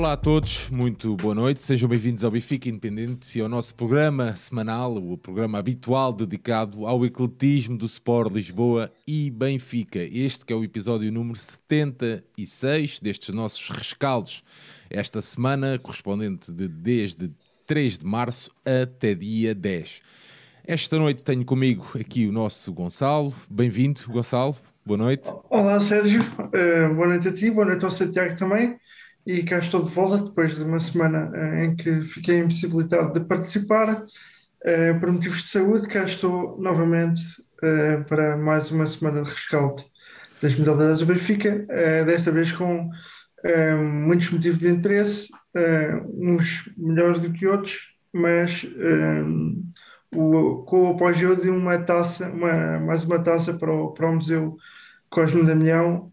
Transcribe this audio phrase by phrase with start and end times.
[0.00, 4.34] Olá a todos, muito boa noite, sejam bem-vindos ao Benfica Independente e ao nosso programa
[4.34, 9.98] semanal, o programa habitual dedicado ao ecletismo do Sport Lisboa e Benfica.
[9.98, 14.42] Este que é o episódio número 76 destes nossos rescaldos,
[14.88, 17.30] esta semana correspondente de desde
[17.66, 20.00] 3 de março até dia 10.
[20.66, 23.34] Esta noite tenho comigo aqui o nosso Gonçalo.
[23.50, 24.56] Bem-vindo, Gonçalo.
[24.82, 25.30] Boa noite.
[25.50, 26.22] Olá, Sérgio.
[26.22, 28.78] Uh, boa noite a ti, boa noite ao Santiago também.
[29.26, 33.20] E cá estou de volta depois de uma semana uh, em que fiquei impossibilitado de
[33.26, 35.88] participar uh, por motivos de saúde.
[35.88, 37.20] Cá estou novamente
[38.08, 39.84] para mais uma semana de rescaldo
[40.40, 41.66] das modalidades do Benfica,
[42.06, 42.88] desta vez com
[43.78, 45.28] muitos motivos de interesse,
[46.14, 48.66] uns melhores do que outros, mas
[50.10, 54.56] com o apoio de uma taça, uma, mais uma taça para o, para o Museu
[55.10, 56.10] Cosme Damião,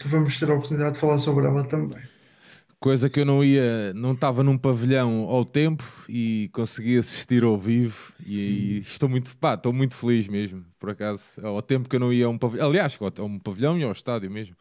[0.00, 2.13] que vamos ter a oportunidade de falar sobre ela também.
[2.84, 7.56] Coisa que eu não ia, não estava num pavilhão ao tempo e consegui assistir ao
[7.56, 11.96] vivo e, e estou muito, pá, estou muito feliz mesmo, por acaso, ao tempo que
[11.96, 14.54] eu não ia a um pavilhão, aliás, a um pavilhão e ao estádio mesmo.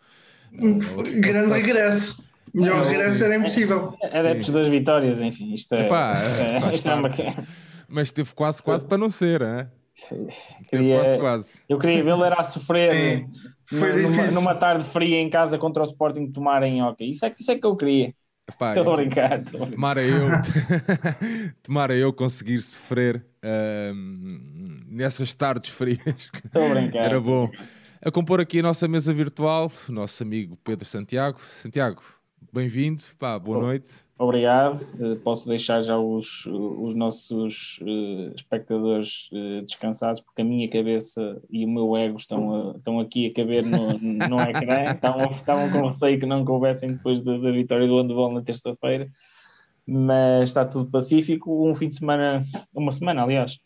[1.20, 2.24] Grande regresso.
[2.54, 3.94] Melhor regresso era impossível.
[4.02, 6.16] Adeptos das vitórias, enfim, isto é, Epá,
[6.72, 7.10] é, isto é uma...
[7.90, 9.68] Mas teve quase, quase para não ser, hein?
[10.70, 11.60] Queria, quase, quase.
[11.68, 13.28] Eu queria vê-lo era a sofrer
[13.78, 17.12] Foi numa, numa, tarde fria em casa contra o Sporting tomar em hockey.
[17.12, 18.14] Isso é, isso é que eu queria.
[18.50, 19.44] Estou a brincar.
[19.44, 20.28] Tomara eu,
[21.64, 23.26] tomara eu conseguir sofrer
[24.88, 26.30] nessas tardes frias.
[26.46, 27.06] Estou a brincar.
[27.06, 27.50] Era bom.
[28.02, 31.40] A compor aqui a nossa mesa virtual, o nosso amigo Pedro Santiago.
[31.40, 32.04] Santiago,
[32.52, 33.04] bem-vindo.
[33.20, 33.94] Pá, boa noite.
[34.18, 34.80] Obrigado.
[35.00, 41.42] Eh, posso deixar já os, os nossos uh, espectadores uh, descansados, porque a minha cabeça
[41.50, 44.92] e o meu ego estão, a, estão aqui a caber no, no ecrã.
[44.96, 49.10] Estavam, estavam com receio que não coubessem depois da, da vitória do handball na terça-feira,
[49.86, 51.70] mas está tudo pacífico.
[51.70, 53.60] Um fim de semana, uma semana, aliás,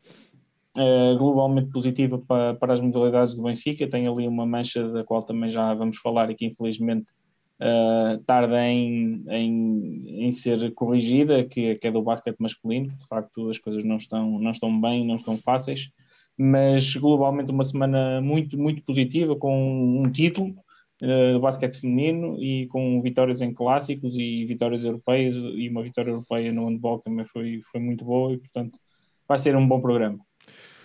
[0.77, 3.87] uh, globalmente positiva para, para as modalidades do Benfica.
[3.87, 7.05] Tem ali uma mancha da qual também já vamos falar aqui, infelizmente
[7.61, 12.89] uh, tarda em, em, em, ser corrigida, que, que é do basquete masculino.
[12.95, 15.89] De facto, as coisas não estão, não estão bem, não estão fáceis,
[16.37, 20.55] mas globalmente uma semana muito, muito positiva, com um título
[21.01, 26.11] uh, do basquete feminino e com vitórias em clássicos e vitórias europeias, e uma vitória
[26.11, 28.77] europeia no handball também foi, foi muito boa e, portanto,
[29.27, 30.19] vai ser um bom programa.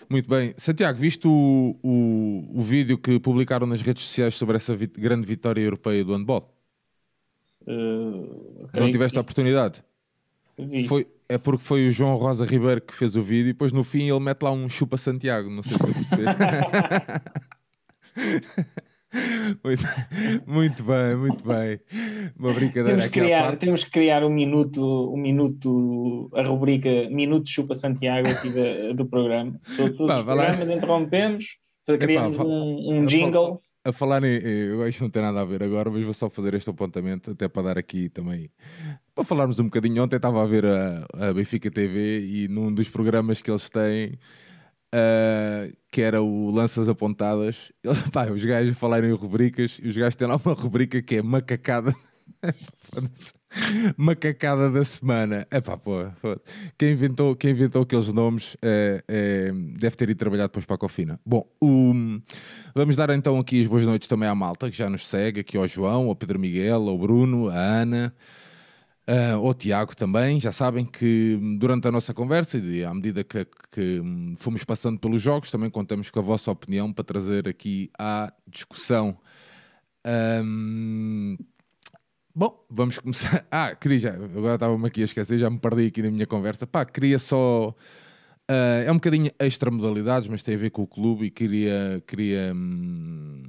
[0.09, 0.53] Muito bem.
[0.57, 5.25] Santiago, viste o, o, o vídeo que publicaram nas redes sociais sobre essa vit grande
[5.25, 6.53] vitória europeia do handball?
[7.67, 9.83] Uh, não tiveste a oportunidade?
[10.57, 10.87] Vi.
[10.87, 13.83] Foi, é porque foi o João Rosa Ribeiro que fez o vídeo e depois no
[13.83, 16.25] fim ele mete lá um chupa Santiago, não sei se foi perceber.
[19.63, 19.83] muito,
[20.45, 21.79] muito, bem, muito bem.
[22.37, 27.49] Uma brincadeira temos que criar, Temos que criar um minuto, um minuto, a rubrica Minuto
[27.49, 29.59] Chupa Santiago aqui do, do programa.
[29.75, 31.57] Todos os programas interrompemos,
[31.99, 34.35] criamos um, um jingle a falar em.
[34.41, 37.47] Eu isto não tem nada a ver agora, mas vou só fazer este apontamento, até
[37.47, 38.49] para dar aqui também.
[39.13, 40.03] Para falarmos um bocadinho.
[40.03, 44.19] Ontem estava a ver a, a Benfica TV e num dos programas que eles têm,
[44.93, 47.71] uh, que era o Lanças Apontadas,
[48.11, 51.21] pá, os gajos falarem em rubricas e os gajos têm lá uma rubrica que é
[51.21, 51.93] macacada.
[53.97, 55.47] Macacada da semana.
[55.51, 56.39] Epá, pô, pô.
[56.77, 60.77] Quem, inventou, quem inventou aqueles nomes é, é, deve ter ido trabalhar depois para a
[60.77, 61.19] Cofina.
[61.25, 62.21] Bom, um,
[62.73, 65.57] vamos dar então aqui as boas noites também à malta que já nos segue, aqui
[65.57, 68.13] ao João, ao Pedro Miguel, ao Bruno, à Ana.
[69.05, 73.45] Uh, ao Tiago também, já sabem que durante a nossa conversa e à medida que,
[73.69, 74.01] que
[74.37, 79.17] fomos passando pelos jogos, também contamos com a vossa opinião para trazer aqui à discussão.
[80.05, 81.37] Um,
[82.35, 83.45] Bom, vamos começar.
[83.51, 84.13] Ah, queria já.
[84.15, 86.65] Agora estava-me aqui a esquecer, já me perdi aqui na minha conversa.
[86.65, 87.69] Pá, queria só.
[88.49, 92.03] Uh, é um bocadinho extra modalidades, mas tem a ver com o clube e queria,
[92.07, 93.43] queria, hum,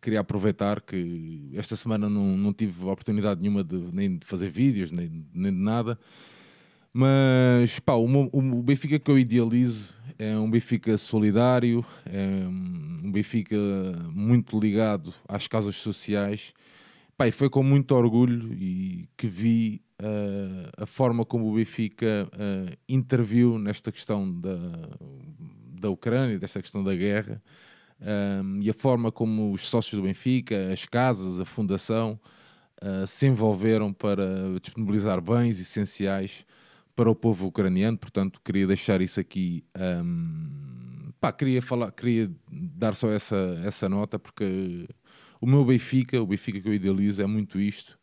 [0.00, 4.92] queria aproveitar que esta semana não, não tive oportunidade nenhuma de, nem de fazer vídeos,
[4.92, 5.98] nem, nem de nada.
[6.92, 9.88] Mas pá, o, o Benfica que eu idealizo
[10.18, 13.56] é um Benfica solidário, é um Benfica
[14.12, 16.52] muito ligado às causas sociais
[17.18, 22.76] Pai, foi com muito orgulho e que vi uh, a forma como o Benfica uh,
[22.88, 24.56] interviu nesta questão da,
[25.80, 27.42] da Ucrânia, desta questão da guerra,
[28.00, 32.20] um, e a forma como os sócios do Benfica, as casas, a fundação,
[32.80, 34.24] uh, se envolveram para
[34.62, 36.46] disponibilizar bens essenciais
[36.94, 37.98] para o povo ucraniano.
[37.98, 39.64] Portanto, queria deixar isso aqui.
[39.76, 44.86] Um, pá, queria falar, queria dar só essa, essa nota porque
[45.40, 47.98] o meu Benfica, o Benfica que eu idealizo, é muito isto.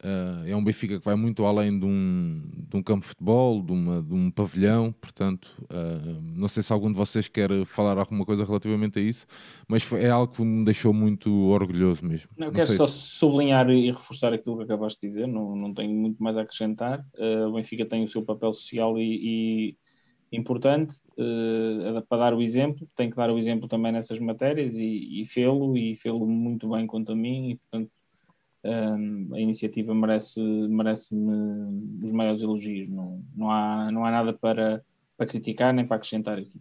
[0.00, 3.60] Uh, é um Benfica que vai muito além de um, de um campo de futebol,
[3.60, 4.92] de, uma, de um pavilhão.
[4.92, 9.26] Portanto, uh, não sei se algum de vocês quer falar alguma coisa relativamente a isso,
[9.66, 12.30] mas foi, é algo que me deixou muito orgulhoso mesmo.
[12.38, 12.76] Não, não quero sei.
[12.76, 16.42] só sublinhar e reforçar aquilo que acabaste de dizer, não, não tenho muito mais a
[16.42, 17.04] acrescentar.
[17.18, 19.76] Uh, o Benfica tem o seu papel social e, e
[20.32, 20.96] importante
[22.08, 25.76] para dar o exemplo, tem que dar o exemplo também nessas matérias e, e fê-lo
[25.76, 27.90] e fê-lo muito bem quanto a mim e portanto
[28.64, 31.14] um, a iniciativa merece, merece
[32.02, 32.88] os maiores elogios.
[32.88, 34.82] Não, não, há, não há nada para,
[35.16, 36.60] para criticar nem para acrescentar aqui.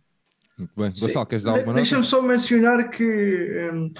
[0.57, 0.91] Muito bem.
[0.99, 3.91] Gonçalo, queres dar alguma De Deixa-me só mencionar que um,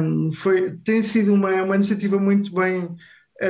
[0.00, 2.94] um, foi, tem sido uma, uma iniciativa muito bem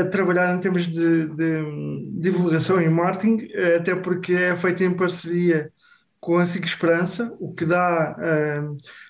[0.00, 5.70] a trabalhar em termos de, de, divulgação e marketing, até porque é feita em parceria
[6.20, 8.17] com a SIC Esperança, o que dá,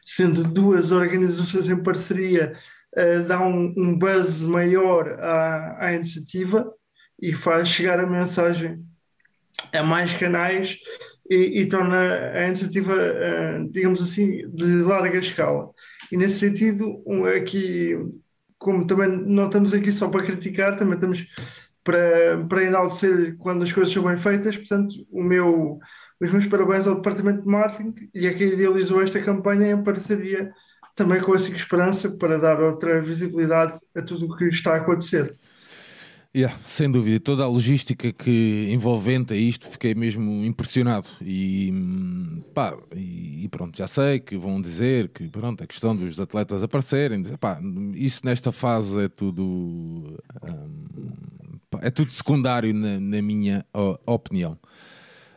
[0.04, 2.54] sendo duas organizações em parceria,
[2.96, 6.68] uh, dá um, um buzz maior à, à iniciativa
[7.22, 8.84] e faz chegar a mensagem
[9.72, 10.76] a mais canais
[11.30, 12.94] e, e torna a iniciativa,
[13.70, 15.70] digamos assim, de larga escala.
[16.10, 17.02] E nesse sentido,
[17.36, 17.96] aqui,
[18.64, 21.26] como também não estamos aqui só para criticar, também estamos
[21.84, 25.78] para, para enaltecer quando as coisas são bem feitas, portanto, o meu,
[26.18, 30.50] os meus parabéns ao Departamento de Marketing e a quem idealizou esta campanha em parceria
[30.94, 34.76] também com a Cic Esperança para dar outra visibilidade a tudo o que está a
[34.76, 35.36] acontecer.
[36.36, 41.72] Yeah, sem dúvida, toda a logística que envolvente a isto, fiquei mesmo impressionado e,
[42.52, 47.22] pá, e pronto, já sei que vão dizer que pronto, a questão dos atletas aparecerem,
[47.22, 47.60] dizer, pá,
[47.94, 49.44] isso nesta fase é tudo
[50.42, 50.84] hum,
[51.80, 53.64] é tudo secundário na, na minha
[54.04, 54.58] opinião.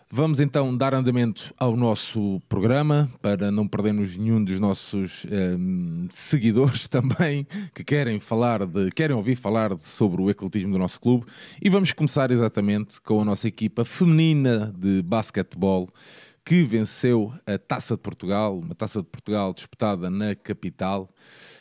[0.10, 6.08] Vamos então dar andamento ao nosso programa para não perdermos nenhum dos nossos um, ehm,
[6.10, 7.46] seguidores também
[7.76, 11.26] que querem falar de, querem ouvir falar de, sobre o ecletismo do nosso clube.
[11.62, 15.90] E vamos começar exatamente com a nossa equipa feminina de basquetebol
[16.46, 21.10] que venceu a Taça de Portugal, uma Taça de Portugal disputada na capital.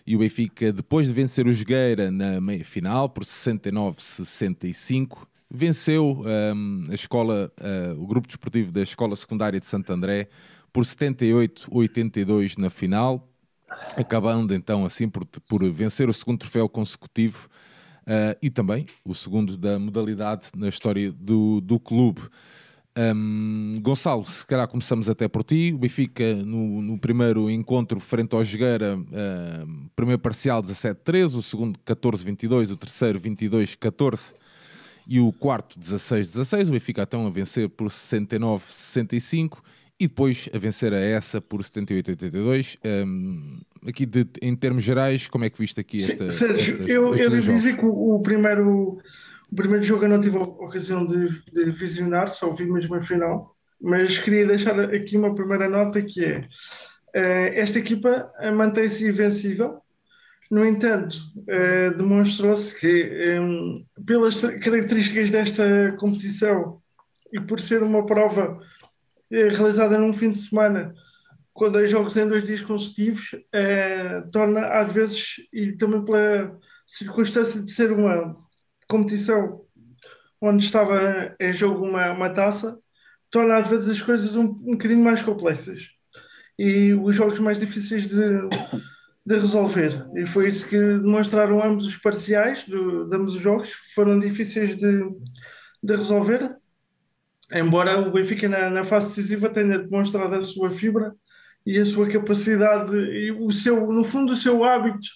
[0.07, 6.23] E o Benfica depois de vencer o Jogueira na meia final por 69-65 venceu
[6.55, 10.29] um, a escola, uh, o grupo desportivo da Escola Secundária de Santo André
[10.73, 13.29] por 78-82 na final,
[13.97, 17.49] acabando então assim por, por vencer o segundo troféu consecutivo
[18.03, 22.23] uh, e também o segundo da modalidade na história do, do clube.
[22.99, 25.71] Um, Gonçalo, se calhar começamos até por ti.
[25.75, 31.79] O Benfica, no, no primeiro encontro frente ao Jogueira, uh, primeiro parcial 17-13, o segundo
[31.81, 34.33] 14-22, o terceiro 22-14
[35.07, 36.69] e o quarto 16-16.
[36.69, 39.59] O Benfica então a vencer por 69-65
[39.99, 42.79] e depois a vencer a essa por 78-82.
[42.85, 46.31] Um, aqui de, em termos gerais, como é que viste aqui esta?
[46.31, 48.99] Sérgio, estas, eu, eu devo dizer que o, o, primeiro,
[49.51, 53.03] o primeiro jogo eu não tive a ocasião de, de visionar, só vi mesmo a
[53.03, 59.81] final, mas queria deixar aqui uma primeira nota que é uh, esta equipa mantém-se invencível
[60.51, 61.17] no entanto,
[61.49, 63.41] eh, demonstrou-se que, eh,
[64.05, 66.81] pelas características desta competição
[67.33, 68.61] e por ser uma prova
[69.31, 70.95] eh, realizada num fim de semana,
[71.53, 73.35] com dois jogos em dois dias consecutivos,
[74.31, 76.55] torna às vezes, e também pela
[76.87, 78.37] circunstância de ser uma
[78.87, 79.63] competição
[80.41, 82.79] onde estava em jogo uma, uma taça,
[83.31, 85.89] torna às vezes as coisas um, um bocadinho mais complexas.
[86.59, 88.49] E os jogos mais difíceis de
[89.27, 90.07] de resolver.
[90.15, 94.77] E foi isso que demonstraram ambos os parciais do, de ambos os jogos, foram difíceis
[94.77, 95.03] de,
[95.83, 96.55] de resolver.
[97.53, 101.13] Embora o Benfica na, na fase decisiva tenha demonstrado a sua fibra
[101.65, 105.09] e a sua capacidade e o seu, no fundo, o seu hábito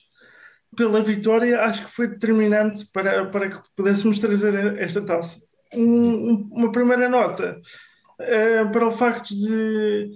[0.76, 5.40] pela vitória, acho que foi determinante para, para que pudéssemos trazer esta taça.
[5.72, 7.60] Um, uma primeira nota
[8.20, 10.10] uh, para o facto de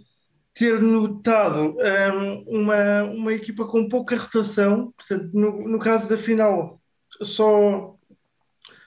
[0.54, 6.80] ter notado um, uma, uma equipa com pouca rotação, portanto, no, no caso da final,
[7.22, 7.96] só,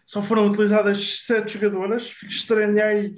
[0.06, 2.16] só foram utilizadas sete jogadoras.
[2.24, 3.16] Estranhei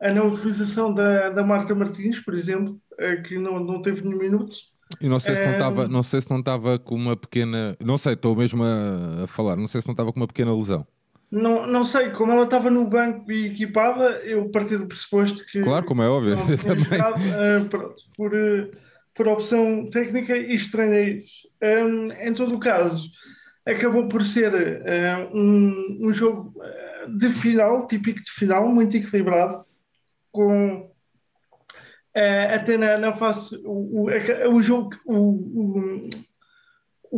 [0.00, 4.18] a não utilização da, da Marta Martins, por exemplo, eh, que não, não teve nenhum
[4.18, 4.56] minuto.
[5.00, 7.98] E não sei se não estava, não sei se não estava com uma pequena, não
[7.98, 10.86] sei, estou mesmo a, a falar, não sei se não estava com uma pequena lesão.
[11.30, 15.60] Não, não sei, como ela estava no banco e equipada, eu parti do pressuposto que.
[15.60, 16.36] Claro, como é óbvio.
[16.62, 16.84] Também.
[16.84, 18.70] Jogado, uh, pronto, por, uh,
[19.14, 21.46] por opção técnica e estranhei isso.
[21.62, 23.10] Um, em todo o caso,
[23.66, 26.54] acabou por ser uh, um, um jogo
[27.18, 29.64] de final, típico de final, muito equilibrado,
[30.32, 30.90] com
[32.52, 36.08] até na, na face o, o, o jogo, o, o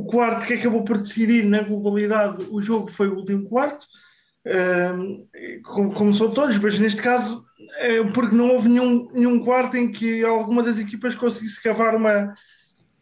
[0.04, 3.86] quarto que acabou por decidir na globalidade o jogo foi o último quarto,
[5.64, 7.44] como, como são todos, mas neste caso
[7.78, 12.32] é porque não houve nenhum, nenhum quarto em que alguma das equipas conseguisse cavar uma,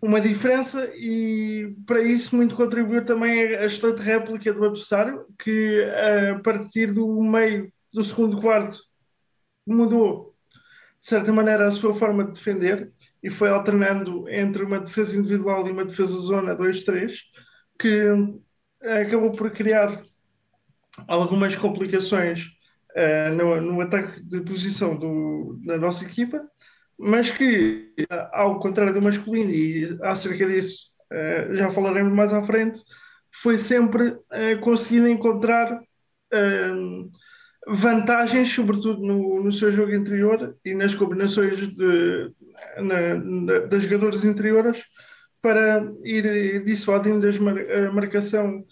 [0.01, 5.85] uma diferença e para isso muito contribuiu também a excelente réplica do adversário que
[6.33, 8.79] a partir do meio do segundo quarto
[9.67, 10.35] mudou
[11.01, 12.93] de certa maneira a sua forma de defender
[13.23, 17.15] e foi alternando entre uma defesa individual e uma defesa zona 2-3
[17.79, 18.05] que
[18.83, 20.03] acabou por criar
[21.07, 22.47] algumas complicações
[22.97, 26.43] uh, no, no, ataque de posição do, da nossa equipa
[26.99, 27.95] mas que,
[28.33, 32.83] ao contrário do masculino, e acerca disso uh, já falaremos mais à frente,
[33.31, 37.11] foi sempre uh, conseguindo encontrar uh,
[37.69, 42.33] vantagens, sobretudo no, no seu jogo interior e nas combinações de,
[42.79, 44.85] na, na, das jogadoras interiores,
[45.41, 48.65] para ir dissuadindo a marcação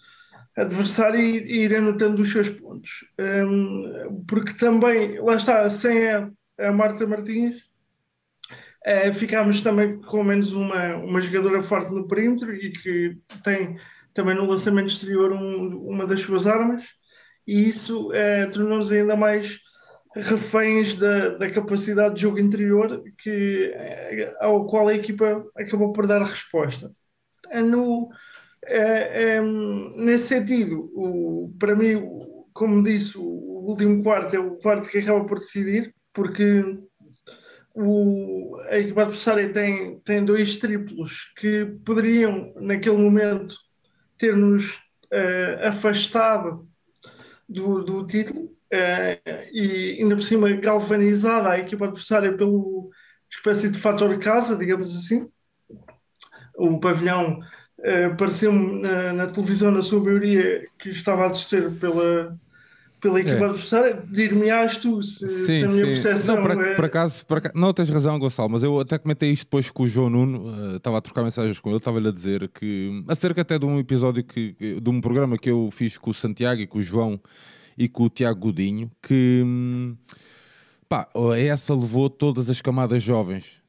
[0.56, 3.04] adversária e, ir anotando os seus pontos.
[3.18, 7.66] Um, porque também, lá está, sem a, a Marta Martins,
[8.86, 13.76] Uh, ficámos também com menos uma, uma jogadora forte no perímetro e que tem
[14.14, 16.84] também no lançamento exterior um, uma das suas armas,
[17.46, 19.60] e isso uh, tornou-nos ainda mais
[20.14, 26.06] reféns da, da capacidade de jogo interior que, uh, ao qual a equipa acabou por
[26.06, 26.90] dar resposta.
[27.52, 28.10] No,
[29.42, 32.02] um, nesse sentido, o, para mim,
[32.52, 36.64] como disse, o último quarto é o quarto que acaba por decidir, porque
[37.74, 43.54] o, a equipa adversária tem, tem dois triplos que poderiam, naquele momento,
[44.18, 44.72] ter-nos
[45.12, 46.66] uh, afastado
[47.48, 52.90] do, do título uh, e, ainda por cima, galvanizada a equipa adversária pelo
[53.30, 55.28] espécie de fator casa, digamos assim.
[56.56, 57.40] O pavilhão
[57.78, 62.38] uh, pareceu-me na, na televisão, na sua maioria, que estava a descer pela
[63.06, 63.48] pela equipa é.
[63.48, 66.02] adversária, dir-me-ás tu se, sim, se a minha sim.
[66.02, 66.74] percepção não, por, é...
[66.74, 69.84] por, acaso, por, acaso, não tens razão Gonçalo, mas eu até comentei isto depois com
[69.84, 73.42] o João Nuno, uh, estava a trocar mensagens com ele, estava-lhe a dizer que, acerca
[73.42, 76.66] até de um episódio, que, de um programa que eu fiz com o Santiago e
[76.66, 77.20] com o João
[77.78, 79.96] e com o Tiago Godinho, que hum,
[80.88, 83.62] pá, essa levou todas as camadas jovens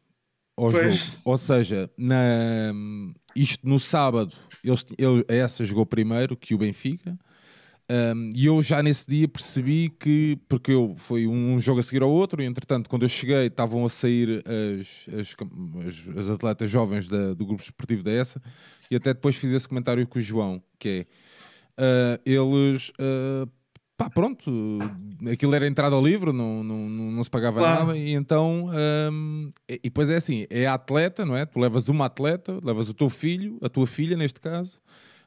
[0.56, 0.96] ao pois.
[0.98, 6.58] jogo, ou seja, na, hum, isto no sábado, eles, ele, essa jogou primeiro que o
[6.58, 7.17] Benfica,
[7.89, 12.03] um, e eu já nesse dia percebi que, porque eu foi um jogo a seguir
[12.03, 15.36] ao outro, e entretanto, quando eu cheguei, estavam a sair as, as,
[15.86, 18.41] as, as atletas jovens da, do grupo esportivo da ESA,
[18.91, 21.08] e até depois fiz esse comentário com o João, que
[21.77, 22.89] é uh, eles.
[22.89, 23.50] Uh,
[23.96, 24.79] pá, pronto,
[25.32, 27.86] aquilo era entrada ao livro, não, não, não, se pagava claro.
[27.86, 28.70] nada, e então.
[29.12, 31.46] Um, e, depois é assim: é a atleta, não é?
[31.46, 34.82] Tu levas uma atleta, levas o teu filho, a tua filha, neste caso.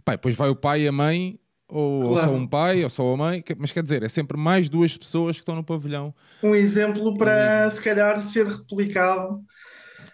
[0.04, 1.38] Pá, depois vai o pai e a mãe
[1.70, 2.16] ou, claro.
[2.16, 4.96] ou, só um pai, ou só a mãe, mas quer dizer, é sempre mais duas
[4.96, 6.14] pessoas que estão no pavilhão.
[6.42, 7.70] Um exemplo para e...
[7.70, 9.42] se calhar ser replicado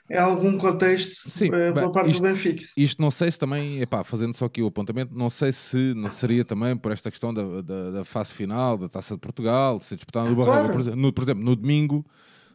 [0.08, 2.64] em algum contexto Sim, uh, pela parte isto, do Benfica.
[2.76, 6.10] Isto não sei se também, epá, fazendo só aqui o apontamento, não sei se não
[6.10, 9.96] seria também por esta questão da, da, da fase final da Taça de Portugal, se
[9.96, 11.00] disputar no Barroga, claro.
[11.00, 12.06] por, por exemplo, no domingo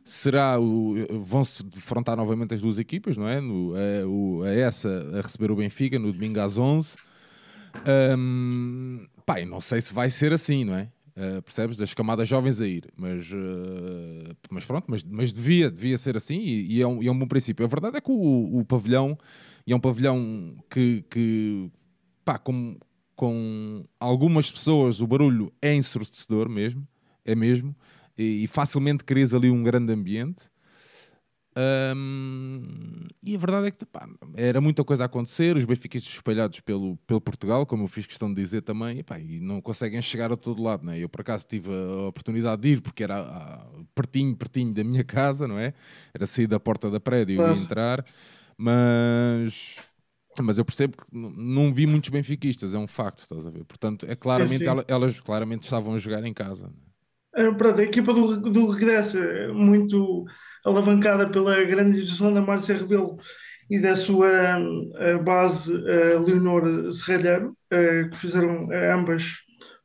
[0.03, 3.39] será o, vão-se defrontar novamente as duas equipas, não é?
[3.41, 6.95] No, é, o, é essa a receber o Benfica no domingo às 11
[8.17, 10.89] um, pá, não sei se vai ser assim, não é?
[11.11, 11.77] Uh, percebes?
[11.77, 16.39] Das camadas jovens a ir, mas, uh, mas pronto, mas, mas devia, devia ser assim
[16.39, 17.65] e, e, é um, e, é um, bom princípio.
[17.65, 19.17] A verdade é que o, o pavilhão,
[19.65, 21.69] e é um pavilhão que, que
[22.23, 22.77] pá, com,
[23.15, 26.87] com algumas pessoas o barulho é ensurdecedor mesmo,
[27.25, 27.75] é mesmo,
[28.17, 30.50] e, e facilmente crias ali um grande ambiente.
[31.53, 36.61] Um, e a verdade é que pá, era muita coisa a acontecer, os benfiquistas espalhados
[36.61, 40.01] pelo, pelo Portugal, como eu fiz questão de dizer também, e, pá, e não conseguem
[40.01, 40.85] chegar a todo lado.
[40.85, 40.99] Né?
[40.99, 45.03] Eu, por acaso, tive a oportunidade de ir, porque era a, pertinho, pertinho da minha
[45.05, 45.73] casa, não é?
[46.13, 48.05] Era sair da porta da prédio e entrar,
[48.57, 49.77] mas.
[50.41, 53.65] Mas eu percebo que não vi muitos benfiquistas, é um facto, estás a ver?
[53.65, 56.71] Portanto, é claramente, é, elas claramente estavam a jogar em casa.
[57.35, 60.25] É, pronto, a equipa do, do regresso é muito
[60.65, 63.17] alavancada pela grande gestão da Márcia Rebelo
[63.69, 69.37] e da sua uh, base uh, Leonor Serralheiro, uh, que fizeram ambas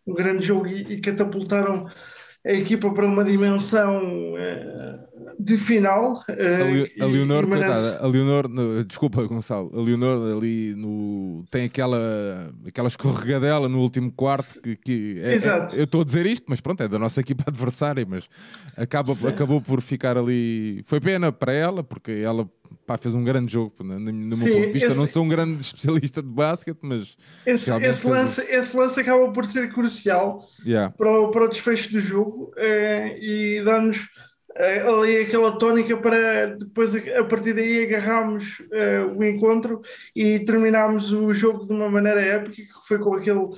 [0.07, 1.87] um grande jogo e, catapultaram
[2.45, 4.35] a equipa para uma dimensão
[5.39, 6.25] de final.
[6.29, 11.65] Uh, a, Leonor, e, coitada, a Leonor, no, desculpa, Gonçalo, a Leonor ali no, tem
[11.65, 15.77] aquela, aquela escorregadela no último quarto que, que é, Exato.
[15.77, 18.29] É, eu estou a dizer isto, mas pronto, é da nossa equipa adversária, mas
[18.77, 20.83] acaba, acabou por ficar ali.
[20.85, 22.49] Foi pena para ela, porque ela
[22.87, 24.89] pá, fez um grande jogo, no, no meu Sim, ponto de vista.
[24.89, 27.17] Esse, não sou um grande especialista de basquete, mas.
[27.45, 30.93] Esse, esse lance, esse lance acaba por ser crucial yeah.
[30.97, 34.09] para, o, para o desfecho do jogo eh, e dá-nos
[34.59, 39.81] ali aquela tónica para depois, a partir daí, agarrarmos eh, o encontro
[40.15, 43.49] e terminarmos o jogo de uma maneira épica, que foi com aquele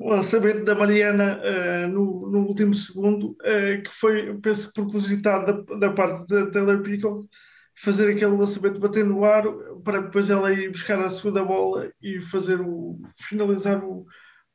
[0.00, 1.40] lançamento da Mariana
[1.88, 3.36] no, no último segundo,
[3.84, 7.26] que foi, penso que propositado da, da parte da Taylor Pickle
[7.74, 9.44] fazer aquele lançamento bater no ar
[9.82, 14.06] para depois ela ir buscar a segunda bola e fazer o finalizar o,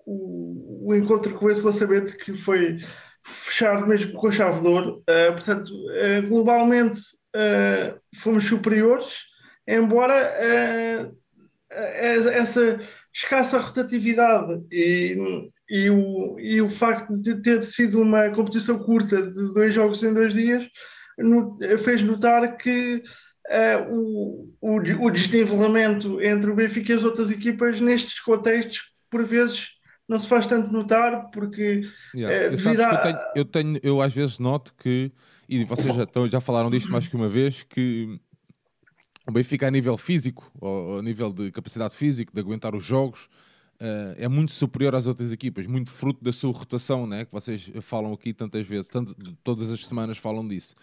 [0.06, 2.78] o, o encontro com esse lançamento que foi
[3.30, 5.04] fechado mesmo com a chave de ouro.
[5.10, 7.00] Uh, portanto, uh, globalmente
[7.36, 9.26] uh, fomos superiores,
[9.68, 10.16] embora
[11.70, 12.80] essa
[13.14, 15.16] escassa rotatividade e,
[15.70, 20.12] e, o, e o facto de ter sido uma competição curta de dois jogos em
[20.12, 20.68] dois dias
[21.84, 23.04] fez notar que
[23.92, 29.68] o, o, o, desnivelamento entre o Benfica e as outras equipas nestes contextos, por vezes,
[30.10, 31.88] não se faz tanto notar, porque.
[32.16, 32.50] Yeah.
[32.50, 32.94] Uh, eu, a...
[32.94, 35.12] eu, tenho, eu, tenho, eu às vezes noto que,
[35.48, 38.20] e vocês já, já falaram disto mais que uma vez, que
[39.28, 43.30] o Benfica a nível físico, ou a nível de capacidade física, de aguentar os jogos,
[43.80, 47.24] uh, é muito superior às outras equipas, muito fruto da sua rotação, né?
[47.26, 49.14] que vocês falam aqui tantas vezes, tanto,
[49.44, 50.74] todas as semanas falam disso.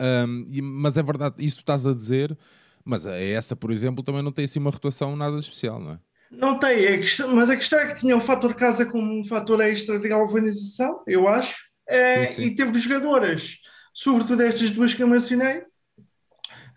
[0.00, 2.36] Um, e, mas é verdade, isso estás a dizer,
[2.84, 5.98] mas a essa, por exemplo, também não tem assim uma rotação nada especial, não é?
[6.36, 9.24] Não tem, é questão, mas a questão é que tinha o fator casa como um
[9.24, 11.56] fator extra de galvanização, eu acho,
[11.88, 12.42] é, sim, sim.
[12.42, 13.58] e teve jogadoras,
[13.92, 15.62] sobretudo estas duas que eu mencionei,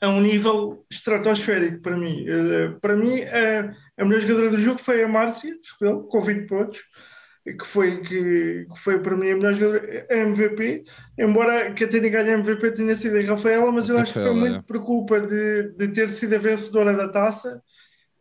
[0.02, 2.26] a um nível estratosférico para mim.
[2.30, 5.54] Uh, para mim, uh, a melhor jogadora do jogo foi a Márcia,
[6.10, 6.84] com 20 pontos,
[7.44, 10.84] que foi, que, que, foi para mim a melhor jogadora, a MVP,
[11.18, 14.20] embora que a tenha ganho a MVP tenha sido a Rafaela, mas eu acho que
[14.20, 14.62] foi muito é.
[14.62, 17.62] por culpa de, de ter sido a vencedora da taça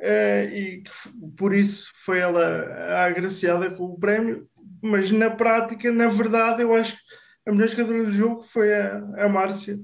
[0.00, 0.90] uh, e que,
[1.36, 4.48] por isso foi ela agraciada com o prémio,
[4.82, 8.96] mas na prática, na verdade, eu acho que a melhor jogadora do jogo foi a,
[9.18, 9.78] a Márcia,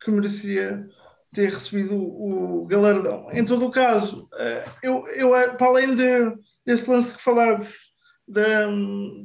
[0.00, 0.86] que merecia
[1.34, 3.28] ter recebido o, o galardão.
[3.32, 7.68] Em todo o caso, eh, eu, eu, para além de, desse lance que falámos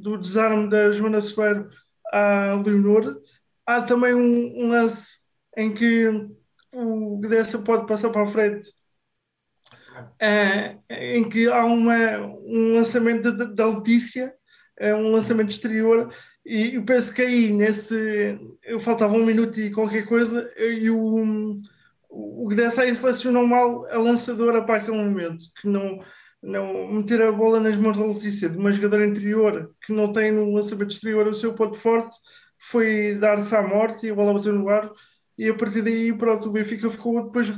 [0.01, 1.69] do desarme da Joana Soeiro
[2.11, 3.17] à Leonor,
[3.65, 5.17] há também um, um, lance
[5.57, 6.07] em que
[6.73, 8.69] o Gdessa pode passar para a frente,
[10.19, 14.33] é, em que há uma, um lançamento da Letícia,
[14.77, 16.13] é um lançamento exterior,
[16.45, 18.39] e eu penso que aí nesse.
[18.63, 21.61] Eu faltava um minuto e qualquer coisa, e o
[22.11, 26.03] o Gdessai selecionou mal a lançadora para aquele momento, que não,
[26.43, 30.31] não meter a bola nas mãos da Letícia, de uma jogadora interior que não tem
[30.31, 32.15] no lançamento exterior o seu ponto forte,
[32.59, 34.91] foi dar-se à morte e a bola bateu no ar.
[35.37, 37.49] E a partir daí, pronto, o Benfica ficou depois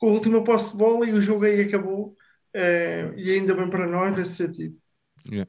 [0.00, 2.16] com a última posse de bola e o jogo aí acabou.
[2.56, 4.76] Uh, e ainda bem para nós nesse sentido.
[5.30, 5.48] Yeah.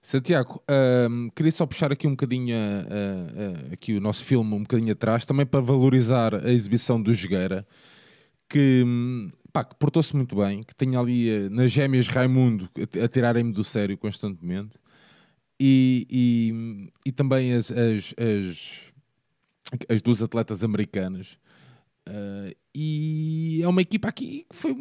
[0.00, 4.62] Santiago, uh, queria só puxar aqui um bocadinho uh, uh, aqui o nosso filme um
[4.62, 7.66] bocadinho atrás, também para valorizar a exibição do Jogueira
[8.48, 8.84] que,
[9.52, 13.98] que portou-se muito bem, que tinha ali nas gêmeas Raimundo a, a tirarem-me do sério
[13.98, 14.78] constantemente.
[15.60, 21.36] E, e, e também as, as, as, as, duas atletas americanas.
[22.08, 24.72] Uh, e é uma equipa aqui que foi,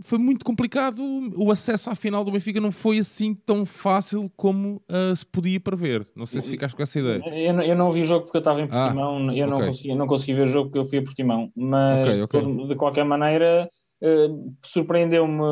[0.00, 1.02] foi muito complicado.
[1.36, 5.60] O acesso à final do Benfica não foi assim tão fácil como uh, se podia
[5.60, 6.06] prever.
[6.16, 7.22] Não sei se ficaste com essa ideia.
[7.26, 9.46] Eu, eu não vi o jogo porque eu estava em ah, Portimão, ah, eu okay.
[9.46, 12.66] não, consegui, não consegui ver o jogo porque eu fui a Portimão, mas okay, okay.
[12.68, 13.68] de qualquer maneira
[14.02, 15.42] uh, surpreendeu-me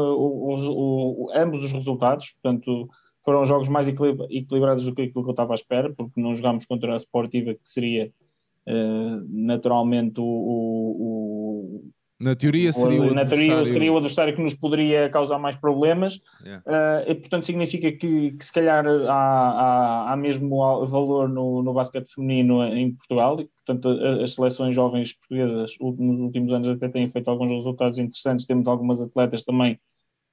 [1.35, 2.33] ambos os resultados.
[2.33, 2.89] Portanto,
[3.23, 6.65] foram jogos mais equilibrados do que aquilo que eu estava à espera, porque não jogámos
[6.65, 8.11] contra a Sportiva, que seria
[9.29, 15.09] naturalmente o, o, na teoria seria o, na teoria seria o adversário que nos poderia
[15.09, 16.20] causar mais problemas.
[16.44, 16.62] Yeah.
[16.66, 21.73] uh, e portanto significa que, que se calhar há, há, há mesmo valor no, no
[21.73, 23.88] basquete feminino em Portugal e portanto
[24.23, 29.01] as seleções jovens portuguesas nos últimos anos até têm feito alguns resultados interessantes, temos algumas
[29.01, 29.81] atletas também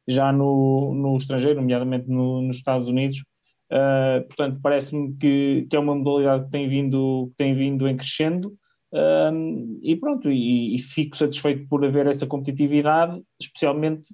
[0.06, 3.24] já no, no estrangeiro, nomeadamente no, nos Estados Unidos
[3.72, 7.98] Uh, portanto, parece-me que, que, é uma modalidade que tem vindo, que tem vindo em
[7.98, 8.54] crescendo
[8.94, 14.08] um, e pronto, e, e, fico satisfeito por haver essa competitividade, especialmente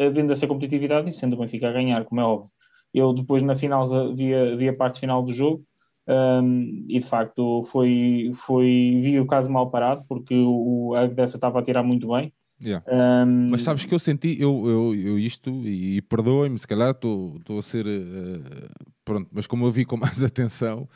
[0.00, 2.50] havendo essa competitividade e sendo o Benfica a ganhar, como é óbvio.
[2.92, 5.64] Eu depois na final vi a, vi a parte final do jogo
[6.06, 11.38] Um, e de facto foi, foi vi o caso mal parado porque o, a dessa
[11.38, 12.32] estava a tirar muito bem.
[12.62, 12.84] Yeah.
[12.88, 16.90] Um, Mas sabes que eu senti, eu, eu, eu isto, e, e perdoem-me, se calhar
[16.90, 18.70] estou a ser uh,
[19.04, 20.88] pronto, mas como eu vi com mais atenção,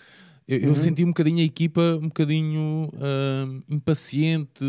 [0.46, 0.68] eu, uhum.
[0.68, 4.64] eu senti um bocadinho a equipa um bocadinho uh, impaciente,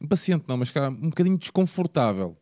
[0.00, 2.36] impaciente não, mas cara, um bocadinho desconfortável.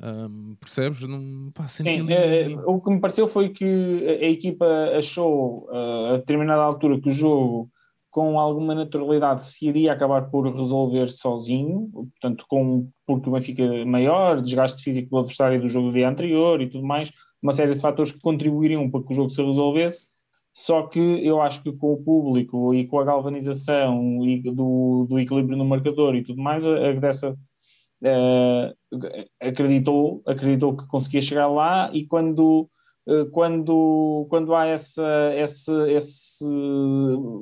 [0.00, 1.00] Um, percebes?
[1.02, 2.12] Não, pá, Sim, ali...
[2.12, 7.00] é, o que me pareceu foi que a, a equipa achou uh, a determinada altura
[7.00, 7.68] que o jogo
[8.10, 13.84] com alguma naturalidade se iria acabar por resolver sozinho, portanto, com, porque o Benfica é
[13.84, 17.10] maior, desgaste físico do adversário do jogo do dia anterior e tudo mais,
[17.42, 20.06] uma série de fatores que contribuiriam para que o jogo se resolvesse.
[20.52, 25.18] Só que eu acho que com o público e com a galvanização e do, do
[25.18, 28.98] equilíbrio no marcador e tudo mais, a, a dessa uh,
[29.40, 32.68] acreditou, acreditou que conseguia chegar lá e quando,
[33.32, 36.44] quando, quando há essa, esse, esse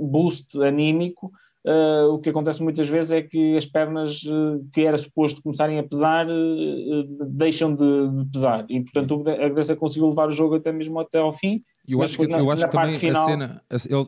[0.00, 1.32] boost anímico,
[1.66, 5.80] Uh, o que acontece muitas vezes é que as pernas uh, que era suposto começarem
[5.80, 10.54] a pesar uh, deixam de, de, pesar e portanto a Grécia conseguiu levar o jogo
[10.54, 11.64] até mesmo até ao fim.
[11.88, 13.24] Eu acho que, na, eu acho que também final...
[13.24, 13.62] a cena,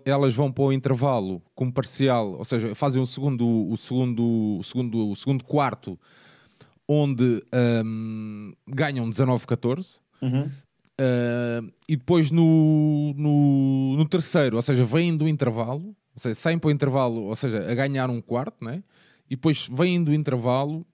[0.05, 4.63] elas vão para o intervalo como parcial, ou seja, fazem o segundo, o segundo, o
[4.63, 5.99] segundo, o segundo quarto
[6.87, 7.43] onde
[7.85, 9.99] um, ganham 19-14.
[10.23, 10.49] Uhum.
[11.01, 16.59] Uh, e depois no, no, no, terceiro, ou seja, vêm do intervalo, ou seja, saem
[16.59, 18.83] para o intervalo, ou seja, a ganhar um quarto, né?
[19.31, 20.87] e depois vêm do intervalo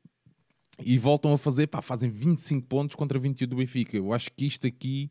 [0.85, 3.97] e voltam a fazer, pá, fazem 25 pontos contra 21 do Benfica.
[3.97, 5.11] Eu acho que isto aqui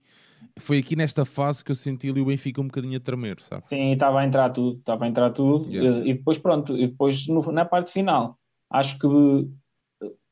[0.60, 3.66] foi aqui nesta fase que eu senti ali o Benfica um bocadinho a tremer, sabe?
[3.66, 6.06] Sim, estava a entrar tudo, estava a entrar tudo, yeah.
[6.06, 8.38] e depois pronto, e depois no, na parte final,
[8.70, 9.08] acho que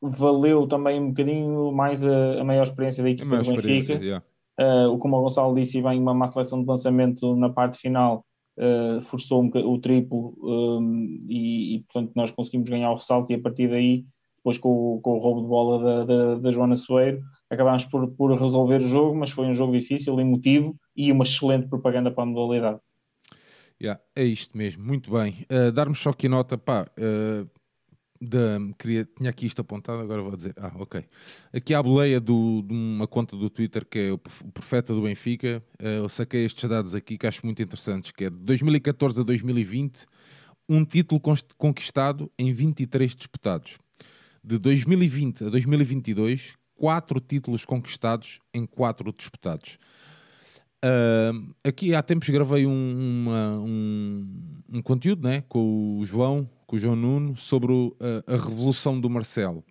[0.01, 3.93] valeu também um bocadinho mais a, a maior experiência da equipa do Benfica.
[3.93, 4.25] Yeah.
[4.61, 8.23] Uh, como o Gonçalo disse, bem, uma má seleção de lançamento na parte final
[8.59, 13.31] uh, forçou um, o triplo um, e, e, portanto, nós conseguimos ganhar o ressalto.
[13.31, 14.05] E a partir daí,
[14.37, 18.31] depois com, com o roubo de bola da, da, da Joana Soeiro, acabámos por, por
[18.39, 19.17] resolver o jogo.
[19.17, 22.79] Mas foi um jogo difícil, emotivo e uma excelente propaganda para a modalidade.
[23.81, 25.43] Yeah, é isto mesmo, muito bem.
[25.51, 27.49] Uh, Darmos só aqui nota, pá, uh,
[28.21, 30.53] da, queria, tinha aqui isto apontado, agora vou dizer.
[30.55, 31.03] Ah, ok.
[31.51, 35.01] Aqui há a boleia do, de uma conta do Twitter que é o Profeta do
[35.01, 35.63] Benfica.
[35.79, 39.23] Uh, eu saquei estes dados aqui que acho muito interessantes, que é de 2014 a
[39.23, 40.05] 2020,
[40.69, 41.19] um título
[41.57, 43.79] conquistado em 23 disputados.
[44.43, 49.79] De 2020 a 2022, quatro títulos conquistados em quatro disputados.
[50.83, 54.27] Uh, aqui há tempos gravei um, uma, um,
[54.73, 58.99] um conteúdo né, com o João, com o João Nuno sobre o, a, a, revolução
[58.99, 59.63] do Marcelo.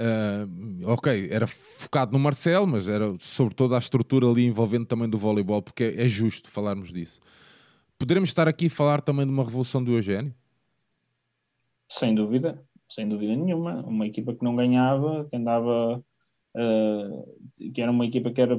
[0.00, 5.08] Uh, ok, era focado no Marcelo, mas era sobre toda a estrutura ali envolvendo também
[5.08, 7.18] do voleibol, porque é, é justo falarmos disso.
[7.98, 10.32] Poderemos estar aqui a falar também de uma revolução do Eugênio?
[11.88, 13.82] Sem dúvida, sem dúvida nenhuma.
[13.86, 16.04] Uma equipa que não ganhava, que andava
[16.56, 18.54] Uh, que era uma equipa que era,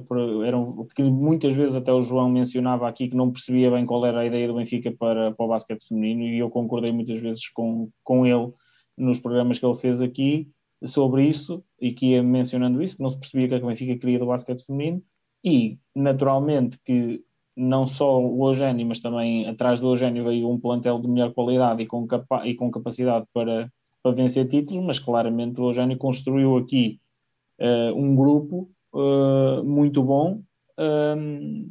[0.46, 0.58] era
[0.94, 4.26] que muitas vezes até o João mencionava aqui que não percebia bem qual era a
[4.26, 8.26] ideia do Benfica para, para o basquete feminino e eu concordei muitas vezes com, com
[8.26, 8.52] ele
[8.98, 10.50] nos programas que ele fez aqui
[10.84, 14.20] sobre isso e que ia mencionando isso, que não se percebia que o Benfica queria
[14.20, 15.02] do basquete feminino
[15.44, 17.24] e naturalmente que
[17.56, 21.82] não só o Eugênio, mas também atrás do Eugênio veio um plantel de melhor qualidade
[21.84, 23.72] e com, capa e com capacidade para,
[24.04, 27.00] para vencer títulos, mas claramente o Eugênio construiu aqui
[27.96, 30.42] um grupo uh, muito bom,
[30.80, 31.68] um,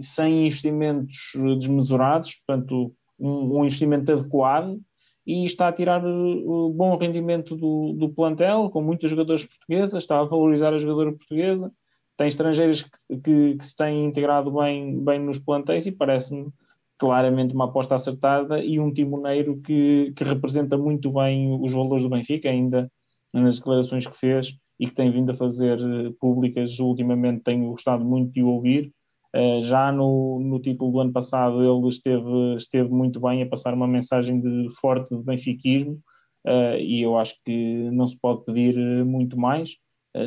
[0.00, 4.80] sem investimentos desmesurados, portanto, um, um, investimento adequado
[5.26, 10.20] e está a tirar o bom rendimento do, do plantel, com muitos jogadores portugueses, está
[10.20, 11.70] a valorizar a jogadora portuguesa,
[12.16, 16.50] tem estrangeiros que, que, que se têm integrado bem, bem nos plantéis e parece-me
[16.96, 22.08] claramente uma aposta acertada e um timoneiro que, que representa muito bem os valores do
[22.08, 22.90] Benfica, ainda
[23.32, 28.04] nas declarações que fez, e que tem vindo a fazer eh, públicas ultimamente, tenho gostado
[28.04, 28.92] muito de o ouvir.
[29.36, 33.74] Uh, já no, no título do ano passado ele esteve, esteve muito bem a passar
[33.74, 36.00] uma mensagem de forte de benfiquismo
[36.46, 39.76] uh, e eu acho que não se pode pedir muito mais.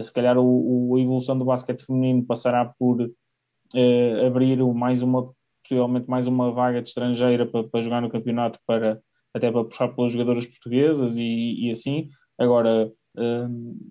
[0.03, 3.11] Se calhar o, o, a evolução do basquete feminino passará por
[4.25, 5.33] abrir mais uma,
[5.63, 9.01] possivelmente mais uma vaga de estrangeira para, para jogar no campeonato para
[9.33, 12.07] até para puxar pelas jogadoras portuguesas e, e assim.
[12.37, 12.91] Agora,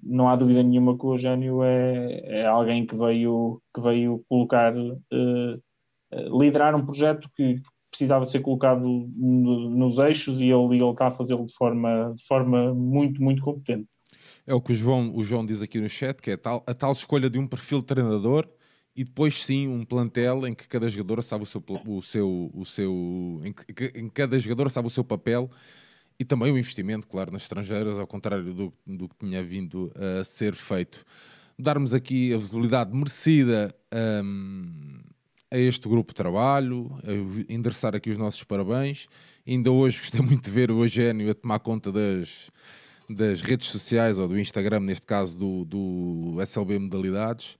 [0.02, 4.74] não há dúvida nenhuma que o Eugênio é, é alguém que veio, que veio colocar,
[4.76, 8.80] uh, liderar um projeto que, precisava ser colocado
[9.16, 13.42] no, nos eixos e ele, ele está a fazê-lo de forma, de forma muito, muito
[13.42, 13.86] competente.
[14.46, 16.62] É o que o João, o João diz aqui no chat, que é a tal,
[16.66, 18.48] a tal escolha de um perfil de treinador
[18.94, 22.64] e depois sim um plantel em que cada jogador sabe o seu, o seu, o
[22.64, 25.50] seu em, que, em cada jogador sabe o seu papel
[26.20, 30.22] e também o investimento, claro, nas estrangeiras, ao contrário do, do que tinha vindo a
[30.22, 31.02] ser feito.
[31.58, 33.74] Darmos aqui a visibilidade merecida
[34.22, 35.00] um,
[35.50, 36.90] a este grupo de trabalho,
[37.48, 39.08] endereçar aqui os nossos parabéns.
[39.48, 42.50] Ainda hoje gostei muito de ver o Eugénio a tomar conta das,
[43.08, 47.56] das redes sociais ou do Instagram, neste caso do, do SLB Modalidades.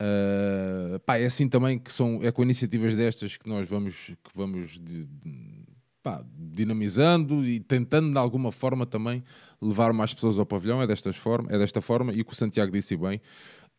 [0.00, 4.30] Uh, pá, é assim também que são é com iniciativas destas que nós vamos que
[4.34, 5.61] vamos de, de,
[6.02, 9.22] pá, dinamizando e tentando de alguma forma também
[9.60, 12.36] levar mais pessoas ao pavilhão é desta forma é desta forma e o que o
[12.36, 13.20] Santiago disse bem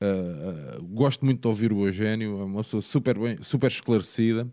[0.01, 4.47] uh, uh, gosto muito de ouvir o Eugénio é uma pessoa super bem super esclarecida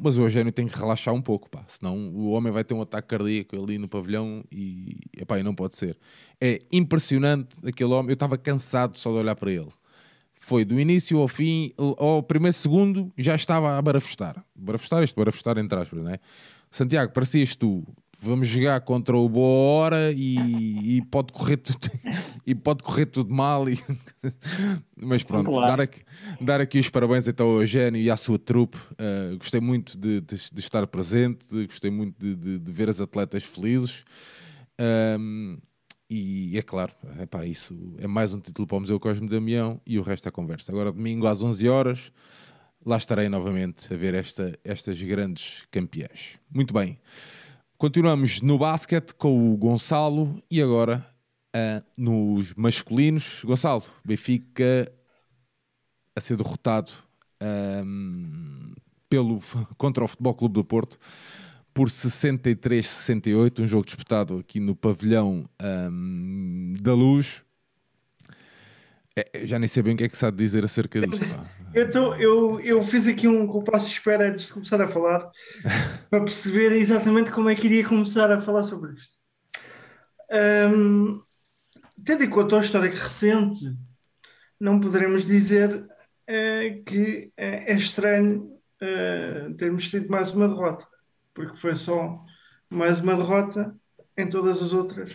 [0.00, 2.80] mas o Eugénio tem que relaxar um pouco, pá, senão o homem vai ter um
[2.80, 5.98] ataque cardíaco ali no pavilhão e, epá, e não pode ser.
[6.40, 9.68] É impressionante aquele homem, eu estava cansado só de olhar para ele
[10.46, 14.44] foi do início ao fim, ao primeiro segundo, já estava a barafustar.
[14.54, 16.20] Barafustar, isto, barafustar entre aspas, não é?
[16.76, 17.82] Santiago, parecias tu,
[18.20, 21.78] vamos jogar contra o Boa Hora e, e, pode correr tudo
[22.46, 23.78] e pode correr tudo mal e...
[24.94, 25.66] mas pronto, claro.
[25.68, 26.02] dar, aqui,
[26.38, 30.20] dar aqui os parabéns então ao Eugênio e à sua trupe uh, gostei muito de,
[30.20, 34.04] de, de, estar presente gostei muito de, de ver as atletas felizes
[35.18, 35.56] um,
[36.10, 39.98] e é claro, epá, isso é mais um título para o Museu Cosme Damião e
[39.98, 40.70] o resto é conversa.
[40.70, 42.12] Agora, domingo às 11 horas,
[42.86, 46.38] lá estarei novamente a ver esta, estas grandes campeãs.
[46.48, 46.96] Muito bem,
[47.76, 51.04] continuamos no basquete com o Gonçalo e agora
[51.54, 53.42] uh, nos masculinos.
[53.44, 54.90] Gonçalo, Benfica
[56.14, 56.92] a ser derrotado
[57.84, 58.72] um,
[59.10, 59.40] pelo,
[59.76, 60.96] contra o Futebol Clube do Porto
[61.74, 67.44] por 63-68, um jogo disputado aqui no pavilhão um, da Luz.
[69.16, 71.24] É, já nem sei bem o que é que se há de dizer acerca disto.
[71.74, 75.30] Eu, tô, eu, eu fiz aqui um compasso de espera antes de começar a falar
[76.08, 79.16] para perceber exatamente como é que iria começar a falar sobre isto.
[80.72, 81.22] Um,
[82.02, 83.76] tendo em conta a história recente,
[84.58, 90.86] não poderemos dizer uh, que uh, é estranho uh, termos tido mais uma derrota
[91.36, 92.24] porque foi só
[92.70, 93.76] mais uma derrota
[94.16, 95.12] em todas as outras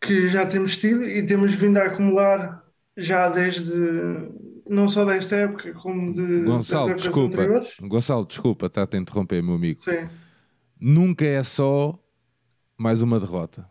[0.00, 2.64] que já temos tido e temos vindo a acumular
[2.98, 3.72] já desde
[4.68, 7.74] não só desta época como de Gonçalo, desculpa, anteriores.
[7.80, 9.82] Gonçalo, desculpa, está a interromper, meu amigo.
[9.82, 10.08] Sim.
[10.78, 11.98] Nunca é só
[12.76, 13.66] mais uma derrota.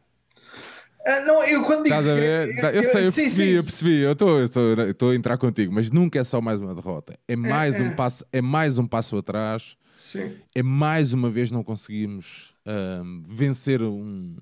[1.05, 1.95] Ah, não, eu quando digo.
[1.95, 2.57] Estás a ver?
[2.57, 3.49] Eu, eu, eu sei, eu percebi, sim, sim.
[3.49, 7.17] eu percebi, eu estou a entrar contigo, mas nunca é só mais uma derrota.
[7.27, 7.91] É mais, é, um, é.
[7.91, 10.35] Passo, é mais um passo atrás Sim.
[10.55, 14.37] é mais uma vez não conseguimos um, vencer um,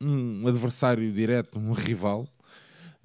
[0.00, 2.26] um adversário direto, um rival.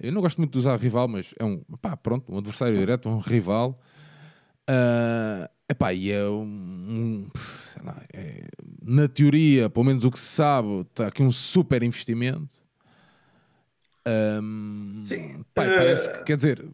[0.04, 3.08] Eu não gosto muito de usar rival, mas é um pá, pronto, um adversário direto,
[3.08, 3.80] um rival.
[4.68, 7.26] Uh, epá, e é um,
[7.82, 8.46] lá, é,
[8.82, 12.62] na teoria, pelo menos o que se sabe, está aqui um super investimento.
[14.06, 15.44] Um, Sim.
[15.54, 16.64] Pai, parece que, quer dizer,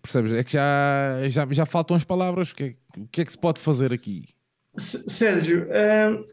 [0.00, 0.32] percebes?
[0.32, 2.52] É que já, já, já faltam as palavras.
[2.52, 4.24] O que, é, o que é que se pode fazer aqui?
[4.76, 5.66] Sérgio,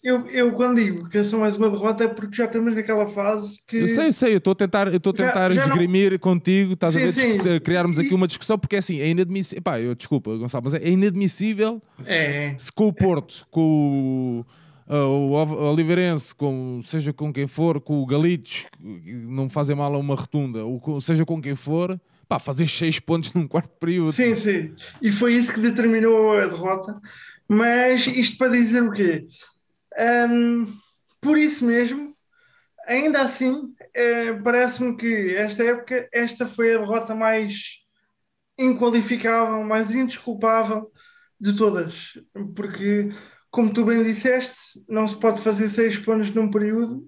[0.01, 3.05] eu, eu quando digo que é só mais uma derrota é porque já estamos naquela
[3.07, 3.77] fase que.
[3.77, 6.13] Eu sei, eu sei, eu estou a tentar, eu estou a tentar já, já esgrimir
[6.13, 6.19] não...
[6.19, 7.59] contigo, estás sim, a ver, sim.
[7.63, 9.61] criarmos aqui uma discussão, porque é assim, é inadmissível.
[9.61, 12.55] Pá, eu desculpa, Gonçalo, mas é inadmissível é.
[12.57, 18.01] se com o Porto, com o uh, o Oliveirense, com, seja com quem for, com
[18.01, 22.67] o Galitos, não fazem mal a uma rotunda, ou seja com quem for, pá, fazer
[22.67, 24.11] seis pontos num quarto período.
[24.11, 24.73] Sim, sim.
[25.01, 26.99] E foi isso que determinou a derrota.
[27.49, 29.25] Mas isto para dizer o quê?
[30.29, 30.71] Um,
[31.19, 32.15] por isso mesmo,
[32.87, 37.79] ainda assim, é, parece-me que esta época, esta foi a derrota mais
[38.57, 40.91] inqualificável, mais indesculpável
[41.39, 42.13] de todas.
[42.55, 43.09] Porque
[43.49, 47.03] como tu bem disseste, não se pode fazer seis pontos num período,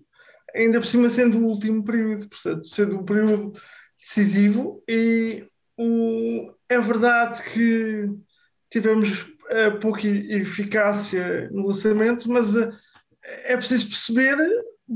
[0.55, 3.53] ainda por cima sendo o último período, portanto, sendo o período
[3.99, 4.83] decisivo.
[4.87, 5.45] E
[5.77, 8.09] o, é verdade que
[8.69, 12.71] tivemos uh, pouca eficácia no lançamento, mas uh,
[13.43, 14.37] é preciso perceber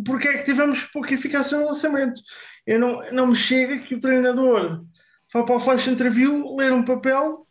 [0.03, 2.19] porque é que tivemos pouca eficácia no lançamento.
[2.65, 4.83] Eu não, não me chega que o treinador
[5.31, 7.47] vá para o flash interview ler um papel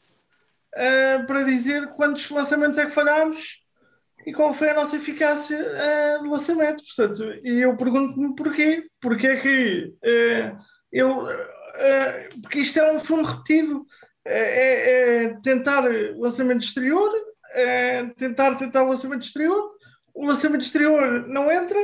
[0.75, 3.63] uh, para dizer quantos lançamentos é que falhámos
[4.27, 6.83] e qual foi a nossa eficácia uh, de lançamento.
[6.85, 8.85] Portanto, e eu pergunto-me porquê.
[9.01, 10.57] Porquê é que uh,
[10.93, 11.55] ele.
[12.41, 13.85] Porque isto é um filme repetido.
[14.27, 15.85] É, é, tentar
[16.17, 17.11] lançamento exterior,
[17.53, 19.75] é tentar tentar lançamento exterior,
[20.15, 21.79] o lançamento exterior não entra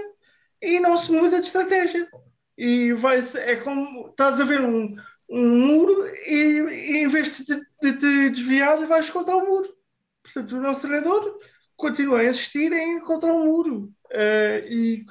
[0.62, 2.09] e não se muda de estratégia.
[2.57, 4.94] E vai é como estás a ver um,
[5.29, 9.74] um muro e, e em vez de te, de desviar, vais contra o muro.
[10.22, 11.38] Portanto, o nosso treinador
[11.76, 13.92] continua a insistir em encontrar um muro.
[14.07, 15.07] Uh, e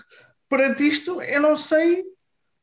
[0.48, 2.04] perante isto, eu não sei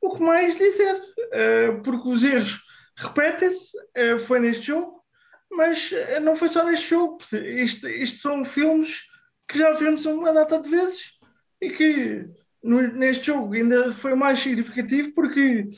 [0.00, 2.65] o que mais dizer, uh, porque os erros
[2.96, 3.76] repetem-se.
[3.96, 5.02] Uh, foi neste jogo,
[5.50, 5.90] mas
[6.22, 7.18] não foi só neste jogo.
[7.32, 9.02] Isto, isto são filmes
[9.48, 11.12] que já vimos uma data de vezes
[11.61, 12.28] e que
[12.62, 15.68] no, neste jogo ainda foi mais significativo porque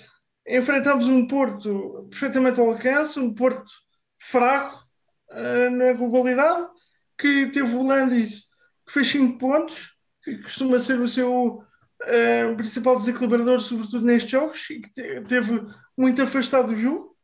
[0.46, 3.70] enfrentamos um Porto perfeitamente ao alcance, um Porto
[4.18, 4.83] fraco
[5.31, 6.66] uh, na globalidade,
[7.18, 8.48] que teve o Landis
[8.87, 9.92] que fez 5 pontos,
[10.24, 11.62] que costuma ser o seu
[12.02, 17.16] uh, principal desequilibrador, sobretudo nestes jogos, e que te, teve muito afastado do jogo,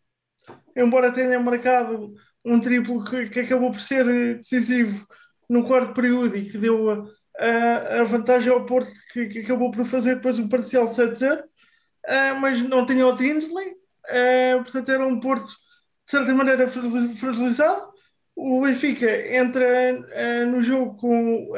[0.76, 4.04] embora tenha marcado um triplo que, que acabou por ser
[4.36, 5.06] decisivo
[5.48, 7.06] no quarto período e que deu a,
[7.38, 12.40] a, a vantagem ao Porto, que, que, acabou por fazer depois um parcial 7-0, uh,
[12.40, 17.92] mas não tinha o Tinsley, uh, portanto era um Porto de certa maneira fragilizado.
[18.36, 21.52] O Benfica entra uh, no jogo com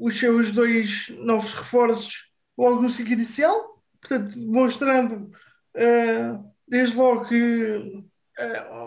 [0.00, 2.24] os seus dois novos reforços
[2.56, 5.30] logo no ciclo inicial, portanto, demonstrando
[6.66, 8.04] desde logo que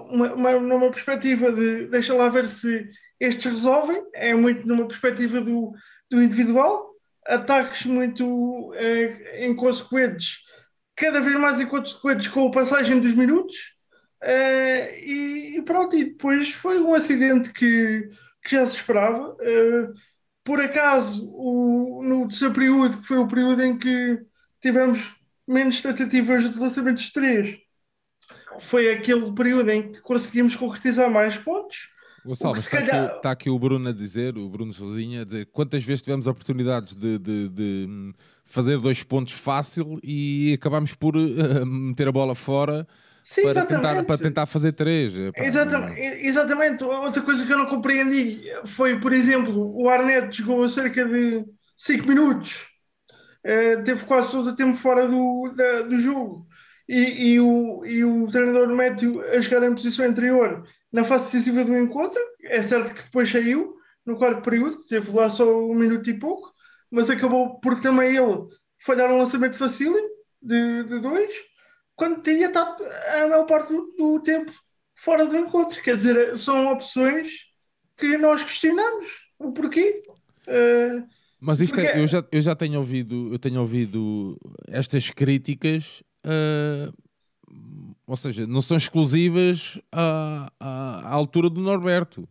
[0.09, 5.39] uma, uma, numa perspectiva de deixa lá ver se estes resolvem, é muito numa perspectiva
[5.39, 5.73] do,
[6.09, 6.93] do individual,
[7.25, 10.39] ataques muito é, inconsequentes,
[10.95, 13.73] cada vez mais inconsequentes com a passagem dos minutos,
[14.21, 18.09] é, e, e, pronto, e depois foi um acidente que,
[18.43, 19.35] que já se esperava.
[19.41, 19.87] É,
[20.43, 24.19] por acaso, o, no terceiro período, que foi o período em que
[24.61, 25.15] tivemos
[25.47, 27.57] menos tentativas de lançamento de três,
[28.59, 31.89] foi aquele período em que conseguimos concretizar mais pontos.
[32.25, 33.05] Gonçalo, está, calhar...
[33.05, 36.25] aqui, está, aqui, o Bruno a dizer, o Bruno sozinho a dizer quantas vezes tivemos
[36.25, 38.13] oportunidades de, de, de hum,
[38.45, 42.87] fazer dois pontos fácil e acabámos por uh, meter a bola fora
[43.23, 45.13] Sim, para, tentar, para tentar fazer três.
[45.37, 46.83] exatamente, exatamente.
[46.83, 51.45] Outra coisa que eu não compreendi foi, por exemplo, o Arnett jogou cerca de
[51.77, 52.67] 5 minutos,
[53.45, 56.45] uh, teve quase todo o tempo fora do, da, do jogo.
[56.87, 61.63] E, e, o, e o treinador mete a jogar em posição anterior na fase decisiva
[61.63, 62.19] do encontro.
[62.43, 66.53] É certo que depois saiu no quarto período, teve lá só um minuto e pouco,
[66.91, 68.47] mas acabou por também ele
[68.79, 69.93] falhar um lançamento fácil
[70.41, 71.33] de, de dois,
[71.95, 74.51] quando tinha estado a maior parte do, do, tempo
[74.95, 75.81] fora do encontro.
[75.81, 77.31] Quer dizer, são opções
[77.97, 80.01] que nós questionamos o porquê.
[80.47, 81.05] Uh,
[81.39, 81.97] mas isto é, porque...
[81.97, 84.37] é, eu, já, eu já tenho ouvido, eu tenho ouvido
[84.69, 86.93] estas críticas uh,
[88.05, 92.27] ou seja, não são exclusivas à, à, à altura do Norberto.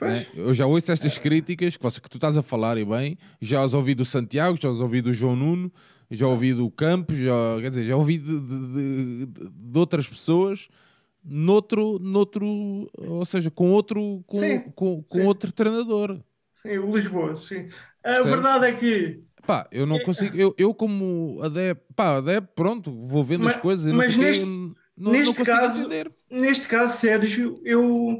[0.00, 0.26] Né?
[0.34, 3.62] Eu já ouço estas críticas que, você, que tu estás a falar e bem, já
[3.62, 5.72] as ouvi do Santiago, já as ouvi do João Nuno,
[6.10, 10.68] já ouvi do Campos, já, quer dizer, já ouvi de, de, de, de outras pessoas
[11.24, 12.46] noutro, noutro,
[12.98, 15.24] ou seja, com outro, com, sim, com, com sim.
[15.24, 16.20] outro treinador.
[16.54, 17.68] Sim, o Lisboa, sim.
[18.02, 18.28] A certo?
[18.28, 20.36] verdade é que Pá, eu não é, consigo.
[20.36, 23.92] Eu, eu como adepto, pá, adepto, pronto, vou vendo mas, as coisas.
[23.92, 24.44] Mas neste,
[24.96, 26.12] não, neste não caso, entender.
[26.30, 28.18] neste caso, Sérgio, eu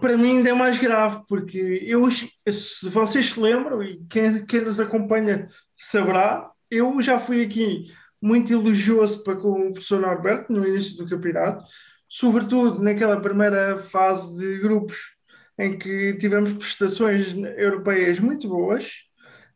[0.00, 4.60] para mim ainda é mais grave, porque eu, se vocês se lembram, e quem, quem
[4.60, 10.66] nos acompanha saberá, eu já fui aqui muito elogioso para com o professor Norberto no
[10.66, 11.64] início do campeonato,
[12.08, 14.96] sobretudo naquela primeira fase de grupos
[15.58, 19.08] em que tivemos prestações europeias muito boas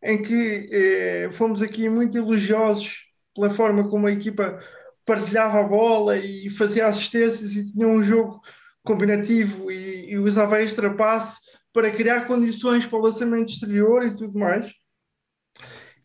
[0.03, 4.59] em que eh, fomos aqui muito elogiosos pela forma como a equipa
[5.05, 8.40] partilhava a bola e fazia assistências e tinha um jogo
[8.83, 11.40] combinativo e, e usava extra passe
[11.72, 14.72] para criar condições para o lançamento exterior e tudo mais.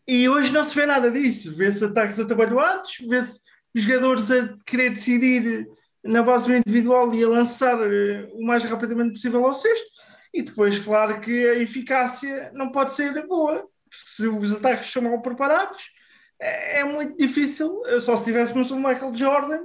[0.08, 1.54] E hoje não se vê nada disso.
[1.54, 3.40] Vê-se ataques atabalhoados, vê-se
[3.74, 5.68] jogadores a querer decidir
[6.02, 9.86] na base do individual e a lançar uh, o mais rapidamente possível ao sexto.
[10.32, 15.20] E depois, claro que a eficácia não pode ser boa se os ataques são mal
[15.20, 15.82] preparados,
[16.40, 17.82] é, é muito difícil.
[18.00, 19.60] Só se tivéssemos um Michael Jordan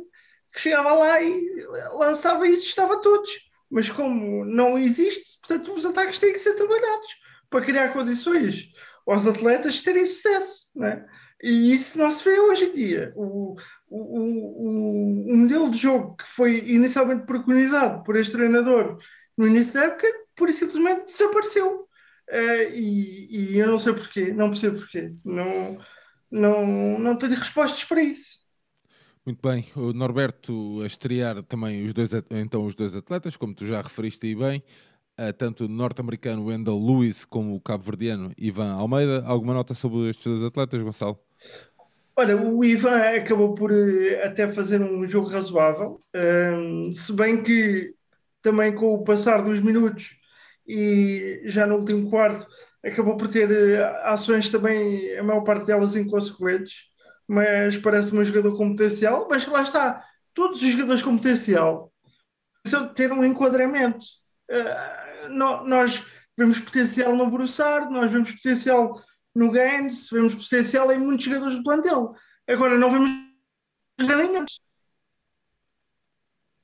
[0.52, 3.32] que chegava lá e lançava isso, estava todos.
[3.72, 7.08] Mas como não existe, portanto, os ataques têm que ser trabalhados
[7.50, 8.68] para criar condições
[9.08, 10.70] aos atletas terem sucesso.
[10.76, 11.06] Né?
[11.42, 13.14] E isso não se vê hoje em dia.
[13.16, 13.56] O,
[13.90, 18.98] o, o, o modelo de jogo que foi inicialmente preconizado por este treinador
[19.38, 21.88] no início da época, por simplesmente desapareceu.
[22.30, 25.14] Uh, e, e, eu não sei porquê, não percebo porquê.
[25.26, 25.78] Não,
[26.32, 28.42] não, não tenho respostas para isso.
[29.26, 33.66] Muito bem, o Norberto a estrear também os dois, então os dois atletas, como tu
[33.66, 34.64] já referiste aí bem,
[35.38, 39.24] tanto o norte-americano Wendell Lewis como o cabo-verdiano Ivan Almeida.
[39.26, 41.20] Alguma nota sobre estes dois atletas, Gonçalo?
[42.16, 46.00] Olha, o Ivan acabou por eh, até fazer um jogo razoável,
[46.94, 47.96] se bem que
[48.42, 50.16] também com o passar dos minutos
[50.68, 52.46] e já no último quarto
[52.84, 56.90] acabou por ter uh, ações também, a maior parte delas inconsequentes,
[57.28, 60.04] mas parece-me um jogador com potencial, mas lá está,
[60.34, 61.92] todos os jogadores com potencial
[62.62, 64.06] precisam ter um enquadramento.
[65.30, 66.04] No, nós
[66.38, 69.02] vemos potencial no Broussard, nós vemos potencial
[69.36, 72.16] no Gaines, vemos potencial em muitos jogadores do plantel.
[72.48, 73.10] Agora não vemos
[74.00, 74.62] rendimentos.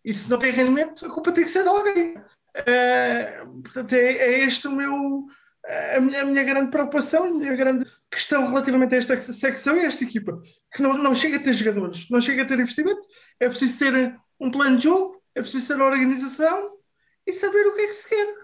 [0.03, 2.17] E se não tem rendimento, a culpa tem que ser de alguém.
[2.17, 5.27] Uh, portanto, é, é, este o meu,
[5.95, 9.81] a minha, a minha grande preocupação, a minha grande questão relativamente a esta secção e
[9.81, 10.41] a esta equipa,
[10.73, 13.01] que não, não chega a ter jogadores, não chega a ter investimento,
[13.39, 16.78] é preciso ter um plano de jogo, é preciso ter organização
[17.25, 18.35] e saber o que é que se quer.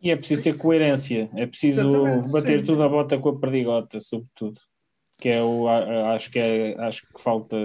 [0.00, 2.66] E é preciso ter coerência, é preciso Exatamente, bater sim.
[2.66, 4.60] tudo a bota com a perdigota, sobretudo.
[5.18, 7.56] Que é o, acho que é, acho que falta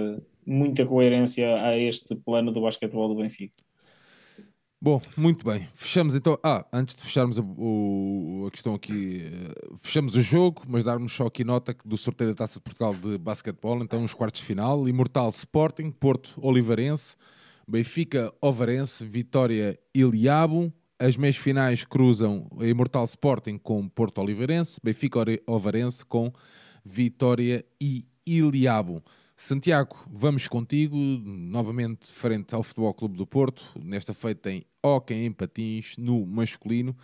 [0.44, 3.64] muita coerência a este plano do basquetebol do Benfica.
[4.84, 5.66] Bom, muito bem.
[5.74, 6.38] Fechamos então.
[6.42, 9.22] Ah, antes de fecharmos a, o, a questão aqui,
[9.72, 12.92] uh, fechamos o jogo, mas darmos só aqui nota do sorteio da Taça de Portugal
[12.92, 13.82] de basquetebol.
[13.82, 17.16] Então, os quartos de final: Imortal Sporting, Porto Oliveirense,
[17.66, 25.20] Benfica Ovarense, Vitória Iliabo, as meias finais cruzam a Imortal Sporting com Porto Oliveirense, Benfica
[25.46, 26.32] Ovarense com
[26.84, 29.02] Vitória e Iliabo.
[29.36, 35.32] Santiago, vamos contigo, novamente frente ao Futebol Clube do Porto, nesta feita em Hockey em
[35.32, 36.96] Patins, no masculino.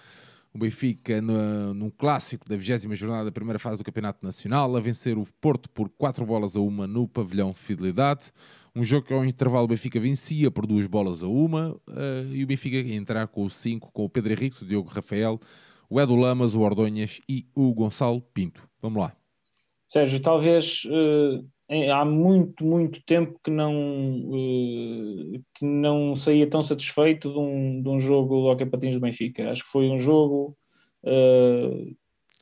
[0.53, 4.81] O Benfica, no, num clássico da 20 jornada da primeira fase do Campeonato Nacional, a
[4.81, 8.33] vencer o Porto por 4 bolas a uma no pavilhão Fidelidade.
[8.75, 12.45] Um jogo que ao intervalo o Benfica vencia por duas bolas a uma uh, e
[12.45, 15.41] o Benfica ia entrar com o 5, com o Pedro Henrique, o Diogo Rafael,
[15.89, 18.69] o Edu Lamas, o Ordonhas e o Gonçalo Pinto.
[18.81, 19.13] Vamos lá.
[19.89, 21.45] Sérgio, talvez uh,
[21.93, 27.89] há muito, muito tempo que não, uh, que não saía tão satisfeito de um, de
[27.89, 29.51] um jogo do Hockey Patins do Benfica.
[29.51, 30.57] Acho que foi um jogo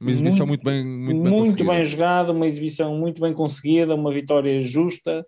[0.00, 3.94] uma exibição muito, muito bem muito, bem, muito bem jogada, uma exibição muito bem conseguida,
[3.94, 5.24] uma vitória justa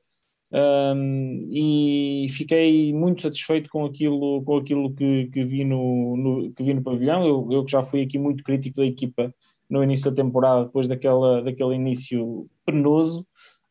[0.53, 6.62] um, e fiquei muito satisfeito com aquilo, com aquilo que, que, vi no, no, que
[6.62, 7.24] vi no pavilhão.
[7.24, 9.32] Eu, eu já fui aqui muito crítico da equipa
[9.68, 13.24] no início da temporada, depois daquela, daquele início penoso,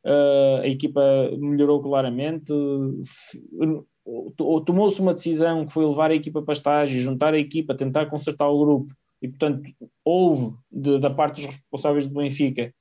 [0.05, 1.01] uh, a equipa
[1.38, 2.53] melhorou claramente.
[4.65, 8.47] Tomou-se uma decisão que foi levar a equipa para estágio, juntar a equipa, tentar consertar
[8.47, 9.69] o grupo, e portanto
[10.05, 12.73] houve de, da parte dos responsáveis do Benfica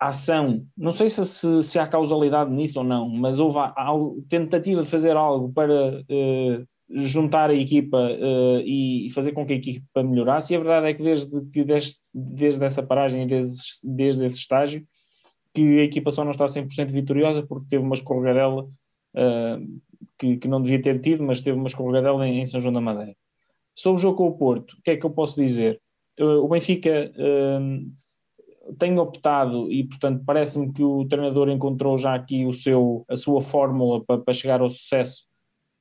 [0.00, 3.92] ação, não sei se, se, se, há causalidade nisso ou não, mas houve a, a
[4.28, 9.56] tentativa de fazer algo para uh, juntar a equipa uh, e, fazer com que a
[9.56, 14.24] equipa melhorasse, e a verdade é que desde, que desde, desde essa paragem desde, desde
[14.26, 14.86] esse estágio,
[15.54, 19.80] que a equipa só não está 100% vitoriosa porque teve uma escorregadela uh,
[20.18, 22.80] que, que, não devia ter tido, mas teve uma escorregadela em, em São João da
[22.80, 23.14] Madeira.
[23.74, 25.80] Sobre o jogo com o Porto, o que é que eu posso dizer?
[26.20, 27.12] o Benfica
[28.78, 33.40] tenho optado e, portanto, parece-me que o treinador encontrou já aqui o seu, a sua
[33.40, 35.24] fórmula para, para chegar ao sucesso,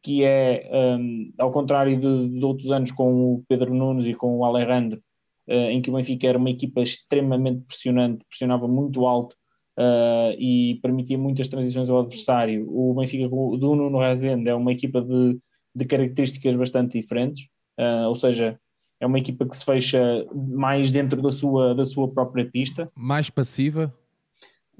[0.04, 4.38] que é, um, ao contrário de, de, outros anos com o Pedro Nunes e com
[4.38, 5.02] o Alejandro,
[5.48, 9.36] uh, em que o Benfica era uma equipa extremamente pressionante, pressionava muito alto
[9.78, 12.66] uh, e permitia muitas transições ao adversário.
[12.70, 15.38] O Benfica do Nuno Rezende é uma equipa de,
[15.76, 17.48] de características bastante diferentes,
[17.80, 18.60] uh, ou seja,
[19.00, 22.90] é uma equipa que se fecha mais dentro da sua, da sua própria pista.
[22.96, 23.94] Mais passiva?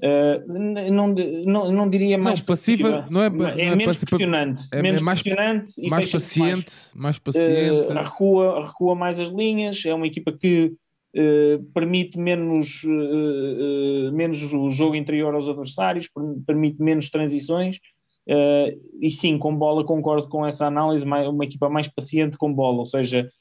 [0.00, 3.98] Uh, não, não, não diria mais não, passiva, passiva, não é, não é, é menos
[3.98, 7.88] pressionante, é, menos é mais, pressionante e mais paciente, mais, mais paciente.
[7.88, 10.72] Uh, recua, recua mais as linhas, é uma equipa que
[11.16, 12.82] uh, permite menos,
[14.12, 16.08] menos o jogo interior aos adversários,
[16.46, 17.80] permite menos transições.
[19.00, 22.86] e sim, com bola concordo com essa análise, uma equipa mais paciente com bola, ou
[22.86, 23.37] seja, uh,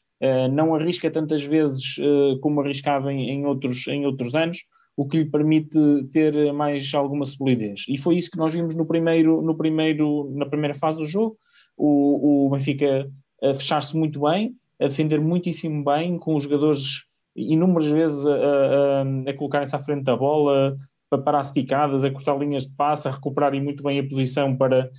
[0.51, 4.65] não arrisca tantas vezes uh, como arriscava em, em, outros, em outros anos,
[4.95, 5.77] o que lhe permite
[6.11, 7.85] ter mais alguma solidez.
[7.87, 11.37] E foi isso que nós vimos no primeiro, no primeiro, na primeira fase do jogo,
[11.77, 13.07] o, o Benfica
[13.43, 17.03] a fechar-se muito bem, a defender muitíssimo bem, com os jogadores
[17.35, 20.75] inúmeras vezes a, a, a colocarem-se à frente da bola,
[21.09, 24.89] para parar esticadas, a cortar linhas de passe, a recuperarem muito bem a posição para,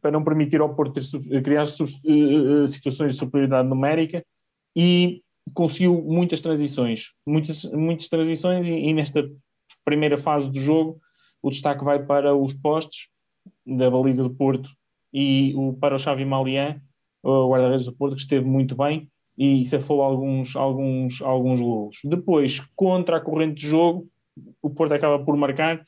[0.00, 4.24] para não permitir ao Porto ter, criar eh, situações de superioridade numérica
[4.74, 5.22] e
[5.52, 9.28] conseguiu muitas transições, muitas, muitas transições e, e, nesta
[9.84, 10.98] primeira fase do jogo
[11.42, 13.08] o destaque vai para os postes
[13.66, 14.70] da baliza do Porto
[15.12, 16.80] e o, para o Xavi Malian,
[17.22, 21.98] o guarda-redes do Porto, que esteve muito bem e safou alguns, alguns, alguns golos.
[22.04, 24.08] Depois, contra a corrente de jogo,
[24.62, 25.84] o Porto acaba por marcar,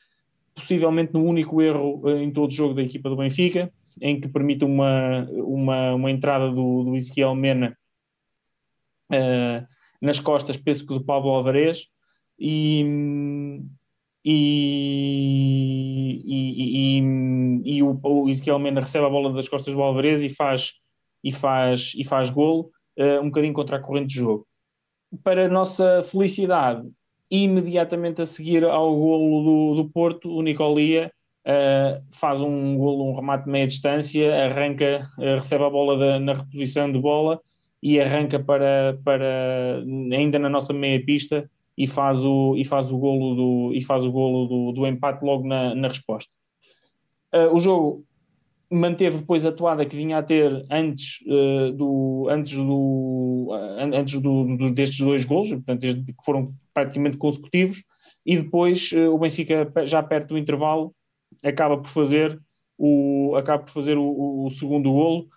[0.53, 4.63] possivelmente no único erro em todo o jogo da equipa do Benfica, em que permite
[4.63, 7.75] uma, uma, uma entrada do, do Ezequiel Mena
[9.11, 9.65] uh,
[10.01, 11.87] nas costas, penso que do Pablo Alvarez,
[12.39, 12.83] e,
[14.23, 20.23] e, e, e, e o, o Ezequiel Mena recebe a bola das costas do Alvarez
[20.23, 20.73] e faz,
[21.23, 24.45] e faz, e faz golo, uh, um bocadinho contra a corrente de jogo.
[25.23, 26.87] Para nossa felicidade,
[27.29, 31.11] imediatamente a seguir ao golo do, do Porto, o Nicolia
[31.45, 36.19] uh, faz um golo, um remate de meia distância, arranca, uh, recebe a bola da,
[36.19, 37.41] na reposição de bola
[37.87, 39.81] e arranca para, para
[40.11, 44.03] ainda na nossa meia pista e faz o, e faz o golo do, e faz
[44.03, 46.29] o golo do, do empate logo na, na resposta.
[47.33, 48.03] Uh, o jogo
[48.69, 54.19] manteve depois a toada que vinha a ter antes, uh, do, antes, do, uh, antes
[54.19, 57.85] do, do, destes dois golos, portanto, que foram praticamente consecutivos,
[58.25, 60.93] e depois o Benfica, já perto do intervalo,
[61.41, 62.37] acaba por fazer
[62.77, 65.29] o, acaba por fazer o, o segundo golo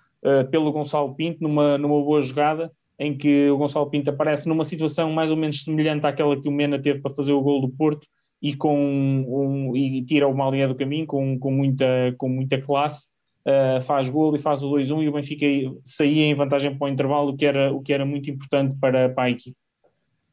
[0.51, 5.11] pelo Gonçalo Pinto, numa, numa boa jogada, em que o Gonçalo Pinto aparece numa situação
[5.11, 8.07] mais ou menos semelhante àquela que o Mena teve para fazer o gol do Porto
[8.43, 13.09] e, com um, e tira o Malié do caminho com, com, muita, com muita classe,
[13.47, 15.47] uh, faz gol e faz o 2-1 e o Benfica
[15.83, 19.09] saía em vantagem para o intervalo, o que era, o que era muito importante para,
[19.09, 19.57] para a equipe.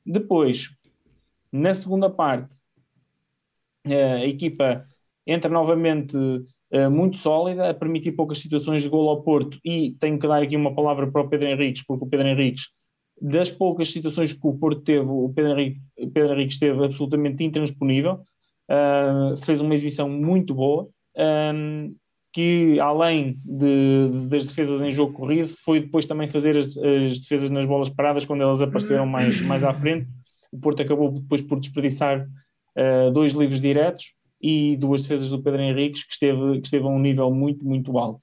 [0.05, 0.69] Depois,
[1.49, 2.53] na segunda parte,
[3.87, 4.85] uh, a equipa
[5.25, 6.17] entra novamente
[6.91, 10.55] muito sólida, a permitir poucas situações de gol ao Porto, e tenho que dar aqui
[10.55, 12.65] uma palavra para o Pedro Henriques, porque o Pedro Henriques,
[13.21, 15.81] das poucas situações que o Porto teve, o Pedro Henrique,
[16.13, 18.21] Pedro esteve absolutamente intransponível,
[18.69, 21.95] uh, fez uma exibição muito boa, um,
[22.33, 27.49] que além de, das defesas em jogo corrido, foi depois também fazer as, as, defesas
[27.49, 30.07] nas bolas paradas quando elas apareceram mais, mais à frente.
[30.51, 35.61] O Porto acabou depois por desperdiçar uh, dois livros diretos, e duas defesas do Pedro
[35.61, 38.21] Henriques, que esteve, que esteve a um nível muito, muito alto.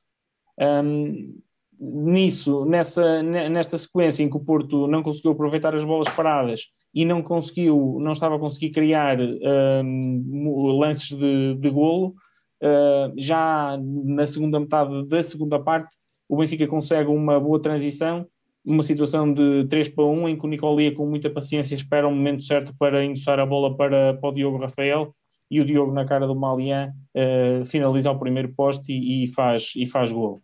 [0.58, 1.40] Um,
[1.78, 7.04] nisso, nessa, nesta sequência em que o Porto não conseguiu aproveitar as bolas paradas e
[7.04, 12.14] não conseguiu, não estava a conseguir criar um, lances de, de golo,
[12.62, 15.94] uh, já na segunda metade da segunda parte,
[16.28, 18.26] o Benfica consegue uma boa transição,
[18.64, 22.10] uma situação de 3 para 1, em que o Nicolia, com muita paciência, espera o
[22.10, 25.14] um momento certo para endossar a bola para, para o Diogo Rafael
[25.50, 29.72] e o Diogo na cara do Malian uh, finaliza o primeiro poste e, e, faz,
[29.76, 30.42] e faz gol.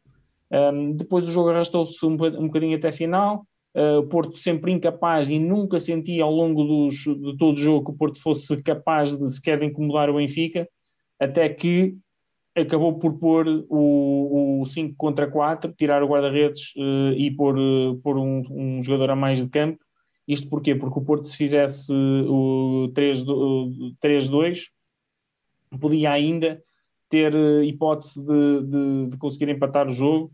[0.50, 4.72] Um, depois o jogo arrastou-se um, um bocadinho até a final, uh, o Porto sempre
[4.72, 8.60] incapaz e nunca sentia ao longo dos, de todo o jogo que o Porto fosse
[8.62, 10.68] capaz de sequer incomodar o Benfica,
[11.18, 11.96] até que
[12.56, 17.96] acabou por pôr o, o 5 contra 4, tirar o guarda-redes uh, e pôr, uh,
[18.02, 19.78] pôr um, um, jogador a mais de campo.
[20.26, 20.74] Isto porquê?
[20.74, 24.64] Porque o Porto, se fizesse o 3-2,
[25.78, 26.62] podia ainda
[27.08, 30.30] ter eh, hipótese de, de, de conseguir empatar o jogo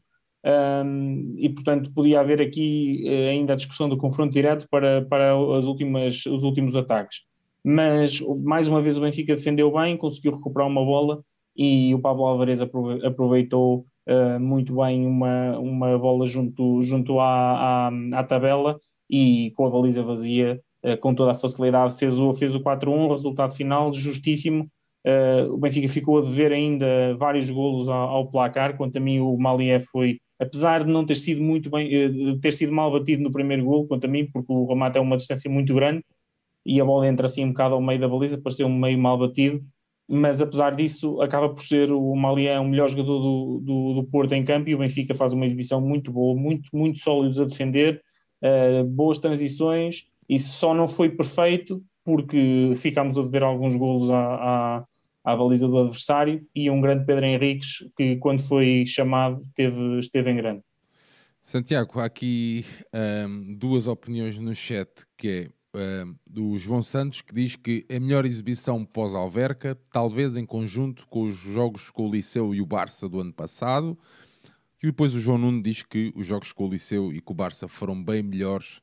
[0.46, 5.34] um, e, portanto, podia haver aqui uh, ainda a discussão do confronto direto para, para
[5.58, 7.22] as últimas, os últimos ataques.
[7.64, 11.20] Mas, mais uma vez, o Benfica defendeu bem, conseguiu recuperar uma bola
[11.56, 17.90] e o Pablo Alvarez aproveitou uh, muito bem uma, uma bola junto, junto à, à,
[18.12, 18.78] à tabela
[19.10, 23.10] e com a baliza vazia, uh, com toda a facilidade, fez o, fez o 4-1,
[23.10, 24.70] resultado final justíssimo
[25.06, 29.20] Uh, o Benfica ficou a dever ainda vários golos ao, ao placar, quanto a mim
[29.20, 33.22] o Malié foi, apesar de não ter sido muito bem, uh, ter sido mal batido
[33.22, 36.02] no primeiro gol, quanto a mim, porque o remate é uma distância muito grande
[36.66, 39.64] e a bola entra assim um bocado ao meio da baliza, pareceu meio mal batido,
[40.08, 44.32] mas apesar disso acaba por ser o Malié o melhor jogador do, do, do, Porto
[44.32, 48.02] em campo e o Benfica faz uma exibição muito boa, muito, muito sólidos a defender,
[48.42, 54.34] uh, boas transições e só não foi perfeito porque ficámos a dever alguns golos à,
[54.34, 54.84] à
[55.26, 60.30] à baliza do adversário e um grande Pedro Henriques que quando foi chamado teve, esteve
[60.30, 60.62] em grande.
[61.42, 62.64] Santiago, há aqui
[62.94, 67.96] um, duas opiniões no chat que é um, do João Santos que diz que é
[67.96, 72.66] a melhor exibição pós-Alverca, talvez em conjunto com os jogos com o Liceu e o
[72.66, 73.98] Barça do ano passado.
[74.80, 77.36] E depois o João Nuno diz que os jogos com o Liceu e com o
[77.36, 78.80] Barça foram bem melhores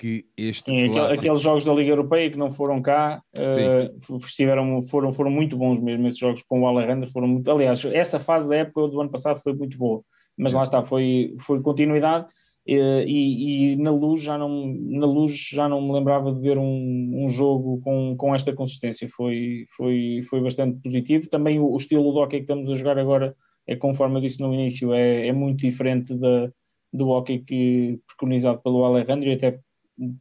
[0.00, 1.20] que este Sim, clássico...
[1.20, 5.78] aqueles jogos da Liga Europeia que não foram cá uh, estiveram, foram, foram muito bons
[5.78, 9.10] mesmo esses jogos com o Alejandro foram muito, aliás, essa fase da época do ano
[9.10, 10.02] passado foi muito boa,
[10.38, 12.24] mas lá está, foi, foi continuidade
[12.66, 16.56] uh, e, e, na luz já não na luz já não me lembrava de ver
[16.56, 21.76] um, um jogo com, com esta consistência, foi, foi, foi bastante positivo, também o, o
[21.76, 23.36] estilo do hockey que estamos a jogar agora
[23.66, 26.50] é conforme eu disse no início, é, é muito diferente da,
[26.90, 29.60] do hockey que preconizado pelo Alejandro e até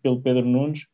[0.01, 0.85] pelo Pedro Nunes.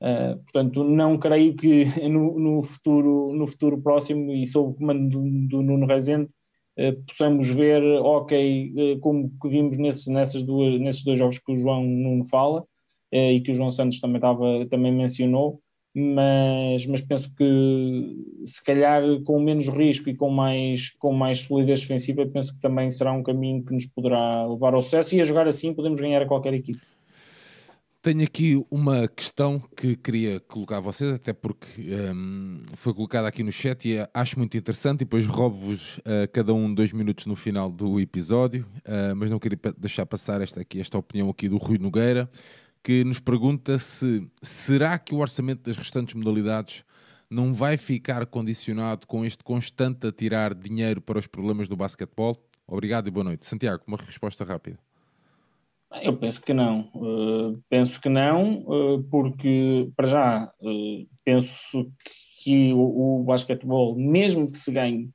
[0.00, 5.08] Uh, portanto, não creio que no, no, futuro, no futuro próximo e sob o comando
[5.08, 6.30] do, do Nuno Rezende
[6.78, 11.52] uh, possamos ver ok uh, como que vimos nesses, nessas duas, nesses dois jogos que
[11.52, 12.64] o João Nuno fala
[13.10, 15.62] e que o João Santos também, tava, também mencionou,
[15.94, 21.80] mas, mas penso que se calhar com menos risco e com mais, com mais solidez
[21.80, 25.24] defensiva, penso que também será um caminho que nos poderá levar ao sucesso e a
[25.24, 26.80] jogar assim podemos ganhar a qualquer equipe.
[28.08, 31.66] Tenho aqui uma questão que queria colocar a vocês, até porque
[32.14, 36.54] um, foi colocada aqui no chat e acho muito interessante, e depois roubo-vos uh, cada
[36.54, 40.80] um dois minutos no final do episódio, uh, mas não queria deixar passar esta, aqui,
[40.80, 42.30] esta opinião aqui do Rui Nogueira,
[42.82, 46.84] que nos pergunta se será que o orçamento das restantes modalidades
[47.28, 52.42] não vai ficar condicionado com este constante a tirar dinheiro para os problemas do basquetebol?
[52.66, 53.44] Obrigado e boa noite.
[53.44, 54.87] Santiago, uma resposta rápida.
[56.02, 56.90] Eu penso que não.
[56.94, 61.90] Uh, penso que não, uh, porque, para já, uh, penso
[62.42, 65.10] que o, o basquetebol, mesmo que se ganhe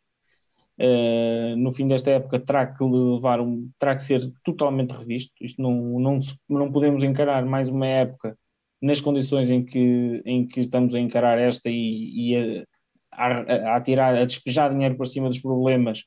[1.55, 5.31] no fim desta época, terá que levar um, terá que ser totalmente revisto.
[5.39, 6.19] Isto não, não,
[6.49, 8.35] não podemos encarar mais uma época
[8.81, 12.65] nas condições em que, em que estamos a encarar esta e, e
[13.11, 13.37] a,
[13.71, 16.03] a, a, tirar, a despejar dinheiro por cima dos problemas,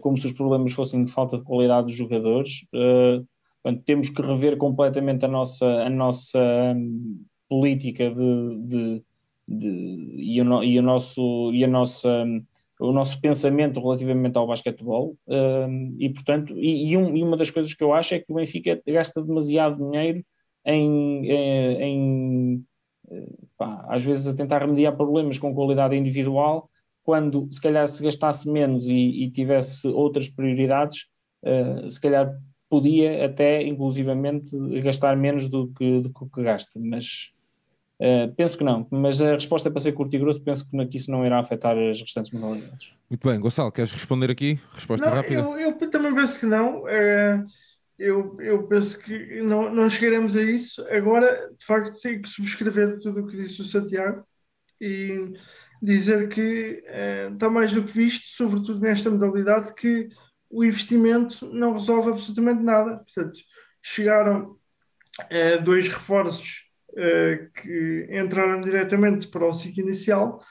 [0.00, 2.64] como se os problemas fossem de falta de qualidade dos jogadores.
[2.72, 3.26] Uh,
[3.62, 6.40] Portanto, temos que rever completamente a nossa, a nossa
[6.76, 9.04] hum, política de, de,
[9.46, 12.44] de e, o, e, o, nosso, e a nossa, hum,
[12.80, 15.16] o nosso pensamento relativamente ao basquetebol.
[15.28, 18.34] Um, e, portanto, e, e, e, uma das coisas que eu acho é que o
[18.34, 20.24] Benfica gasta demasiado dinheiro
[20.64, 22.64] em, em, em
[23.56, 26.68] pá, às vezes a tentar remediar problemas com qualidade individual,
[27.04, 31.06] quando se calhar se gastasse menos e, tivesse outras prioridades,
[31.44, 32.32] uh, se calhar
[32.72, 37.30] podia até, inclusivamente, gastar menos do que, do que gasta, mas
[38.00, 38.86] uh, penso que não.
[38.90, 41.76] Mas a resposta é para ser curto e grosso, penso que isso não irá afetar
[41.76, 42.94] as restantes modalidades.
[43.10, 44.58] Muito bem, Gonçalo, queres responder aqui?
[44.72, 45.42] Resposta não, rápida?
[45.42, 46.88] Eu, eu, também penso que não.
[46.88, 47.44] É,
[47.98, 50.82] eu, eu penso que não, não chegaremos a isso.
[50.88, 54.24] Agora, de facto, tenho que subscrever tudo o que disse o Santiago
[54.80, 55.30] e
[55.82, 60.08] dizer que é, está mais do que visto, sobretudo nesta modalidade, que
[60.52, 62.98] o investimento não resolve absolutamente nada.
[62.98, 63.38] Portanto,
[63.82, 64.56] chegaram
[65.30, 66.64] eh, dois reforços
[66.96, 70.42] eh, que entraram diretamente para o ciclo inicial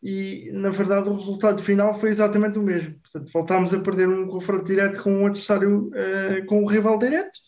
[0.00, 2.94] e, na verdade, o resultado final foi exatamente o mesmo.
[3.00, 7.38] Portanto, voltámos a perder um confronto direto com um adversário, eh, com um rival direto.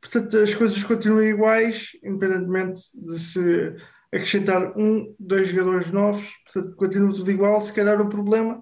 [0.00, 3.76] Portanto, as coisas continuam iguais, independentemente de se
[4.12, 6.28] acrescentar um, dois jogadores novos.
[6.44, 7.60] Portanto, continua tudo igual.
[7.60, 8.60] Se calhar o problema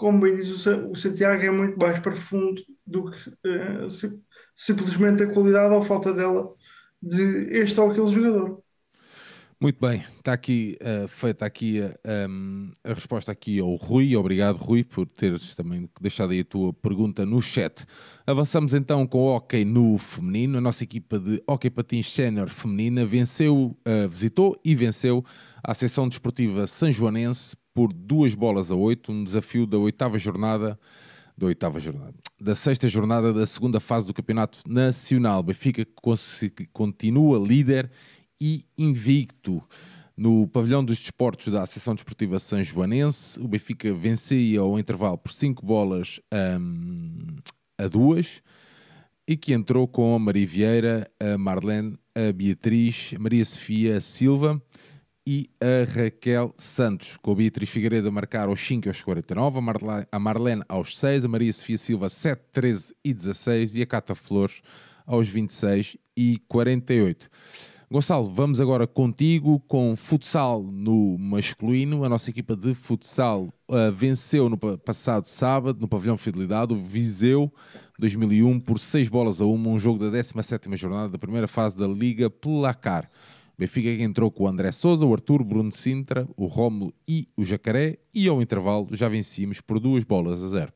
[0.00, 4.18] como bem diz o, Santiago, é muito mais profundo do que uh, se,
[4.56, 6.54] simplesmente a qualidade ou falta dela
[7.02, 8.62] de este ou aquele jogador.
[9.62, 14.16] Muito bem, está aqui uh, feita aqui uh, um, a resposta aqui ao Rui.
[14.16, 17.84] Obrigado, Rui, por teres também deixado aí a tua pergunta no chat.
[18.26, 20.56] Avançamos então com o hockey no feminino.
[20.56, 25.22] A nossa equipa de hockey patins sénior feminina venceu, uh, visitou e venceu
[25.62, 30.80] a Associação Desportiva Sanjoanense por duas bolas a oito, um desafio da oitava jornada
[31.36, 35.42] da oitava jornada, da sexta jornada da segunda fase do Campeonato Nacional.
[35.42, 35.86] Benfica
[36.72, 37.90] continua líder
[38.40, 39.62] e invicto.
[40.16, 45.32] No pavilhão dos desportos da Associação Desportiva São Joanense, o Benfica vencia ao intervalo por
[45.32, 46.20] 5 bolas
[46.60, 47.36] um,
[47.78, 48.42] a duas
[49.26, 54.60] e que entrou com a Maria Vieira, a Marlene, a Beatriz, a Maria Sofia Silva
[55.26, 59.58] e a Raquel Santos, com a Beatriz Figueiredo a marcar aos 5 e aos 49,
[60.10, 64.14] a Marlene aos 6, a Maria Sofia Silva 7, 13 e 16 e a Cata
[64.14, 64.60] Flores
[65.06, 67.30] aos 26 e 48.
[67.92, 72.04] Gonçalo, vamos agora contigo com futsal no masculino.
[72.04, 77.52] A nossa equipa de futsal uh, venceu no passado sábado, no pavilhão Fidelidade, o Viseu
[77.98, 81.88] 2001 por 6 bolas a 1, um jogo da 17ª jornada da primeira fase da
[81.88, 83.10] Liga Placar.
[83.58, 87.98] Benfica entrou com o André Souza, o Arthur, Bruno Sintra, o Rómulo e o Jacaré
[88.14, 90.72] e ao intervalo já vencíamos por duas bolas a zero.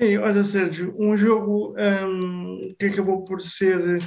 [0.00, 4.00] Sim, olha Sérgio, um jogo um, que acabou por ser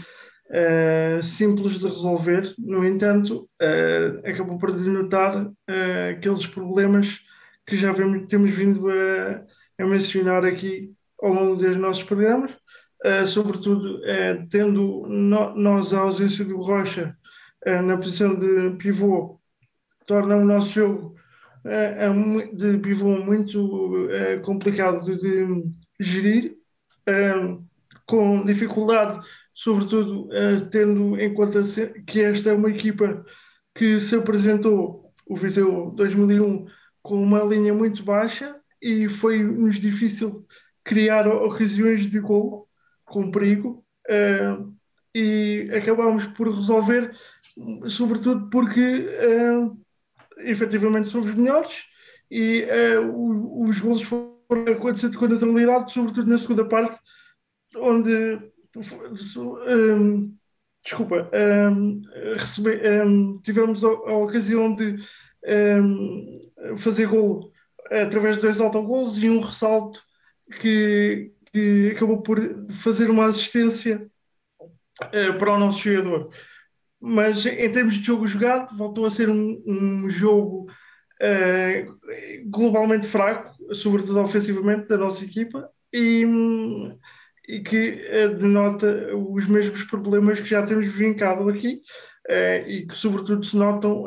[0.50, 7.20] uh, simples de resolver, no entanto, uh, acabou por denotar uh, aqueles problemas
[7.66, 9.44] que já vemos, temos vindo a,
[9.84, 10.92] a, mencionar aqui
[11.22, 12.52] ao longo dos nossos programas,
[13.28, 14.00] sobretudo
[14.50, 17.16] tendo no, nós a ausência do Rocha
[17.66, 19.40] eh, na posição de pivô
[20.06, 21.16] torna o nosso jogo
[21.66, 22.10] eh,
[22.54, 25.66] de pivô muito eh, complicado de,
[26.00, 26.56] gerir,
[28.06, 29.20] com dificuldade,
[29.58, 30.30] sobretudo
[30.70, 31.64] tendo em conta
[32.06, 33.26] que esta é uma equipa
[33.74, 36.68] que se apresentou o Viseu 2001
[37.02, 40.46] com uma linha muito baixa e foi-nos difícil
[40.84, 42.70] criar ocasiões de gol
[43.04, 44.72] com perigo uh,
[45.16, 47.18] e acabámos por resolver,
[47.88, 49.76] sobretudo porque uh,
[50.38, 51.84] efetivamente somos melhores
[52.30, 52.68] e
[53.66, 57.00] os gols foram acontecendo com naturalidade, sobretudo na segunda parte,
[57.76, 58.40] onde
[58.80, 60.36] um,
[60.84, 61.30] desculpa,
[61.72, 62.02] um,
[62.36, 64.98] recebe, um, tivemos a, a, ocasião de
[66.78, 67.52] fazer gol
[67.90, 70.02] através de dois autogolos e um ressalto
[70.60, 72.40] que, que acabou por
[72.76, 74.10] fazer uma assistência
[74.62, 76.30] uh, para o nosso jogador.
[77.00, 80.70] Mas em termos de jogo jogado, voltou a ser um, um jogo
[81.22, 82.00] uh,
[82.46, 86.26] globalmente fraco, sobretudo ofensivamente, da nossa equipa, e,
[87.48, 91.82] e que uh, denota os mesmos problemas que já temos vincado aqui
[92.68, 94.04] e que, sobretudo, se notam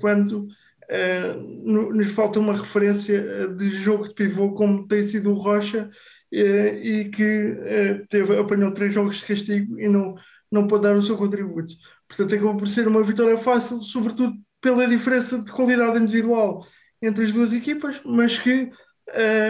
[0.00, 0.46] quando
[0.88, 5.90] uh, nos falta uma referência eh, de jogo de pivô como tem sido o Rocha
[6.30, 10.14] e que teve, apanhou três jogos de castigo e não,
[10.52, 11.74] não pode dar o seu contributo.
[12.06, 16.66] Portanto, acabou por ser uma vitória fácil, sobretudo pela diferença de qualidade individual
[17.00, 18.70] entre as duas equipas, mas que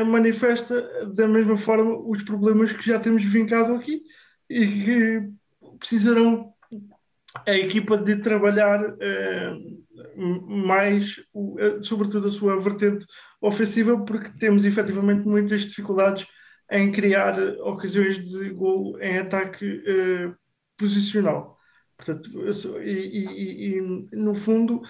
[0.07, 4.03] manifesta da mesma forma os problemas que já temos vincado aqui
[4.49, 5.29] e que
[5.79, 6.55] precisarão
[7.47, 13.07] a equipa de trabalhar uh, mais, uh, sobretudo a sua vertente
[13.41, 16.27] ofensiva, porque temos efetivamente muitas dificuldades
[16.71, 20.37] em criar ocasiões de gol em ataque uh,
[20.77, 21.57] posicional.
[21.97, 22.31] Portanto,
[22.81, 23.81] e, e, e,
[24.13, 24.83] no fundo,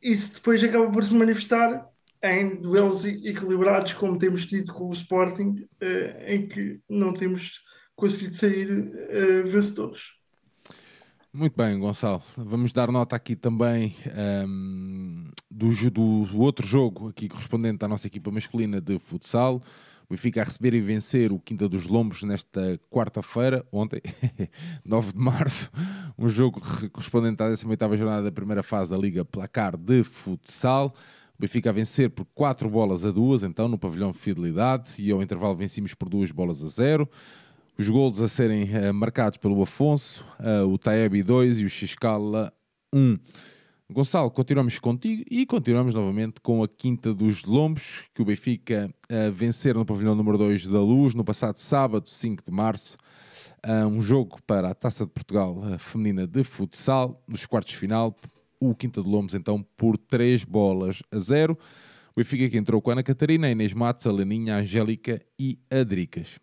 [0.00, 1.84] isso depois acaba por se manifestar
[2.32, 5.66] em duelos equilibrados, como temos tido com o Sporting,
[6.26, 7.60] em que não temos
[7.94, 8.66] conseguido sair
[9.44, 10.16] vencedores.
[11.36, 12.22] Muito bem, Gonçalo.
[12.34, 13.94] Vamos dar nota aqui também
[14.48, 19.60] um, do, do, outro jogo aqui correspondente à nossa equipa masculina de futsal.
[20.08, 24.00] O Benfica a receber e vencer o Quinta dos Lombos nesta quarta-feira, ontem,
[24.82, 25.70] 9 de março.
[26.16, 26.58] Um jogo
[26.90, 30.94] correspondente à 18ª jornada da primeira fase da Liga Placar de Futsal.
[31.38, 34.94] O Benfica a vencer por 4 bolas a 2, então, no pavilhão Fidelidade.
[34.98, 37.06] E ao intervalo vencemos por 2 bolas a 0.
[37.78, 42.50] Os golos a serem uh, marcados pelo Afonso, uh, o Taebi 2 e o Xiscala
[42.90, 43.18] 1.
[43.92, 49.30] Gonçalo, continuamos contigo e continuamos novamente com a Quinta dos Lombos, que o Benfica uh,
[49.30, 52.96] vencer no pavilhão número 2 da Luz no passado sábado, 5 de março.
[53.92, 58.16] Um jogo para a Taça de Portugal feminina de futsal, nos quartos de final.
[58.60, 61.52] O Quinta de Lombos, então, por 3 bolas a 0.
[61.52, 65.20] O Benfica que entrou com a Ana Catarina, a Inês Matos, a Leninha, a Angélica
[65.38, 66.38] e a Dricas.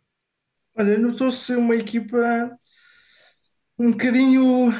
[0.75, 2.57] Olha, notou-se uma equipa
[3.77, 4.71] um bocadinho,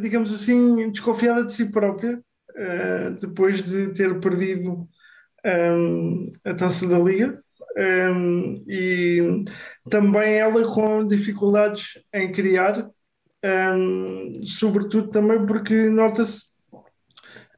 [0.00, 2.18] digamos assim, desconfiada de si própria,
[2.50, 4.88] uh, depois de ter perdido
[5.44, 7.42] um, a taça da Liga.
[7.76, 9.42] Um, e
[9.88, 12.90] também ela com dificuldades em criar,
[13.44, 16.49] um, sobretudo também porque nota-se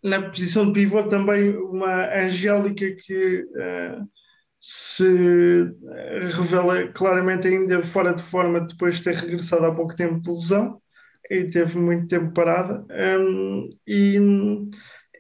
[0.03, 4.09] na posição de pivô também uma Angélica que uh,
[4.61, 5.05] se
[6.37, 10.81] revela claramente ainda fora de forma depois de ter regressado há pouco tempo de lesão
[11.31, 12.85] e teve muito tempo parada.
[12.91, 14.19] Um, e,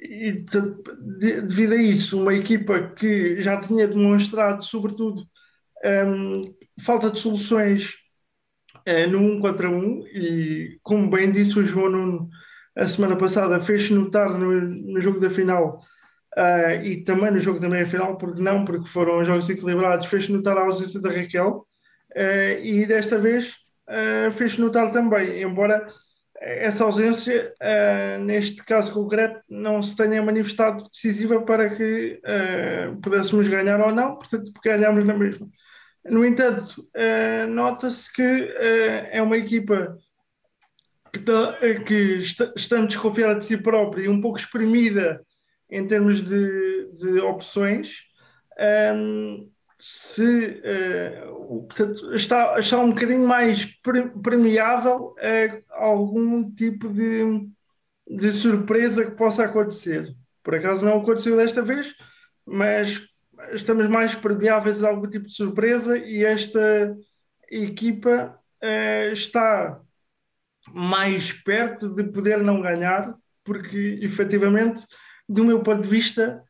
[0.00, 5.24] e de, devido a isso uma equipa que já tinha demonstrado sobretudo
[5.84, 7.94] um, falta de soluções
[8.88, 12.30] uh, no 1 contra 1 e como bem disse o João Nuno
[12.76, 15.80] a semana passada fez-se notar no, no jogo da final
[16.34, 20.56] Uh, e também no jogo da meia-final, porque não, porque foram jogos equilibrados, fez notar
[20.56, 21.66] a ausência da Raquel
[22.16, 23.52] uh, e desta vez
[23.86, 25.86] uh, fez notar também, embora
[26.40, 27.54] essa ausência,
[28.24, 32.20] neste caso concreto, não se tenha manifestado decisiva para que
[33.00, 35.46] pudéssemos ganhar ou não, portanto, ganhámos na mesma.
[36.04, 36.84] No entanto,
[37.48, 38.22] nota-se que
[39.12, 39.96] é uma equipa
[41.12, 45.22] que, tá, que está, estando desconfiada de si própria e um pouco espremida
[45.70, 48.04] em termos de, de opções,
[48.94, 53.64] um, se uh, portanto, está, está um bocadinho mais
[54.22, 55.14] premiável
[55.70, 57.48] a algum tipo de,
[58.06, 60.14] de surpresa que possa acontecer.
[60.42, 61.94] Por acaso não aconteceu desta vez,
[62.46, 63.00] mas
[63.52, 66.96] estamos mais permeáveis a algum tipo de surpresa e esta
[67.50, 69.80] equipa uh, está
[70.70, 74.84] mais perto de poder não ganhar, porque efetivamente
[75.28, 76.42] do meu ponto de vista,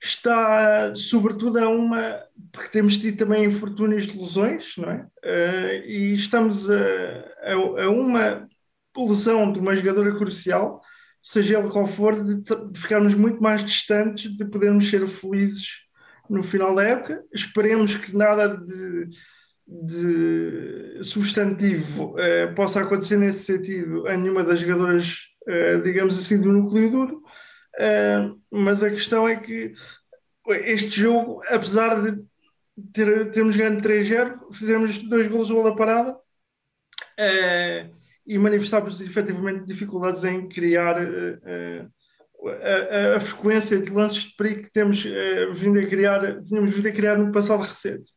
[0.00, 2.22] está sobretudo a uma.
[2.52, 5.06] porque temos tido também infortúnios de lesões, não é?
[5.24, 6.76] Uh, e estamos a,
[7.42, 7.52] a,
[7.84, 8.48] a, uma
[8.96, 10.82] lesão de uma jogadora crucial,
[11.22, 15.84] seja ele qual for, de, de ficarmos muito mais distantes de podermos ser felizes
[16.28, 17.22] no final da época.
[17.32, 19.08] Esperemos que nada de,
[19.68, 26.50] de substantivo eh, possa acontecer nesse sentido a nenhuma das jogadoras, eh, digamos assim, do
[26.50, 27.22] núcleo duro.
[27.78, 29.74] Eh, mas a questão é que
[30.48, 32.24] este jogo, apesar de
[32.94, 36.16] ter, termos ganho 3-0, fizemos dois gols bola parada
[38.26, 41.90] e manifestámos efetivamente dificuldades em criar uh,
[42.46, 45.04] a, a, frequência de lances de perigo que temos
[45.52, 48.12] vindo a criar, tínhamos vindo a criar no passado recente.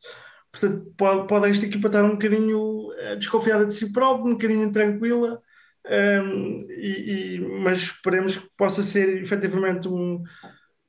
[0.52, 2.88] Portanto, pode, pode esta equipa estar um bocadinho
[3.18, 5.40] desconfiada de si própria, um bocadinho intranquila,
[5.84, 10.22] um, e, e, mas esperemos que possa ser efetivamente um,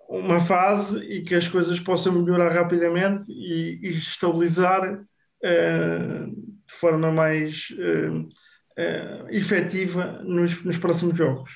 [0.07, 7.11] uma fase e que as coisas possam melhorar rapidamente e, e estabilizar uh, de forma
[7.11, 11.51] mais uh, uh, efetiva nos, nos próximos jogos.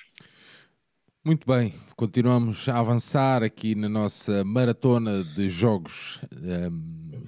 [1.23, 7.21] Muito bem, continuamos a avançar aqui na nossa maratona de jogos um,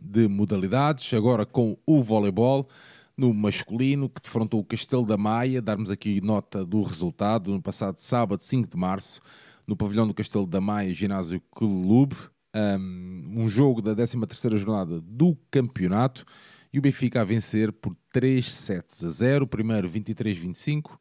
[0.00, 2.68] de modalidades, agora com o voleibol
[3.16, 7.98] no masculino, que defrontou o Castelo da Maia, darmos aqui nota do resultado no passado
[7.98, 9.20] sábado, 5 de março,
[9.66, 12.14] no pavilhão do Castelo da Maia Ginásio Clube,
[12.54, 16.24] um, um jogo da 13ª jornada do campeonato
[16.72, 20.98] e o Benfica a vencer por 3 sets a 0, o primeiro 23-25, uh,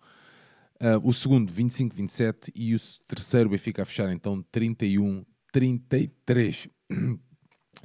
[1.04, 6.70] o segundo 25-27 e o terceiro Benfica a fechar então 31-33.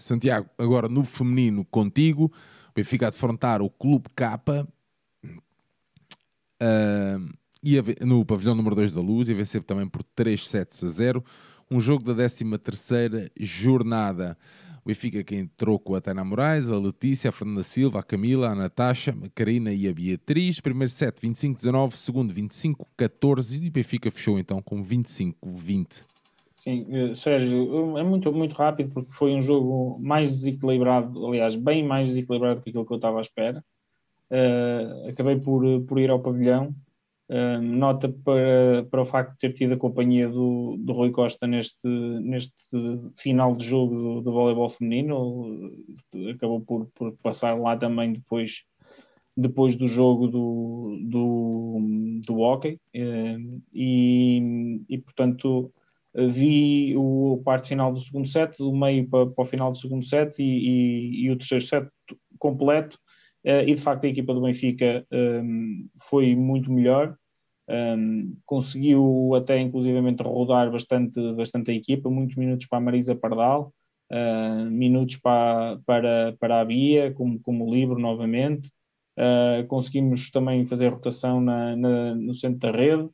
[0.01, 2.25] Santiago, agora no feminino contigo,
[2.71, 4.67] o Benfica a defrontar o Clube K,
[6.63, 11.25] uh, no pavilhão número 2 da Luz e vencer também por 3 sets a 0.
[11.71, 14.37] Um jogo da 13ª jornada.
[14.83, 18.49] O Benfica que entrou com a Tana Moraes, a Letícia, a Fernanda Silva, a Camila,
[18.49, 20.59] a Natasha, a Karina e a Beatriz.
[20.59, 26.05] Primeiro set 25-19, segundo 25-14 e o Benfica fechou então com 25-20.
[26.61, 31.83] Sim, eh, Sérgio, é muito, muito rápido porque foi um jogo mais desequilibrado, aliás, bem
[31.83, 33.65] mais desequilibrado do que aquilo que eu estava à espera.
[34.31, 36.75] Uh, acabei por, por ir ao pavilhão.
[37.63, 41.87] Nota para, para o facto de ter tido a companhia do, do Rui Costa neste,
[41.87, 42.53] neste
[43.17, 45.73] final de jogo do, do voleibol feminino,
[46.35, 48.65] acabou por, por passar lá também depois,
[49.37, 52.81] depois do jogo do, do, do hockey.
[53.73, 55.73] E, e portanto
[56.15, 60.05] vi o parte final do segundo set, do meio para, para o final do segundo
[60.05, 61.89] set e, e, e o terceiro set
[62.39, 62.99] completo.
[63.45, 67.17] Uh, e de facto a equipa do Benfica um, foi muito melhor,
[67.71, 73.73] um, conseguiu até inclusivamente rodar bastante, bastante a equipa, muitos minutos para a Marisa Pardal,
[74.13, 78.69] uh, minutos para, para, para a Bia, como, como livre novamente,
[79.19, 83.09] uh, conseguimos também fazer rotação na, na, no centro da rede,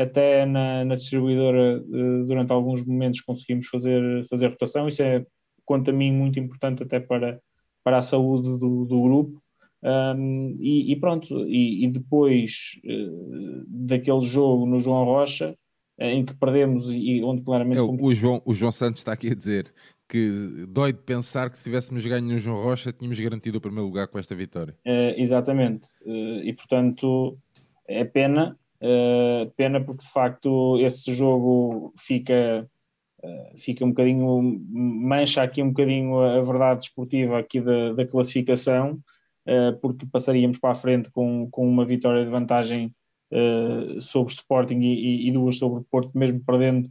[0.00, 1.80] até na, na distribuidora
[2.26, 5.24] durante alguns momentos conseguimos fazer, fazer rotação, isso é
[5.64, 7.40] quanto a mim muito importante até para
[7.88, 9.42] para a saúde do, do grupo.
[9.82, 15.56] Um, e, e, pronto, e, e depois uh, daquele jogo no João Rocha,
[15.98, 17.78] uh, em que perdemos e onde claramente.
[17.78, 18.02] É, fomos...
[18.02, 19.72] o, João, o João Santos está aqui a dizer
[20.06, 23.86] que dói de pensar que se tivéssemos ganho no João Rocha, tínhamos garantido o primeiro
[23.86, 24.76] lugar com esta vitória.
[24.86, 27.38] Uh, exatamente, e portanto
[27.86, 28.54] é pena,
[29.56, 32.68] pena porque de facto esse jogo fica
[33.22, 39.00] eh, fica um bocadinho, mancha aqui um bocadinho a, verdade esportiva aqui da, da classificação,
[39.46, 42.94] uh, porque passaríamos para a frente com, com uma vitória de vantagem
[43.32, 46.90] uh, sobre Sporting e, e, duas sobre Porto, mesmo perdendo.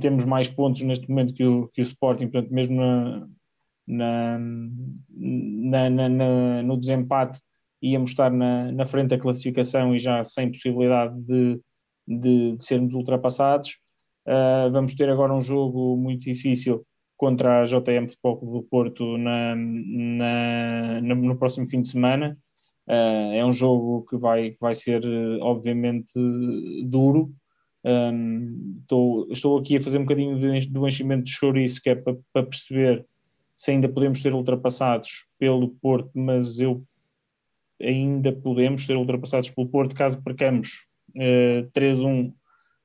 [0.00, 3.28] temos mais pontos neste momento que o, que o Sporting, portanto, mesmo na,
[3.86, 4.38] na,
[5.90, 7.40] na, na no desempate,
[7.82, 11.60] íamos estar na, na frente da classificação e já sem possibilidade de,
[12.06, 13.78] de, de sermos ultrapassados.
[14.26, 16.84] Uh, vamos ter agora um jogo muito difícil
[17.16, 22.36] contra a JM Futebol Clube do Porto na, na, no próximo fim de semana.
[22.86, 25.02] Uh, é um jogo que vai, vai ser,
[25.40, 26.10] obviamente,
[26.84, 27.32] duro.
[27.84, 30.38] Um, estou, estou aqui a fazer um bocadinho
[30.70, 33.06] do enchimento de chouriço, que é para, para perceber
[33.56, 36.82] se ainda podemos ser ultrapassados pelo Porto, mas eu
[37.80, 42.32] ainda podemos ser ultrapassados pelo Porto caso percamos uh, 3-1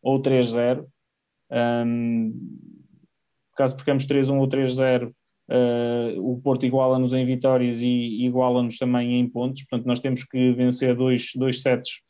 [0.01, 0.85] ou 3-0.
[1.85, 2.33] Um,
[3.55, 5.13] caso percamos 3-1 ou 3-0, uh,
[5.49, 10.51] ah, o Porto iguala-nos em vitórias e iguala-nos também em pontos, portanto nós temos que
[10.53, 12.01] vencer dois, dois sets.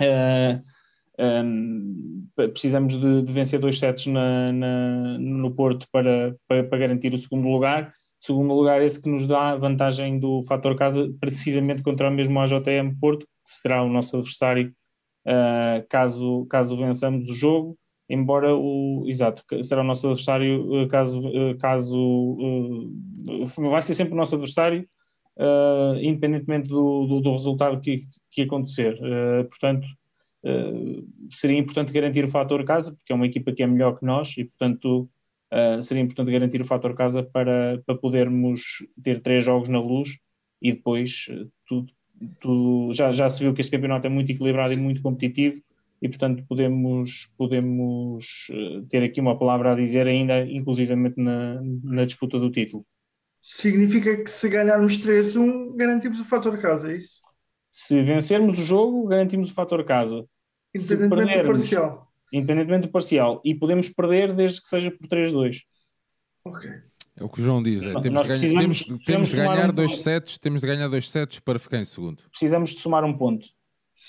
[0.00, 0.62] Uh,
[1.18, 6.78] ah, um, precisamos de, de, vencer dois sets na, na, no Porto para, para, para,
[6.78, 7.92] garantir o segundo lugar.
[8.20, 12.98] Segundo lugar, esse que nos dá vantagem do fator casa, precisamente contra o mesmo AJM
[13.00, 14.74] Porto, que será o nosso adversário
[15.26, 17.78] uh, caso, caso vençamos o jogo,
[18.10, 21.22] embora o exato será o nosso adversário uh, caso,
[21.60, 22.36] caso
[23.70, 24.88] vai ser sempre o nosso adversário
[26.02, 28.00] independentemente do, do, do, resultado que,
[28.32, 28.98] que acontecer.
[29.48, 29.86] portanto,
[31.30, 34.36] seria importante garantir o fator casa, porque é uma equipa que é melhor que nós
[34.36, 35.08] e, portanto,
[35.52, 40.18] uh, seria importante garantir o fator casa para, para podermos ter três jogos na luz
[40.60, 41.92] e depois uh, tudo,
[42.40, 45.60] tudo, já, já se viu que este campeonato é muito equilibrado e muito competitivo
[46.00, 52.04] e portanto podemos, podemos uh, ter aqui uma palavra a dizer ainda inclusivamente na, na
[52.04, 52.84] disputa do título.
[53.40, 57.18] Significa que se ganharmos 3-1 garantimos o fator casa, é isso?
[57.70, 60.24] Se vencermos o jogo, garantimos o fator casa.
[60.74, 65.62] Independentemente do parcial independentemente do parcial, e podemos perder desde que seja por 3-2.
[66.44, 66.70] Ok.
[67.16, 69.74] É o que o João diz, é, temos, de ganhar, temos, temos de ganhar um
[69.74, 70.02] dois ponto.
[70.02, 72.22] sets, temos de ganhar dois sets para ficar em segundo.
[72.30, 73.44] Precisamos de somar um ponto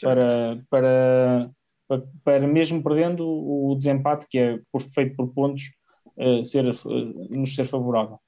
[0.01, 1.51] para, para,
[1.88, 5.72] para, para, mesmo perdendo o desempate que é por, feito por pontos
[6.17, 8.20] uh, ser, uh, nos ser favorável.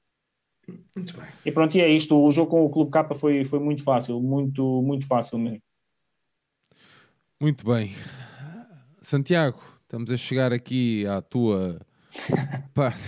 [0.96, 1.28] Muito bem.
[1.46, 2.20] E pronto, e é isto.
[2.20, 5.62] O jogo com o Clube K foi, foi muito fácil, muito, muito fácil mesmo.
[7.40, 7.94] Muito bem.
[9.02, 9.60] Santiago,
[9.92, 11.78] Estamos a chegar aqui à tua
[12.74, 13.02] parte.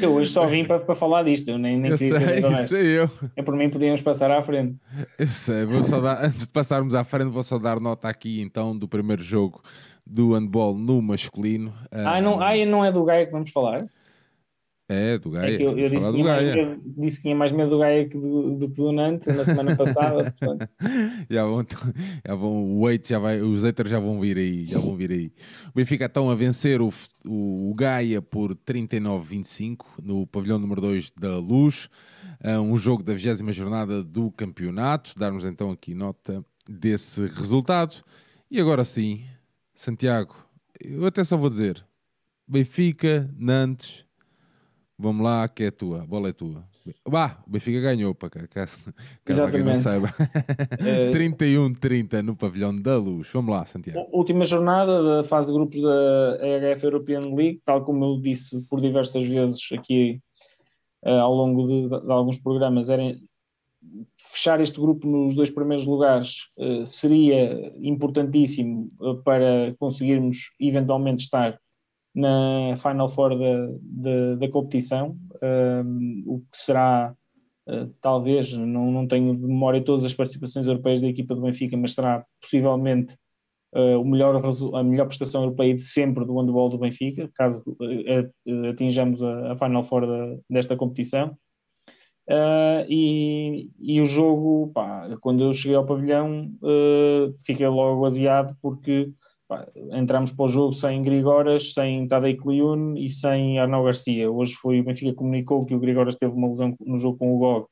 [0.00, 2.66] Eu hoje só vim para, para falar disto, eu nem, nem eu queria sei, saber
[2.66, 3.10] sei eu.
[3.36, 4.76] É por mim podíamos passar à frente.
[5.16, 8.40] Eu sei, vou só dar, antes de passarmos à frente, vou só dar nota aqui
[8.40, 9.62] então do primeiro jogo
[10.04, 11.72] do handball no masculino.
[11.92, 13.86] Ah, não, ah, não é do Gaia que vamos falar?
[14.92, 15.56] É, do Gaia.
[15.56, 18.18] É eu, eu disse, que tinha medo, disse que tinha mais medo do Gaia que
[18.18, 20.34] do, do que do Nantes na semana passada.
[21.30, 21.66] já vão,
[22.26, 25.32] já vão, o já vai, os haters já vão vir aí, já vão vir aí.
[25.70, 26.92] O Benfica estão a vencer o,
[27.26, 31.88] o, o Gaia por 39-25 no pavilhão número 2 da Luz,
[32.38, 35.12] é um jogo da 20 jornada do campeonato.
[35.16, 38.04] Darmos então aqui nota desse resultado.
[38.50, 39.24] E agora sim,
[39.74, 40.34] Santiago,
[40.78, 41.82] eu até só vou dizer:
[42.46, 44.04] Benfica, Nantes
[45.02, 46.64] Vamos lá, que é tua, a bola é tua.
[47.08, 48.78] Bah, o Benfica ganhou, para cá, caso,
[49.24, 50.06] caso alguém não saiba.
[51.12, 53.28] 31-30 no pavilhão da luz.
[53.32, 54.08] Vamos lá, Santiago.
[54.12, 58.80] Última jornada da fase de grupos da EHF European League, tal como eu disse por
[58.80, 60.20] diversas vezes aqui
[61.04, 63.16] uh, ao longo de, de, alguns programas, era
[64.16, 68.88] fechar este grupo nos dois primeiros lugares uh, seria importantíssimo
[69.24, 71.58] para conseguirmos eventualmente estar
[72.14, 75.16] na Final Four da, da, da competição,
[76.26, 77.14] o que será
[77.68, 81.76] uh, talvez, não, não tenho de memória todas as participações europeias da equipa do Benfica,
[81.76, 83.14] mas será possivelmente
[83.74, 84.40] uh, o melhor,
[84.74, 89.56] a melhor prestação europeia de sempre do handball do Benfica, caso uh, atinjamos a, a,
[89.56, 91.36] Final Four da, desta competição.
[92.88, 96.52] e, e o jogo, pá, quando eu cheguei ao pavilhão,
[97.44, 99.12] fiquei logo aziado porque
[99.92, 104.30] entramos para o jogo sem Grigoras, sem Tadej Kliun e sem Arnau Garcia.
[104.30, 107.38] Hoje foi o Benfica comunicou que o Grigoras teve uma lesão no jogo com o
[107.38, 107.66] GOG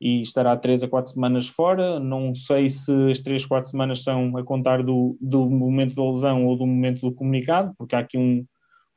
[0.00, 1.98] e estará 3 a 4 semanas fora.
[1.98, 6.46] Não sei se as 3, 4 semanas são a contar do, do momento da lesão
[6.46, 8.44] ou do momento do comunicado, porque há aqui um,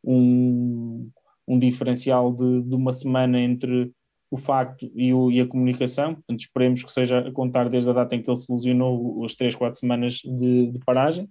[0.04, 1.10] um,
[1.48, 3.92] um diferencial de, de uma semana entre
[4.30, 7.94] o facto e, o, e, a comunicação, portanto esperemos que seja a contar desde a
[7.94, 11.28] data em que ele se lesionou as 3, 4 semanas de, de paragem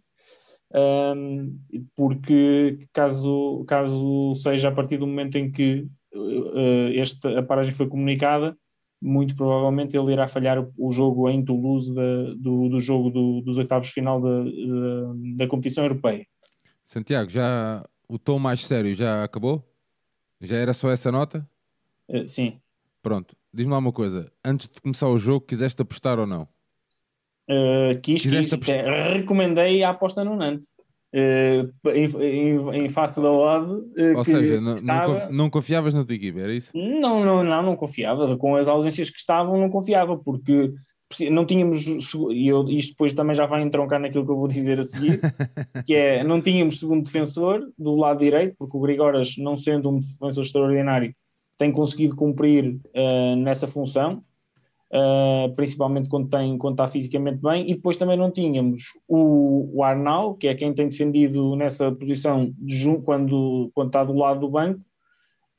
[0.72, 1.58] um,
[1.96, 7.88] porque caso, caso seja a partir do momento em que uh, este, a paragem foi
[7.88, 8.56] comunicada,
[9.02, 13.58] muito provavelmente ele irá falhar o jogo em Toulouse da, do, do jogo do, dos
[13.58, 16.26] oitavos final da, da, da, competição europeia.
[16.84, 19.66] Santiago, já o tom mais sério já acabou?
[20.40, 21.48] Já era só essa nota?
[22.08, 22.60] Uh, sim.
[23.02, 26.46] Pronto, diz-me lá uma coisa, antes de começar o jogo, quiseste apostar ou não?
[27.50, 28.50] Uh, quis, quis
[29.12, 30.68] recomendei a aposta no Nantes.
[31.12, 35.28] Uh, em, em, em, face da odd uh, ou seja, não, estava...
[35.28, 36.70] não, confiavas na tua equipe, era isso?
[36.72, 40.72] Não, não, não, não confiava com as ausências que estavam, não confiava porque
[41.28, 41.84] não tínhamos
[42.30, 45.20] e eu, isto depois também já vai entroncar naquilo que eu vou dizer a seguir
[45.84, 49.98] que é, não tínhamos segundo defensor do lado direito, porque o Grigoras não sendo um
[49.98, 51.12] defensor extraordinário
[51.58, 54.22] tem conseguido cumprir uh, nessa função
[54.92, 59.84] uh, principalmente quando, tem, quando está fisicamente bem, e depois também não tínhamos o, o
[59.84, 64.50] Arnal, que é quem tem defendido nessa posição de, quando, quando está do lado do
[64.50, 64.80] banco,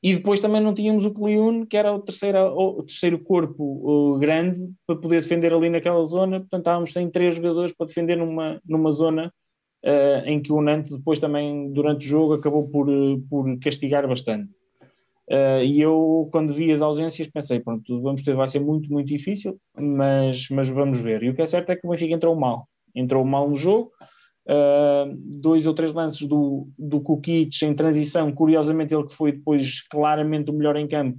[0.04, 4.72] e depois também não tínhamos o Cliun, que era o terceiro, o terceiro corpo grande
[4.88, 8.92] para poder defender ali naquela zona, portanto estávamos sem três jogadores para defender numa, numa
[8.92, 9.32] zona
[9.86, 12.88] uh, em que o Nantes depois também durante o jogo acabou por,
[13.30, 14.50] por castigar bastante.
[15.30, 19.08] Uh, e eu, quando vi as ausências, pensei, pronto, vamos ter, vai ser muito, muito
[19.08, 21.24] difícil, mas, mas vamos ver.
[21.24, 22.68] E o que é certo é que o Benfica entrou mal.
[22.94, 23.92] Entrou mal no jogo,
[24.50, 29.82] uh, dois ou três lances do, do Kukic em transição, curiosamente ele que foi depois
[29.88, 31.18] claramente o melhor em campo,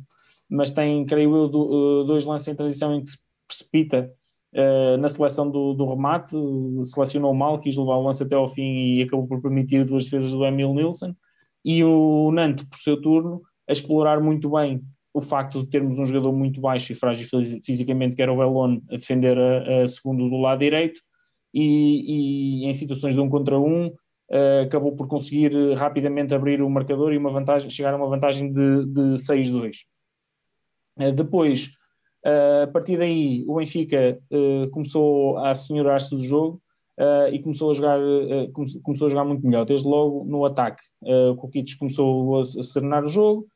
[0.50, 4.12] mas tem, creio eu, do, uh, dois lances em transição em que se precipita
[5.00, 6.36] na seleção do, do remate,
[6.82, 10.32] selecionou mal, quis levar o lance até ao fim e acabou por permitir duas defesas
[10.32, 11.14] do Emil Nilsson,
[11.64, 14.82] e o Nantes, por seu turno, a explorar muito bem
[15.14, 17.26] o facto de termos um jogador muito baixo e frágil
[17.64, 21.00] fisicamente, que era o Elon, a defender a, a segundo do lado direito,
[21.52, 26.70] e, e, em situações de um contra um, uh, acabou por conseguir rapidamente abrir o
[26.70, 29.80] marcador e uma vantagem, chegar a uma vantagem de, de 6-2.
[30.98, 31.66] Uh, depois,
[32.24, 34.18] uh, a partir daí, o Benfica
[34.72, 36.62] começou a assenhorar-se do jogo
[37.32, 37.98] e começou a, jogar,
[38.82, 40.82] começou a jogar muito melhor, desde logo no ataque.
[41.02, 43.48] o Kukic começou a, a serenar o jogo,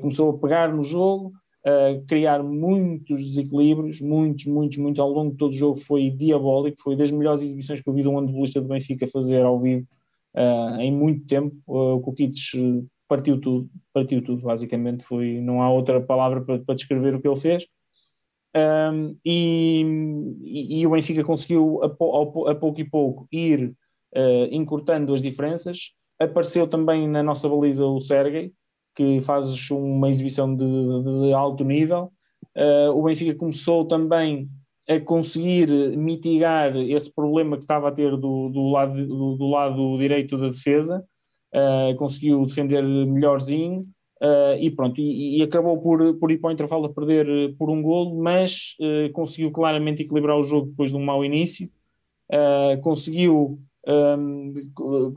[0.00, 1.32] começou a pegar no jogo,
[1.66, 6.80] uh, criar muitos desequilíbrios, muitos, muitos, muitos, ao longo de todo o jogo foi diabólico,
[6.80, 9.86] foi das melhores exibições que eu vi de um handbolista do Benfica fazer ao vivo
[10.34, 12.34] uh, em muito tempo, uh, o Kukic
[13.08, 17.28] partiu tudo, partiu tudo basicamente, foi, não há outra palavra para, para descrever o que
[17.28, 17.66] ele fez,
[18.54, 19.84] um, e,
[20.42, 23.72] e, e, o Benfica conseguiu a, a, a pouco e pouco ir
[24.14, 25.92] uh, encurtando as diferenças.
[26.18, 28.52] Apareceu também na nossa baliza o Sergei,
[28.94, 32.12] que fazes uma exibição de, de alto nível.
[32.56, 34.48] Uh, o Benfica começou também
[34.88, 39.98] a conseguir mitigar esse problema que estava a ter do, do, lado, do, do lado
[39.98, 41.04] direito da defesa,
[41.54, 43.86] uh, conseguiu defender melhorzinho.
[44.22, 47.70] Uh, e pronto, e, e, acabou por, por ir para o intervalo a perder por
[47.70, 48.76] um golo, mas
[49.14, 51.70] conseguiu claramente equilibrar o jogo depois de um mau início,
[52.82, 54.52] conseguiu um,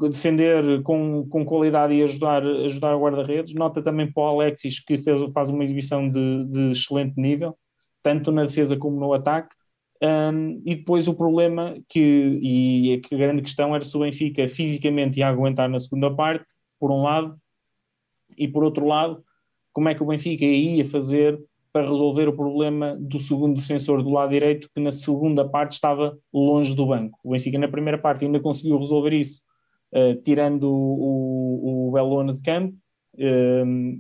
[0.10, 3.54] defender com, com qualidade e ajudar, ajudar o guarda-redes.
[3.54, 7.58] Nota também para o Alexis, que fez, faz uma exibição de, de excelente nível,
[8.02, 9.56] tanto na defesa como no ataque.
[10.02, 14.46] Um, e depois o problema que, e que a grande questão era se o Benfica
[14.50, 16.46] fisicamente ia aguentar na segunda parte,
[16.78, 17.38] por um lado,
[18.38, 19.24] e por outro lado,
[19.72, 21.40] como é que o Benfica ia fazer
[21.74, 26.16] para resolver o problema do segundo defensor do lado direito, que na segunda parte estava
[26.32, 27.20] longe do banco.
[27.24, 29.42] O Benfica, na primeira parte, ainda conseguiu resolver isso,
[29.92, 32.76] uh, tirando o, o, Belona de campo,
[33.16, 34.00] uh,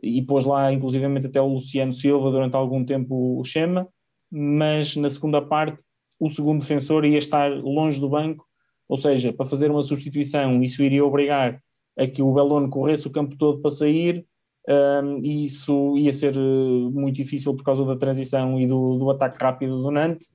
[0.00, 3.88] e pôs lá, inclusivamente, até o Luciano Silva durante algum tempo o Chema,
[4.30, 5.82] mas na segunda parte,
[6.20, 8.46] o segundo defensor ia estar longe do banco,
[8.88, 11.60] ou seja, para fazer uma substituição, isso iria obrigar
[11.98, 14.24] a que o Belone corresse o campo todo para sair,
[14.68, 19.10] um, e isso ia ser eh, muito difícil por causa da transição e do, do
[19.10, 20.28] ataque rápido do Nantes.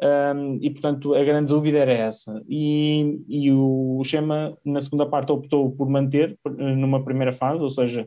[0.00, 2.42] Um, e portanto a grande dúvida era essa.
[2.48, 7.70] E, e o Chema, na segunda parte, optou por manter eh, numa primeira fase, ou
[7.70, 8.06] seja,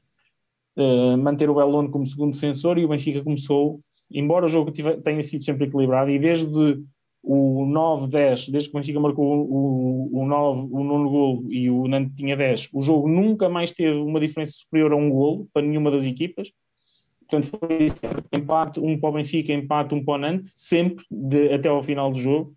[0.77, 5.23] uh, manter o Belone como segundo defensor, e o Benfica começou, embora o jogo tenha
[5.23, 6.81] sido sempre equilibrado, e desde
[7.23, 11.87] o 9-10, desde que o Benfica marcou o, o, 9, o nono golo e o
[11.87, 15.61] Nantes tinha 10, o jogo nunca mais teve uma diferença superior a um golo para
[15.61, 16.51] nenhuma das equipas.
[17.29, 17.85] Portanto, foi
[18.37, 22.11] empate, um para o Benfica, empate, um para o Nantes, sempre de, até ao final
[22.11, 22.53] do jogo.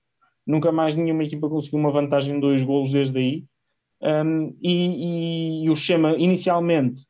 [0.46, 3.44] Nunca mais nenhuma equipa conseguiu uma vantagem de dois golos desde aí.
[4.02, 7.02] Um, e, e, e, o Chema, inicialmente,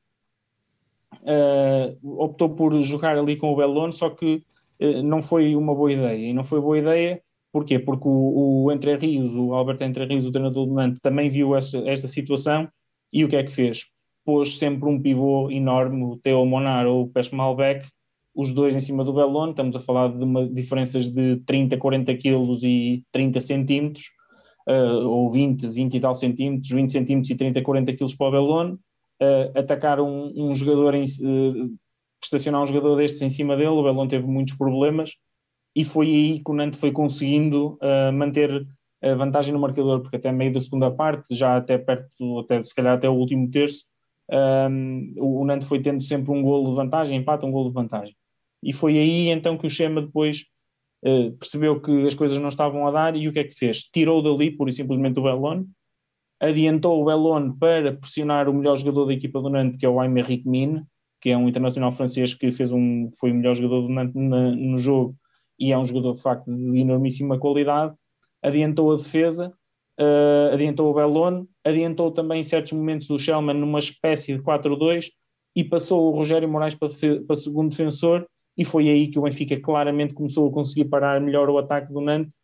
[1.23, 4.45] uh, optou por jogar ali com o Belone, só que
[4.81, 6.31] uh, não foi uma boa ideia.
[6.31, 7.23] E não foi boa ideia
[7.55, 7.79] Porquê?
[7.79, 11.55] Porque o, o Entre Rios, o Alberto Entre Rios, o treinador do Nantes, também viu
[11.55, 12.69] esta, esta situação
[13.13, 13.87] e o que é que fez?
[14.25, 17.87] Pôs sempre um pivô enorme, o Theo Monar ou o Pesce Malbec,
[18.35, 22.13] os dois em cima do Belone, estamos a falar de uma, diferenças de 30, 40
[22.17, 24.07] quilos e 30 centímetros,
[24.69, 28.31] uh, ou 20, 20 e tal centímetros, 20 centímetros e 30, 40 quilos para o
[28.33, 31.73] Belone, uh, atacar um, um jogador, em, uh,
[32.21, 35.13] estacionar um jogador destes em cima dele, o Belone teve muitos problemas,
[35.75, 38.67] e foi aí que o Nantes foi conseguindo uh, manter
[39.03, 42.75] a vantagem no marcador, porque até meio da segunda parte, já até perto, até, se
[42.75, 43.85] calhar até o último terço,
[44.71, 48.17] um, o Nantes foi tendo sempre um golo de vantagem, empate, um golo de vantagem.
[48.63, 50.47] E foi aí então que o Chema depois
[51.05, 53.83] uh, percebeu que as coisas não estavam a dar e o que é que fez?
[53.83, 55.67] Tirou dali pura e simplesmente o Bellone,
[56.41, 60.01] adiantou o Bellone para pressionar o melhor jogador da equipa do Nantes, que é o
[60.01, 60.83] Aymeric Mine,
[61.21, 64.51] que é um internacional francês que fez um, foi o melhor jogador do Nantes na,
[64.51, 65.15] no jogo
[65.59, 67.95] e é um jogador de facto de enormíssima qualidade,
[68.43, 69.53] adiantou a defesa,
[69.99, 75.11] uh, adiantou o Bellone, adiantou também em certos momentos o Shellman numa espécie de 4-2
[75.57, 76.89] e passou o Rogério Moraes para,
[77.27, 78.27] para segundo defensor
[78.57, 82.01] e foi aí que o Benfica claramente começou a conseguir parar melhor o ataque do
[82.01, 82.37] Nantes.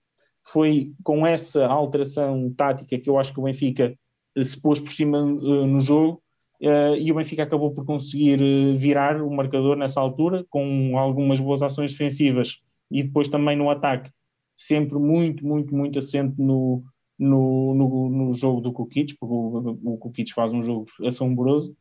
[0.44, 3.94] Foi com essa alteração tática que eu acho que o Benfica
[4.42, 6.22] se pôs por cima uh, no jogo
[6.62, 11.38] uh, e o Benfica acabou por conseguir uh, virar o marcador nessa altura, com algumas
[11.40, 12.60] boas ações defensivas
[12.90, 14.10] e depois também no ataque,
[14.56, 16.82] sempre muito, muito, muito assente no,
[17.18, 21.76] no, no, no jogo do Kukic, porque o, o Kukic faz um jogo assombroso.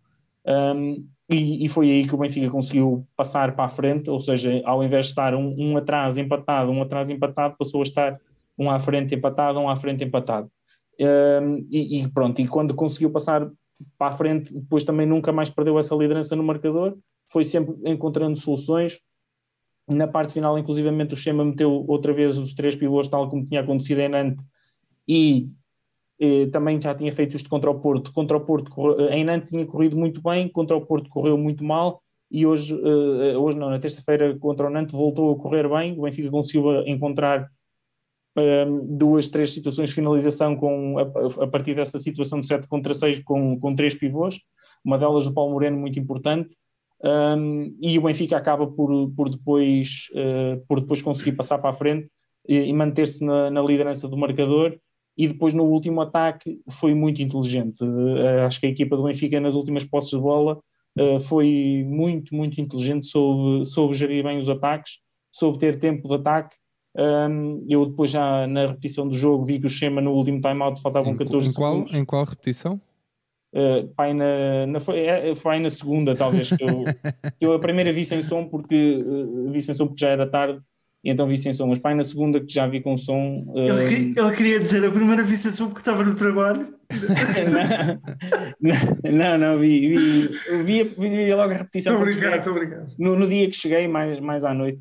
[0.45, 4.61] Um, e, e, foi aí que o Benfica conseguiu passar para a frente, ou seja,
[4.65, 8.19] ao invés de estar um, um atrás empatado, um atrás empatado, passou a estar
[8.57, 10.49] um à frente empatado, um à frente empatado.
[10.99, 13.49] Um, e, e, pronto, e quando conseguiu passar
[13.98, 16.98] para a frente, depois também nunca mais perdeu essa liderança no marcador,
[17.31, 18.99] foi sempre encontrando soluções.
[19.90, 23.61] Na parte final, inclusivamente, o Chema meteu outra vez os três pivôs, tal como tinha
[23.61, 24.45] acontecido em Nantes,
[25.07, 25.49] e
[26.20, 28.11] eh, também já tinha feito isto contra o Porto.
[28.14, 31.64] Contra o Porto, eh, em Nantes tinha corrido muito bem, contra o Porto correu muito
[31.64, 35.98] mal, e hoje, eh, hoje não, na terça-feira contra o Nantes voltou a correr bem,
[35.98, 37.49] o Benfica conseguiu encontrar
[38.38, 42.94] um, duas, três situações de finalização com, a, a, partir dessa situação de 7 contra
[42.94, 44.40] 6 com, com três pivôs,
[44.84, 46.56] uma delas do Paulo Moreno muito importante,
[47.03, 51.73] um, e o Benfica acaba por, por, depois, uh, por depois conseguir passar para a
[51.73, 52.09] frente
[52.47, 54.77] e, e manter-se na, na, liderança do marcador,
[55.17, 57.84] e depois no último ataque foi muito inteligente.
[57.84, 60.59] Uh, acho que a equipa do Benfica nas últimas posses de bola
[60.97, 64.99] uh, foi muito, muito inteligente, soube, soube gerir bem os ataques,
[65.31, 66.55] soube ter tempo de ataque,
[66.97, 70.81] um, eu depois já na repetição do jogo vi que o Schema no último timeout
[70.81, 71.93] faltavam em, 14 em qual, segundos.
[71.93, 72.81] Em qual repetição?
[73.53, 76.49] Uh, pai, na, na, foi, é, foi na segunda, talvez.
[76.49, 76.85] Que eu,
[77.41, 80.61] eu a primeira vi sem som porque uh, vi sem som porque já era tarde
[81.03, 83.45] e então vi sem som, mas pai na segunda que já vi com som.
[83.47, 83.80] Uh...
[83.80, 86.76] Ele, ele, queria dizer a primeira vi sem som porque estava no trabalho.
[88.59, 90.27] não, não, não, vi, vi,
[90.63, 91.93] vi, vi, logo a repetição.
[91.93, 92.93] Estou obrigado, estou obrigado.
[92.99, 94.80] No, no dia que cheguei, mais, mais à noite.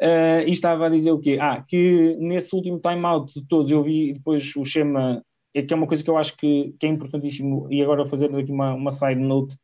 [0.00, 1.36] Uh, e estava a dizer o quê?
[1.38, 5.22] Ah, que nesse último time-out de todos eu vi depois o Schema,
[5.54, 8.34] é que é uma coisa que eu acho que, que é importantíssimo, e agora fazer
[8.34, 9.56] aqui uma, uma side note,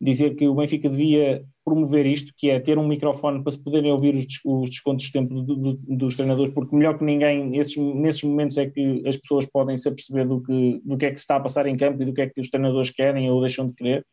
[0.00, 3.90] dizer que o Benfica devia promover isto, que é ter um microfone para se poderem
[3.90, 7.76] ouvir os, os descontos de tempo do, do, dos treinadores, porque melhor que ninguém, esses,
[7.76, 11.16] nesses momentos é que as pessoas podem se aperceber do que, do que é que
[11.16, 13.40] se está a passar em campo e do que é que os treinadores querem ou
[13.40, 14.04] deixam de querer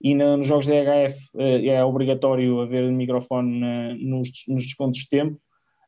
[0.00, 5.08] e no, nos jogos da EHF é obrigatório haver microfone na, nos, nos, descontos de
[5.08, 5.40] tempo.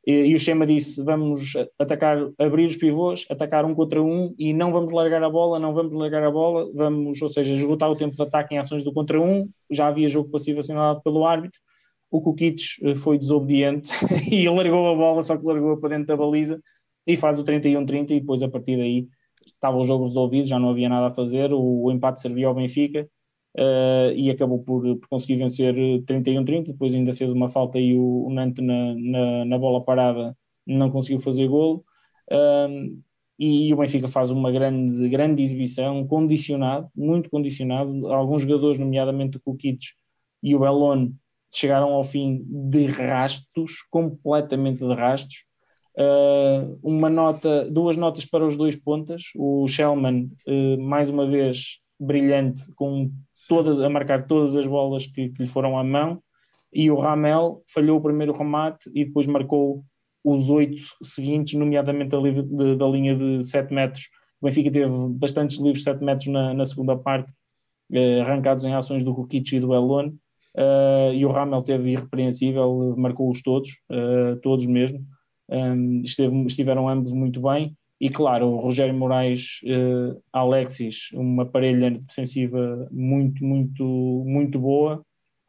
[0.07, 4.53] E, e, o Schema disse: vamos atacar, abrir os pivôs, atacar um contra um e
[4.53, 7.97] não vamos largar a bola, não vamos largar a bola, vamos, ou seja, esgotar o
[7.97, 9.49] tempo de ataque em ações do contra um.
[9.71, 11.61] Já havia jogo passivo assinalado pelo árbitro.
[12.11, 13.91] O Kukic eh, foi desobediente
[14.31, 16.61] e largou a bola, só que largou para dentro da baliza
[17.07, 18.11] e faz o 31-30.
[18.11, 19.07] E depois, a partir daí,
[19.47, 21.53] estava o jogo resolvido, já não havia nada a fazer.
[21.53, 23.09] O, o empate servia ao Benfica
[23.59, 25.75] uh, e acabou por, por conseguir vencer
[26.05, 30.37] 31-30, depois ainda fez uma falta e o, o Nantes na, na, na, bola parada
[30.67, 31.85] não conseguiu fazer golo.
[32.31, 33.03] Um,
[33.39, 38.13] e o Benfica faz uma grande, grande exibição, condicionado, muito condicionado.
[38.13, 39.79] Alguns jogadores, nomeadamente o Kukic
[40.43, 41.11] e o Belon,
[41.53, 45.45] chegaram ao fim de rastos, completamente de rastos.
[45.99, 49.25] Uh, uma nota, duas notas para os dois pontas.
[49.35, 53.11] O Shellman, uh, mais uma vez, brilhante, com
[53.49, 56.23] todas, a marcar todas as bolas que, que lhe foram à mão,
[56.73, 59.85] e o Ramel falhou o primeiro remate e depois marcou
[60.25, 64.09] os oito seguintes, nomeadamente a de, da linha de 7 metros.
[64.41, 67.33] O Benfica teve bastantes livros 7 metros na, na segunda parte,
[67.93, 70.13] eh, arrancados em ações do Kukic e do Elon,
[70.57, 75.01] eh, e o Ramel teve irrepreensível, marcou-os todos, eh, todos mesmo.
[75.49, 77.77] Um, esteve, estiveram ambos muito bem.
[78.01, 83.85] E claro, o Rogério Moraes, uh, Alexis, uma parelha defensiva muito, muito,
[84.27, 85.05] muito boa.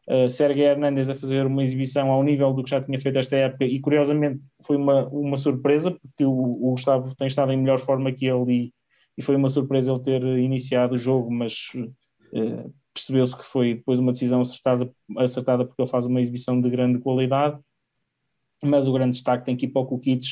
[0.07, 3.37] Uh, Sérgio Hernandes a fazer uma exibição ao nível do que já tinha feito esta
[3.37, 7.79] época e curiosamente foi uma, uma surpresa porque o, o Gustavo tem estado em melhor
[7.79, 8.73] forma que ele e,
[9.17, 11.71] e foi uma surpresa ele ter iniciado o jogo, mas
[12.33, 16.69] uh, percebeu-se que foi depois uma decisão acertada, acertada porque ele faz uma exibição de
[16.69, 17.57] grande qualidade.
[18.63, 20.25] Mas o grande destaque tem que ir para o Kukic,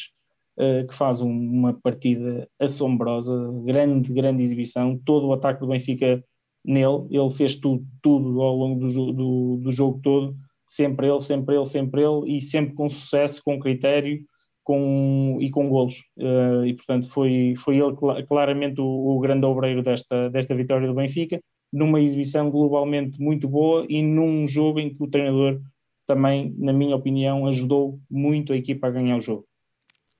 [0.88, 3.34] que faz um, uma partida assombrosa,
[3.64, 6.24] grande, grande exibição, todo o ataque do Benfica
[6.66, 10.36] nele, ele fez tudo, tudo ao longo do, do, do jogo todo,
[10.68, 14.22] sempre ele, sempre ele, sempre ele, e sempre com sucesso, com critério,
[14.70, 16.04] com, e com golos.
[16.16, 17.96] Uh, e portanto foi, foi ele
[18.28, 21.40] claramente o, o, grande obreiro desta, desta vitória do Benfica,
[21.74, 25.60] numa exibição globalmente muito boa e num jogo em que o treinador
[26.06, 29.49] também, na minha opinião, ajudou muito a equipa a ganhar o jogo.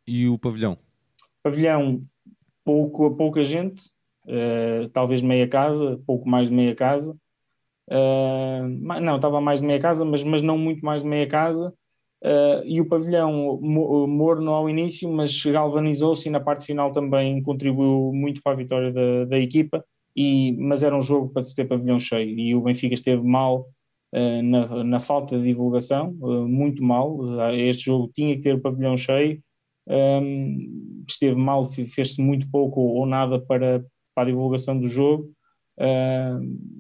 [0.10, 0.76] E o pavilhão?
[1.44, 2.02] Pavilhão,
[2.66, 3.80] pouco, pouca gente,
[4.26, 7.16] uh, talvez meia casa, pouco mais de meia casa.
[7.88, 8.68] Uh,
[9.02, 11.72] não, estava mais de meia casa, mas, mas não muito mais de meia casa.
[12.24, 18.12] Uh, e o pavilhão morno ao início, mas galvanizou-se e na parte final também contribuiu
[18.12, 19.86] muito para a vitória da, da equipa.
[20.16, 23.68] e, mas era um jogo para se ter pavilhão cheio e o Benfica esteve mal
[24.14, 27.20] uh, na, na, falta de divulgação, uh, muito mal.
[27.54, 29.42] Este jogo tinha que ter pavilhão cheio,
[29.90, 33.84] um, esteve mal, fez-se muito pouco ou nada para,
[34.14, 35.32] para a divulgação do jogo.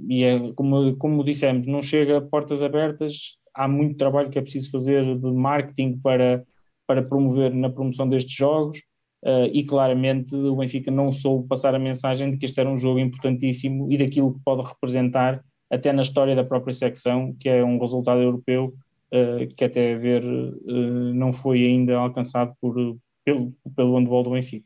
[0.07, 4.41] e é como, como dissemos, não chega a portas abertas, há muito trabalho que é
[4.41, 6.43] preciso fazer de marketing para,
[6.87, 8.79] para promover na promoção destes jogos.
[9.21, 12.77] Uh, e claramente o Benfica não soube passar a mensagem de que este era um
[12.77, 17.61] jogo importantíssimo e daquilo que pode representar até na história da própria secção, que é
[17.61, 18.88] um resultado europeu uh,
[19.55, 22.75] que até a ver uh, não foi ainda alcançado por,
[23.23, 24.65] pelo, pelo handball do Benfica.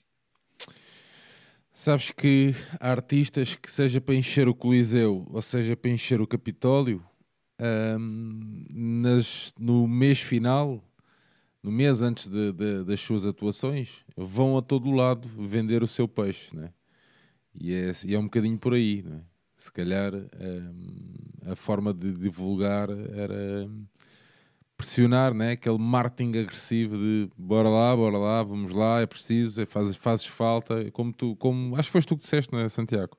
[1.73, 6.27] Sabes que há artistas que seja para encher o Coliseu ou seja para encher o
[6.27, 7.03] Capitólio,
[7.99, 10.83] um, nas, no mês final
[11.63, 16.09] no mês antes de, de, das suas atuações, vão a todo lado vender o seu
[16.09, 16.73] peixe, né?
[17.55, 19.21] E é, e é um bocadinho por aí, né?
[19.55, 23.69] Se calhar um, a forma de divulgar era
[24.77, 25.51] pressionar, né?
[25.51, 30.25] Aquele marketing agressivo de bora lá, bora lá, vamos lá, é preciso, é, fazes, fazes
[30.25, 33.17] falta, como tu, como acho que foste tu que disseste, não é, Santiago?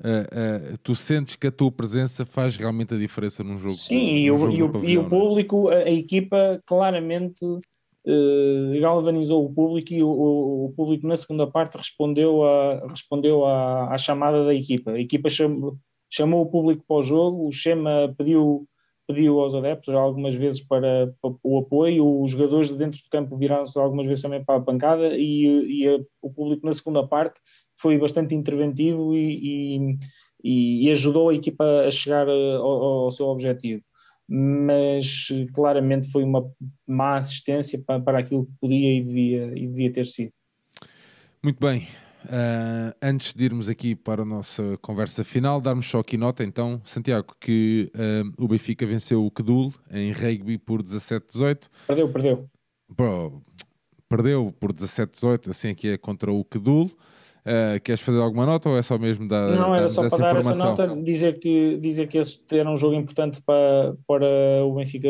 [0.00, 3.74] Uh, uh, tu sentes que a tua presença faz realmente a diferença num jogo.
[3.74, 9.52] Sim, e, o, e, o, e o público, a, a, equipa claramente uh, galvanizou o
[9.52, 14.54] público e o, o, público na segunda parte respondeu, a, respondeu à, à chamada da
[14.54, 14.92] equipa.
[14.92, 15.76] A equipa chamou,
[16.10, 18.66] chamou o público para o jogo, o Chema pediu,
[19.10, 23.36] pediu aos adeptos algumas vezes para, para o apoio, os jogadores de dentro do campo
[23.36, 27.40] viraram-se algumas vezes também para a pancada e, e a, o público na segunda parte
[27.78, 29.98] foi bastante interventivo e,
[30.44, 33.82] e, e ajudou a equipa a chegar eh, ao, ao seu objetivo
[34.32, 36.48] mas claramente foi uma
[36.86, 40.30] má assistência para, para aquilo que podia e devia, e devia ter sido.
[41.42, 41.88] Muito bem.
[42.24, 46.80] Uh, antes de irmos aqui para a nossa conversa final, darmos só aqui nota então,
[46.84, 51.68] Santiago, que uh, o Benfica venceu o Kedul em rugby por 17-18.
[51.86, 52.50] Perdeu, perdeu.
[52.88, 53.42] Bro,
[54.08, 56.90] perdeu por 17-18, assim é que é contra o Kedul.
[57.40, 60.36] Uh, queres fazer alguma nota ou é só mesmo dar Não, era só para dar
[60.40, 64.26] essa nota, dizer que, dizer que esse era um jogo importante para, para
[64.62, 65.08] o Benfica,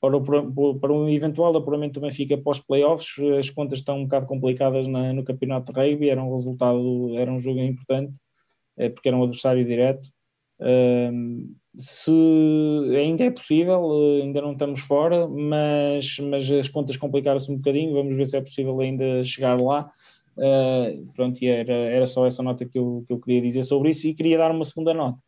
[0.00, 3.16] para, o, para um eventual apuramento do Benfica pós-playoffs.
[3.38, 7.32] As contas estão um bocado complicadas na, no campeonato de rugby, era um resultado, era
[7.32, 8.12] um jogo importante,
[8.76, 10.08] é, porque era um adversário direto.
[11.78, 12.12] Se
[12.96, 18.16] ainda é possível, ainda não estamos fora, mas, mas as contas complicaram-se um bocadinho, vamos
[18.16, 19.90] ver se é possível ainda chegar lá.
[20.36, 23.90] Uh, pronto, e era, era só essa nota que eu, que eu queria dizer sobre
[23.90, 25.18] isso e queria dar uma segunda nota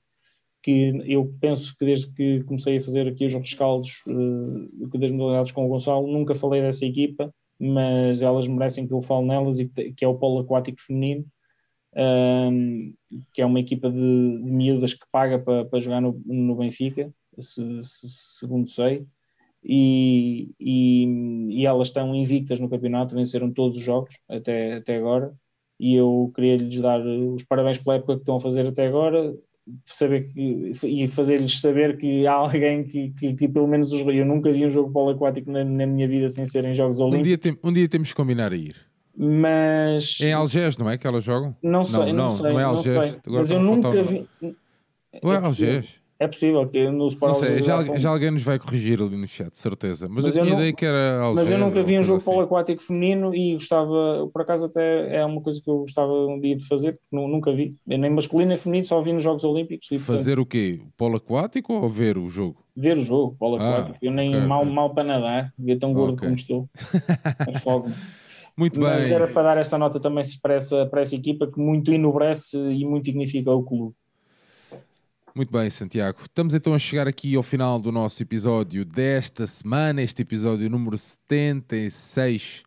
[0.62, 5.53] que eu penso que desde que comecei a fazer aqui os rescaldos uh, das modalidades
[5.53, 9.69] com o Gonçalo, nunca falei dessa equipa, mas elas merecem que eu fale nelas, e
[9.69, 11.24] que, é o polo aquático feminino,
[11.97, 12.95] um,
[13.32, 17.12] que é uma equipa de, de miúdas que paga para, para jogar no, no Benfica,
[17.39, 18.09] se, se,
[18.39, 19.07] segundo sei,
[19.62, 21.05] e, e,
[21.51, 25.35] e, elas estão invictas no campeonato, venceram todos os jogos até, até agora.
[25.78, 29.35] E eu queria lhes dar os parabéns pela época que estão a fazer até agora
[29.85, 34.25] saber que, e fazer-lhes saber que há alguém que, que, que, pelo menos os eu
[34.25, 37.21] nunca vi um jogo de polo aquático na, na minha vida sem serem Jogos Olímpicos.
[37.21, 38.77] Um dia, tem, um dia temos que combinar a ir.
[39.17, 40.19] Mas.
[40.21, 41.55] É em Algés, não é que elas jogam?
[41.63, 43.19] Não sei, não, não, sei, não é Algés.
[43.27, 44.27] Mas eu nunca vi.
[45.23, 45.99] Ou é, é Algés?
[46.21, 49.27] É possível que no Sport não sei, já, já, alguém nos vai corrigir ali no
[49.27, 50.07] chat, certeza.
[50.07, 52.27] Mas, mas eu tinha não, ideia que era Mas eu nunca vi um jogo assim.
[52.27, 56.39] polo aquático feminino e gostava, por acaso até é uma coisa que eu gostava um
[56.39, 59.89] dia de fazer, porque nunca vi, nem masculino nem feminino, só vi nos Jogos Olímpicos.
[59.91, 60.81] E, fazer portanto, o quê?
[60.95, 62.63] Polo aquático ou ver o jogo?
[62.77, 63.99] Ver o jogo, polo ah, aquático.
[64.03, 66.29] Eu nem okay, mal, mal para nadar, eu tão gordo okay.
[66.29, 66.69] como estou.
[67.65, 67.89] fogo.
[68.59, 69.15] Muito mas bem.
[69.15, 72.85] era para dar esta nota também para essa, para essa equipa que muito enobrece e
[72.85, 73.95] muito dignifica o clube.
[75.32, 76.23] Muito bem, Santiago.
[76.23, 80.98] Estamos então a chegar aqui ao final do nosso episódio desta semana, este episódio número
[80.98, 82.65] 76,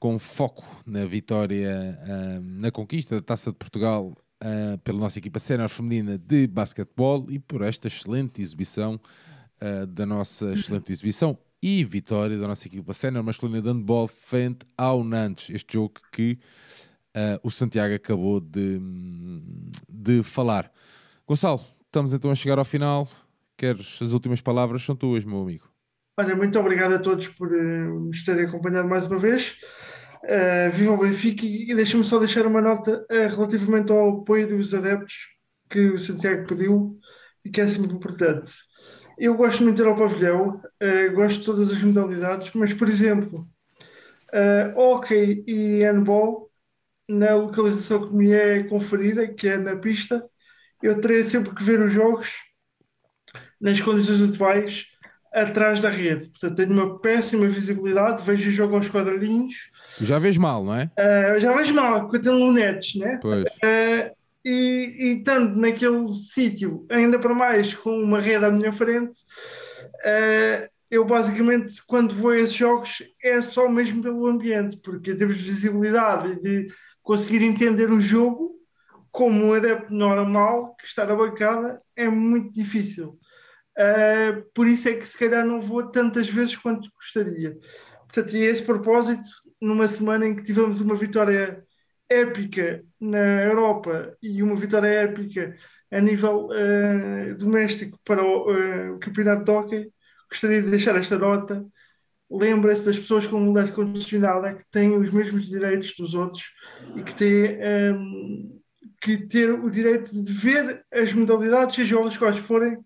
[0.00, 4.12] com foco na vitória, uh, na conquista da Taça de Portugal
[4.42, 9.00] uh, pela nossa equipa sénior feminina de basquetebol e por esta excelente exibição
[9.60, 14.66] uh, da nossa excelente exibição e vitória da nossa equipa sénior masculina de handball frente
[14.76, 15.50] ao Nantes.
[15.54, 16.36] Este jogo que
[17.42, 18.80] o Santiago acabou de,
[19.86, 20.72] de falar.
[21.28, 21.62] Gonçalo,
[21.92, 23.06] Estamos então a chegar ao final.
[23.54, 24.82] Queres as últimas palavras?
[24.82, 25.68] São tuas, meu amigo.
[26.18, 29.58] Olha, muito obrigado a todos por uh, nos terem acompanhado mais uma vez.
[30.24, 34.72] Uh, viva o Benfica e deixa-me só deixar uma nota uh, relativamente ao apoio dos
[34.72, 35.16] adeptos
[35.68, 36.98] que o Santiago pediu
[37.44, 38.52] e que é sempre importante.
[39.18, 42.88] Eu gosto muito de ir ao pavilhão, uh, gosto de todas as modalidades, mas, por
[42.88, 43.46] exemplo,
[44.74, 46.50] hockey e handball,
[47.06, 50.26] na localização que me é conferida, que é na pista,
[50.82, 52.30] eu terei sempre que ver os jogos
[53.60, 54.86] nas condições atuais
[55.32, 56.28] atrás da rede.
[56.28, 59.70] Portanto, tenho uma péssima visibilidade, vejo o jogo aos quadradinhos.
[60.00, 60.90] Já vês mal, não é?
[60.98, 63.18] Uh, já vejo mal, porque eu tenho lunetes, né?
[63.22, 63.44] Pois.
[63.44, 64.10] Uh,
[64.44, 69.20] e, e estando naquele sítio, ainda para mais com uma rede à minha frente,
[70.04, 75.36] uh, eu basicamente, quando vou a esses jogos, é só mesmo pelo ambiente, porque temos
[75.36, 76.66] visibilidade e de
[77.02, 78.61] conseguir entender o jogo
[79.12, 83.18] como um adepto normal que está na bancada é muito difícil.
[83.78, 87.56] Uh, por isso é que se calhar não vou tantas vezes quanto gostaria.
[88.00, 89.28] Portanto, e esse propósito,
[89.60, 91.62] numa semana em que tivemos uma vitória
[92.08, 95.56] épica na Europa e uma vitória épica
[95.90, 99.92] a nível uh, doméstico para o, uh, o, campeonato de hockey,
[100.28, 101.64] gostaria de deixar esta nota.
[102.30, 106.44] Lembra-se das pessoas com mobilidade condicionada que têm os mesmos direitos dos outros
[106.96, 107.58] e que têm
[107.94, 108.61] um,
[109.00, 112.78] que ter o direito de ver as modalidades, seja elas quais forem,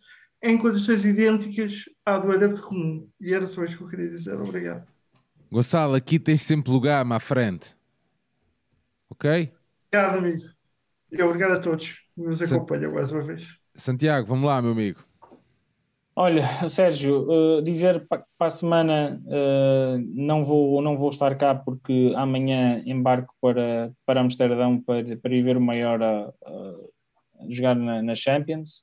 [0.43, 3.09] em condições idênticas à do adepto comum.
[3.21, 4.35] E era só isto que eu queria dizer.
[4.35, 4.87] Obrigado.
[5.51, 7.77] Gonçalo, aqui tens sempre lugar à frente.
[9.09, 9.53] Ok?
[9.89, 10.43] Obrigado, amigo.
[11.11, 13.47] E obrigado a todos que nos acompanham mais uma vez.
[13.75, 15.06] Santiago, vamos lá, meu amigo.
[16.19, 22.13] Olha, Sérgio, uh, dizer para a semana uh, não, vou, não vou estar cá porque
[22.17, 28.03] amanhã embarco para, para Amsterdão para, para ir ver o maior a, a jogar na,
[28.03, 28.83] na, Champions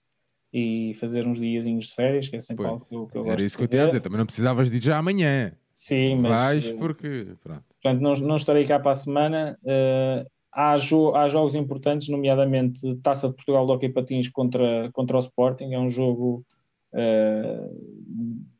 [0.53, 3.41] e fazer uns diazinhos de férias, que é sempre algo que eu, que eu Era
[3.41, 5.51] isso que eu tinha a dizer, também não precisavas de ir já amanhã.
[5.73, 6.39] Sim, mas.
[6.39, 7.29] Vais eh, porque.
[7.41, 7.63] Pronto.
[7.81, 9.57] Portanto, não, não estarei cá para a semana.
[9.63, 15.17] Uh, há, jo há jogos importantes, nomeadamente Taça de Portugal de Hockey Patins contra, contra
[15.17, 15.73] o Sporting.
[15.73, 16.45] É um jogo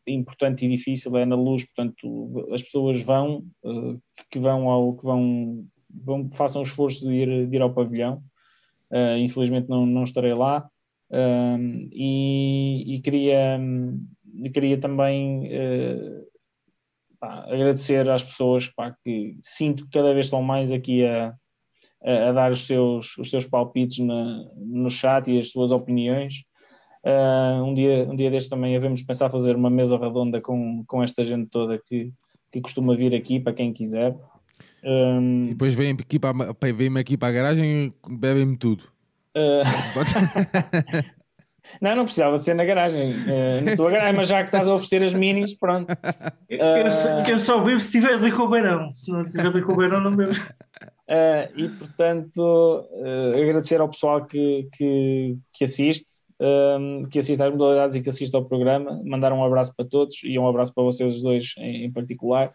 [0.08, 4.00] importante e difícil, é na luz, portanto, as pessoas vão, uh,
[4.30, 8.22] que vão ao que vão, vão façam o esforço de ir, de ir ao pavilhão.
[9.20, 10.68] infelizmente não, não estarei lá.
[11.92, 13.60] e, e queria,
[14.54, 15.50] queria também
[17.24, 21.34] pá, agradecer às pessoas pá, que sinto que cada vez estão mais aqui a,
[22.04, 26.44] a, a dar os seus, os seus palpites na, no chat e as suas opiniões.
[27.04, 31.04] Uh, um, dia, um dia deste também havemos pensar fazer uma mesa redonda com, com
[31.04, 32.14] esta gente toda que,
[32.52, 34.16] que costuma vir aqui para quem quiser.
[34.84, 36.34] Um, e depois vêm aqui para,
[36.74, 38.86] vêm aqui para a garagem e bebem-me tudo.
[39.36, 39.64] Uh...
[41.82, 44.68] Não, não precisava de ser na garagem, uh, na tua garagem, mas já que estás
[44.68, 45.92] a oferecer as minis, pronto.
[45.92, 45.98] Uh,
[46.50, 49.74] eu, eu, só bebo se tiver ali com o beirão, se não tiver ali com
[49.74, 50.34] o beirão, não bebo.
[50.34, 52.88] Uh, e portanto,
[53.34, 58.36] agradecer ao pessoal que, que, que assiste, um, que assiste às modalidades e que assiste
[58.36, 61.86] ao programa, mandar um abraço para todos e um abraço para vocês os dois em,
[61.86, 62.54] em particular.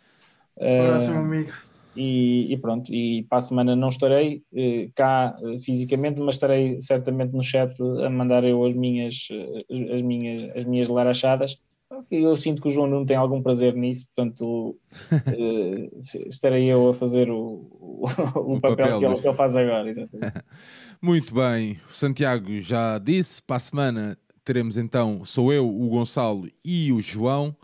[0.56, 1.52] Um abraço, meu amigo.
[1.96, 6.80] E, e, pronto, e para a semana não estarei eh, cá eh, fisicamente, mas estarei
[6.80, 7.74] certamente no chat
[8.04, 11.60] a mandar eu as minhas, eh, as minhas, as minhas larachadas.
[12.10, 14.78] Eu sinto que o João não tem algum prazer nisso, portanto
[15.10, 15.90] eh,
[16.28, 19.56] estarei eu a fazer o, o, o, o papel, papel, que, ele, que ele faz
[19.56, 19.88] agora.
[19.88, 20.44] Exatamente.
[21.00, 26.48] Muito bem, o Santiago já disse, para a semana teremos então, sou eu, o Gonçalo
[26.64, 27.54] e o João,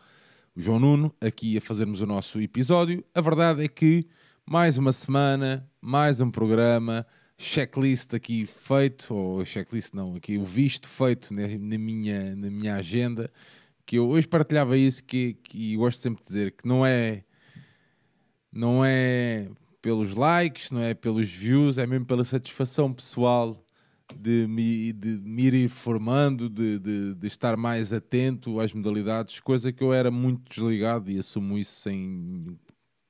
[0.54, 3.04] o João Nuno, aqui a fazermos o nosso episódio.
[3.14, 4.06] A verdade é que
[4.46, 7.06] mais uma semana, mais um programa,
[7.38, 12.76] checklist aqui feito, ou checklist não, aqui o visto feito na, na minha, na minha
[12.76, 13.30] agenda,
[13.86, 17.24] que eu hoje partilhava isso, que, que gosto sempre de dizer, que não é,
[18.52, 19.48] não é
[19.82, 23.62] pelos likes, não é pelos views, é mesmo pela satisfação pessoal
[24.16, 29.72] de me, de me ir informando, de, de, de, estar mais atento às modalidades, coisa
[29.72, 32.56] que eu era muito desligado e assumo isso sem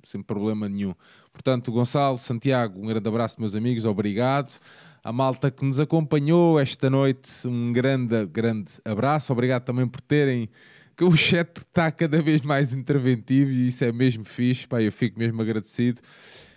[0.06, 0.94] sem problema nenhum.
[1.32, 4.59] Portanto, Gonçalo, Santiago, um grande abraço, meus amigos, obrigado.
[5.05, 9.35] A malta que nos acompanhou esta noite, um grande, grande abraço.
[9.35, 10.48] Obrigado também por terem.
[10.97, 14.90] Que o chat está cada vez mais interventivo e isso é mesmo fixe, pá, eu
[14.90, 16.01] fico mesmo agradecido.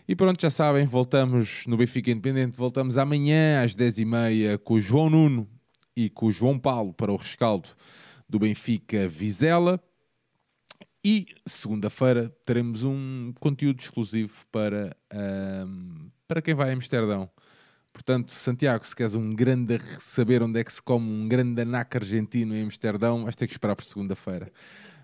[0.07, 5.09] E pronto, já sabem, voltamos no Benfica Independente, voltamos amanhã às 10h30 com o João
[5.09, 5.49] Nuno
[5.93, 7.67] e com o João Paulo para o rescaldo
[8.29, 9.77] do Benfica Vizela.
[11.03, 17.29] E segunda-feira teremos um conteúdo exclusivo para, um, para quem vai a Amsterdão.
[17.97, 21.97] Portanto, Santiago, se queres um grande saber onde é que se come um grande anaco
[21.97, 24.51] argentino em Amsterdão, vais ter que esperar por segunda-feira.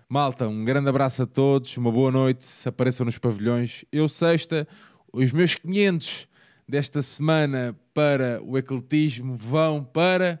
[0.08, 3.84] Malta, um grande abraço a todos, uma boa noite, apareçam nos pavilhões.
[3.90, 4.68] Eu, sexta,
[5.12, 6.28] os meus 500
[6.68, 10.40] desta semana para o ecletismo vão para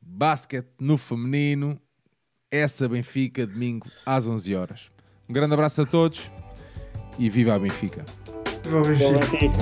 [0.00, 1.76] basquete no feminino
[2.52, 4.92] essa Benfica, domingo às 11 horas.
[5.28, 6.30] Um grande abraço a todos
[7.18, 8.04] e viva a Benfica.
[8.62, 9.58] Viva a Benfica.